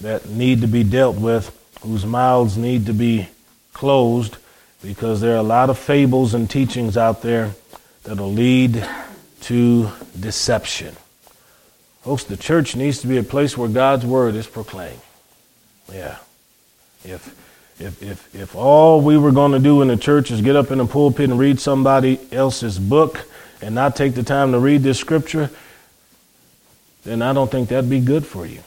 that 0.00 0.28
need 0.28 0.60
to 0.60 0.66
be 0.66 0.84
dealt 0.84 1.16
with, 1.16 1.56
whose 1.80 2.04
mouths 2.04 2.56
need 2.56 2.86
to 2.86 2.92
be 2.92 3.28
closed 3.72 4.36
because 4.82 5.20
there 5.20 5.34
are 5.34 5.38
a 5.38 5.42
lot 5.42 5.70
of 5.70 5.78
fables 5.78 6.34
and 6.34 6.50
teachings 6.50 6.96
out 6.96 7.22
there 7.22 7.52
that'll 8.04 8.32
lead 8.32 8.86
to 9.46 9.90
deception. 10.18 10.96
Folks, 12.02 12.24
the 12.24 12.36
church 12.36 12.74
needs 12.74 13.00
to 13.00 13.06
be 13.06 13.16
a 13.16 13.22
place 13.22 13.56
where 13.56 13.68
God's 13.68 14.04
word 14.04 14.34
is 14.34 14.46
proclaimed. 14.46 15.00
Yeah. 15.92 16.18
If 17.04 17.34
if 17.78 18.02
if 18.02 18.34
if 18.34 18.56
all 18.56 19.00
we 19.00 19.16
were 19.16 19.30
going 19.30 19.52
to 19.52 19.58
do 19.58 19.82
in 19.82 19.88
the 19.88 19.96
church 19.96 20.30
is 20.32 20.40
get 20.40 20.56
up 20.56 20.70
in 20.72 20.78
the 20.78 20.86
pulpit 20.86 21.30
and 21.30 21.38
read 21.38 21.60
somebody 21.60 22.18
else's 22.32 22.78
book 22.78 23.24
and 23.62 23.74
not 23.74 23.94
take 23.94 24.14
the 24.14 24.22
time 24.24 24.50
to 24.52 24.58
read 24.58 24.82
this 24.82 24.98
scripture, 24.98 25.50
then 27.04 27.22
I 27.22 27.32
don't 27.32 27.50
think 27.50 27.68
that'd 27.68 27.88
be 27.88 28.00
good 28.00 28.26
for 28.26 28.46
you. 28.46 28.60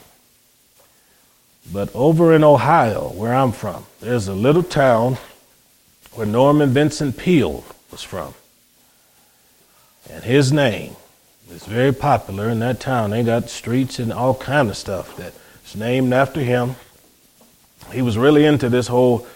But 1.74 1.94
over 1.94 2.34
in 2.34 2.44
Ohio, 2.44 3.10
where 3.10 3.34
I'm 3.34 3.52
from, 3.52 3.86
there's 4.00 4.30
a 4.30 4.34
little 4.34 4.64
town 4.64 5.18
where 6.14 6.26
Norman 6.26 6.70
Vincent 6.70 7.18
Peale 7.18 7.66
was 7.92 8.02
from. 8.02 8.34
And 10.12 10.24
his 10.24 10.52
name 10.52 10.96
is 11.52 11.66
very 11.66 11.94
popular 11.94 12.50
in 12.50 12.60
that 12.60 12.80
town. 12.80 13.12
They 13.12 13.24
got 13.24 13.50
streets 13.50 14.00
and 14.00 14.12
all 14.12 14.36
kind 14.36 14.70
of 14.70 14.78
stuff 14.78 15.16
that's 15.18 15.76
named 15.76 16.14
after 16.14 16.42
him. 16.42 16.76
He 17.92 18.02
was 18.02 18.18
really 18.18 18.46
into 18.46 18.70
this 18.70 18.88
whole 18.88 19.28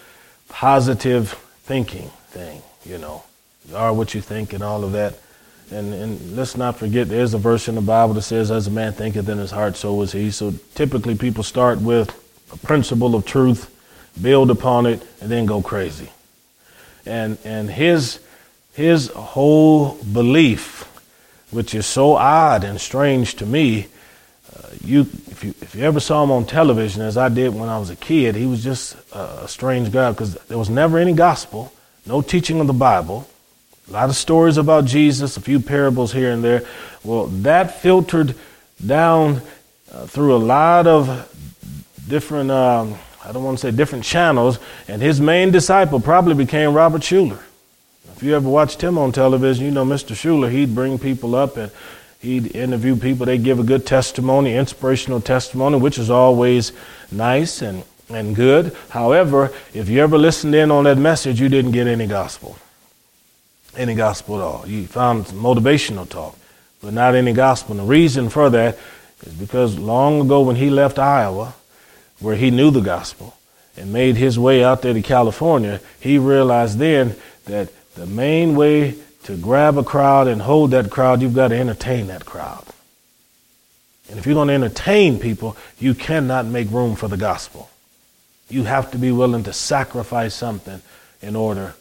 positive 0.48 1.30
thinking 1.62 2.08
thing, 2.28 2.62
you 2.84 2.98
know. 2.98 3.24
You 3.68 3.76
are 3.76 3.92
what 3.92 4.14
you 4.14 4.20
think 4.20 4.52
and 4.52 4.62
all 4.62 4.84
of 4.84 4.92
that. 4.92 5.18
And, 5.70 5.94
and 5.94 6.36
let's 6.36 6.56
not 6.56 6.76
forget, 6.76 7.08
there's 7.08 7.34
a 7.34 7.38
verse 7.38 7.68
in 7.68 7.74
the 7.74 7.80
Bible 7.80 8.14
that 8.14 8.22
says, 8.22 8.50
as 8.50 8.66
a 8.66 8.70
man 8.70 8.92
thinketh 8.92 9.28
in 9.28 9.38
his 9.38 9.50
heart, 9.50 9.76
so 9.76 10.00
is 10.02 10.12
he. 10.12 10.30
So 10.30 10.52
typically 10.74 11.14
people 11.14 11.42
start 11.42 11.80
with 11.80 12.10
a 12.52 12.58
principle 12.58 13.14
of 13.14 13.24
truth, 13.24 13.70
build 14.20 14.50
upon 14.50 14.86
it, 14.86 15.02
and 15.20 15.30
then 15.30 15.46
go 15.46 15.62
crazy. 15.62 16.10
And, 17.06 17.38
and 17.44 17.70
his 17.70 18.20
his 18.74 19.08
whole 19.08 19.94
belief, 20.12 20.82
which 21.50 21.74
is 21.74 21.86
so 21.86 22.14
odd 22.16 22.64
and 22.64 22.80
strange 22.80 23.36
to 23.36 23.46
me, 23.46 23.86
uh, 24.54 24.68
you, 24.84 25.00
if 25.30 25.44
you 25.44 25.54
if 25.60 25.74
you 25.74 25.84
ever 25.84 26.00
saw 26.00 26.22
him 26.22 26.30
on 26.30 26.44
television, 26.44 27.02
as 27.02 27.16
I 27.16 27.28
did 27.28 27.54
when 27.54 27.68
I 27.68 27.78
was 27.78 27.90
a 27.90 27.96
kid, 27.96 28.34
he 28.34 28.46
was 28.46 28.62
just 28.62 28.96
a, 29.12 29.48
strange 29.48 29.90
guy 29.92 30.10
because 30.10 30.34
there 30.34 30.58
was 30.58 30.68
never 30.68 30.98
any 30.98 31.12
gospel, 31.12 31.72
no 32.04 32.20
teaching 32.20 32.60
of 32.60 32.66
the 32.66 32.72
Bible, 32.72 33.28
a 33.88 33.92
lot 33.92 34.08
of 34.08 34.16
stories 34.16 34.56
about 34.56 34.84
Jesus, 34.84 35.36
a 35.36 35.40
few 35.40 35.60
parables 35.60 36.12
here 36.12 36.32
and 36.32 36.42
there. 36.42 36.64
Well, 37.04 37.26
that 37.26 37.80
filtered 37.80 38.34
down 38.84 39.40
uh, 39.92 40.06
through 40.06 40.34
a 40.34 40.38
lot 40.38 40.86
of 40.86 41.08
different, 42.08 42.50
um, 42.50 42.96
I 43.24 43.32
don't 43.32 43.44
want 43.44 43.58
to 43.58 43.70
say 43.70 43.76
different 43.76 44.04
channels, 44.04 44.58
and 44.88 45.00
his 45.00 45.20
main 45.20 45.52
disciple 45.52 46.00
probably 46.00 46.34
became 46.34 46.72
Robert 46.72 47.02
Schuller. 47.02 47.40
You 48.24 48.34
ever 48.36 48.48
watched 48.48 48.80
him 48.80 48.96
on 48.96 49.12
television, 49.12 49.66
you 49.66 49.70
know 49.70 49.84
Mr. 49.84 50.16
Schuller, 50.16 50.50
he'd 50.50 50.74
bring 50.74 50.98
people 50.98 51.34
up 51.34 51.58
and 51.58 51.70
he'd 52.20 52.56
interview 52.56 52.96
people. 52.96 53.26
They'd 53.26 53.44
give 53.44 53.60
a 53.60 53.62
good 53.62 53.86
testimony, 53.86 54.56
inspirational 54.56 55.20
testimony, 55.20 55.78
which 55.78 55.98
is 55.98 56.08
always 56.08 56.72
nice 57.12 57.60
and, 57.60 57.84
and 58.08 58.34
good. 58.34 58.74
However, 58.88 59.52
if 59.74 59.90
you 59.90 60.00
ever 60.00 60.16
listened 60.16 60.54
in 60.54 60.70
on 60.70 60.84
that 60.84 60.96
message, 60.96 61.38
you 61.38 61.50
didn't 61.50 61.72
get 61.72 61.86
any 61.86 62.06
gospel. 62.06 62.56
Any 63.76 63.94
gospel 63.94 64.36
at 64.36 64.42
all. 64.42 64.66
You 64.66 64.86
found 64.86 65.26
motivational 65.26 66.08
talk, 66.08 66.38
but 66.80 66.94
not 66.94 67.14
any 67.14 67.34
gospel. 67.34 67.72
And 67.72 67.80
the 67.80 67.90
reason 67.90 68.30
for 68.30 68.48
that 68.48 68.78
is 69.22 69.34
because 69.34 69.78
long 69.78 70.22
ago 70.22 70.40
when 70.40 70.56
he 70.56 70.70
left 70.70 70.98
Iowa, 70.98 71.52
where 72.20 72.36
he 72.36 72.50
knew 72.50 72.70
the 72.70 72.80
gospel, 72.80 73.36
and 73.76 73.92
made 73.92 74.16
his 74.16 74.38
way 74.38 74.64
out 74.64 74.80
there 74.80 74.94
to 74.94 75.02
California, 75.02 75.78
he 76.00 76.16
realized 76.16 76.78
then 76.78 77.16
that 77.44 77.68
the 77.94 78.06
main 78.06 78.54
way 78.56 78.94
to 79.24 79.36
grab 79.36 79.78
a 79.78 79.84
crowd 79.84 80.28
and 80.28 80.42
hold 80.42 80.72
that 80.72 80.90
crowd, 80.90 81.22
you've 81.22 81.34
got 81.34 81.48
to 81.48 81.58
entertain 81.58 82.08
that 82.08 82.24
crowd. 82.24 82.64
And 84.10 84.18
if 84.18 84.26
you're 84.26 84.34
going 84.34 84.48
to 84.48 84.54
entertain 84.54 85.18
people, 85.18 85.56
you 85.78 85.94
cannot 85.94 86.46
make 86.46 86.70
room 86.70 86.94
for 86.94 87.08
the 87.08 87.16
gospel. 87.16 87.70
You 88.50 88.64
have 88.64 88.90
to 88.90 88.98
be 88.98 89.10
willing 89.10 89.44
to 89.44 89.52
sacrifice 89.52 90.34
something 90.34 90.82
in 91.22 91.36
order 91.36 91.74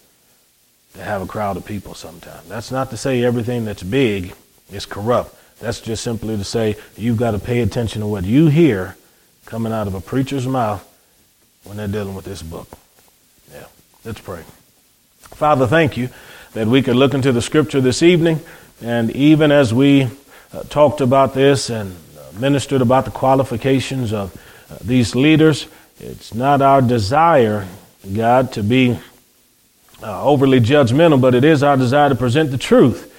to 0.94 1.04
have 1.04 1.22
a 1.22 1.26
crowd 1.26 1.58
of 1.58 1.66
people 1.66 1.94
sometimes. 1.96 2.48
That's 2.48 2.72
not 2.72 2.92
to 2.92 2.98
say 2.98 3.24
everything 3.24 3.66
that's 3.66 3.84
big 3.84 4.34
is 4.72 4.86
corrupt. 4.86 5.36
That's 5.60 5.82
just 5.82 6.04
simply 6.04 6.38
to 6.38 6.44
say 6.44 6.78
you've 6.96 7.18
got 7.18 7.32
to 7.32 7.40
pay 7.40 7.60
attention 7.62 8.02
to 8.02 8.08
what 8.08 8.24
you 8.24 8.48
hear 8.48 8.96
coming 9.46 9.74
out 9.74 9.88
of 9.88 9.94
a 9.94 10.02
preacher's 10.02 10.48
mouth 10.48 10.88
when 11.66 11.78
they're 11.78 11.88
dealing 11.88 12.16
with 12.16 12.26
this 12.26 12.42
book. 12.42 12.68
Yeah, 13.52 13.66
let's 14.06 14.22
pray. 14.22 14.44
Father, 15.36 15.66
thank 15.66 15.98
you 15.98 16.10
that 16.54 16.68
we 16.68 16.84
could 16.84 16.96
look 16.96 17.16
into 17.16 17.32
the 17.32 17.42
scripture 17.42 17.82
this 17.82 18.04
evening, 18.04 18.40
and 18.84 19.10
even 19.12 19.52
as 19.52 19.74
we 19.74 20.04
uh, 20.04 20.62
talked 20.70 21.02
about 21.02 21.34
this 21.34 21.72
and 21.72 21.96
uh, 22.18 22.40
ministered 22.40 22.82
about 22.82 23.06
the 23.06 23.12
qualifications 23.12 24.14
of 24.14 24.36
uh, 24.70 24.78
these 24.84 25.16
leaders, 25.16 25.66
it's 26.00 26.36
not 26.36 26.62
our 26.62 26.84
desire, 26.84 27.68
God, 28.14 28.52
to 28.54 28.62
be 28.62 29.00
uh, 30.04 30.24
overly 30.24 30.60
judgmental, 30.60 31.20
but 31.20 31.34
it 31.34 31.44
is 31.44 31.64
our 31.64 31.78
desire 31.78 32.10
to 32.10 32.16
present 32.16 32.52
the 32.52 32.58
truth 32.60 33.12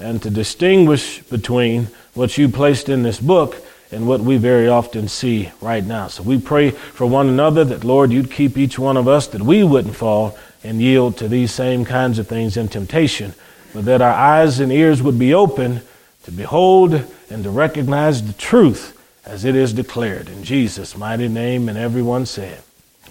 and 0.00 0.20
to 0.22 0.30
distinguish 0.30 1.20
between 1.22 1.86
what 2.14 2.36
you 2.36 2.48
placed 2.48 2.88
in 2.88 3.04
this 3.04 3.20
book 3.20 3.56
and 3.92 4.08
what 4.08 4.20
we 4.20 4.38
very 4.38 4.66
often 4.66 5.06
see 5.06 5.50
right 5.60 5.84
now. 5.84 6.08
So 6.08 6.24
we 6.24 6.40
pray 6.40 6.70
for 6.70 7.06
one 7.06 7.28
another 7.28 7.64
that, 7.64 7.84
Lord, 7.84 8.10
you'd 8.10 8.32
keep 8.32 8.58
each 8.58 8.76
one 8.76 8.96
of 8.96 9.06
us, 9.06 9.28
that 9.28 9.42
we 9.42 9.62
wouldn't 9.62 9.94
fall 9.94 10.36
and 10.62 10.80
yield 10.80 11.16
to 11.18 11.28
these 11.28 11.52
same 11.52 11.84
kinds 11.84 12.18
of 12.18 12.28
things 12.28 12.56
in 12.56 12.68
temptation, 12.68 13.34
but 13.72 13.84
that 13.84 14.02
our 14.02 14.12
eyes 14.12 14.60
and 14.60 14.70
ears 14.72 15.02
would 15.02 15.18
be 15.18 15.32
open 15.32 15.80
to 16.24 16.32
behold 16.32 17.04
and 17.30 17.44
to 17.44 17.50
recognize 17.50 18.26
the 18.26 18.32
truth 18.34 18.96
as 19.24 19.44
it 19.44 19.54
is 19.54 19.72
declared. 19.72 20.28
In 20.28 20.44
Jesus' 20.44 20.96
mighty 20.96 21.28
name, 21.28 21.68
and 21.68 21.78
everyone 21.78 22.26
said, 22.26 22.62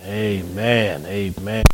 Amen. 0.05 1.05
Amen. 1.05 1.65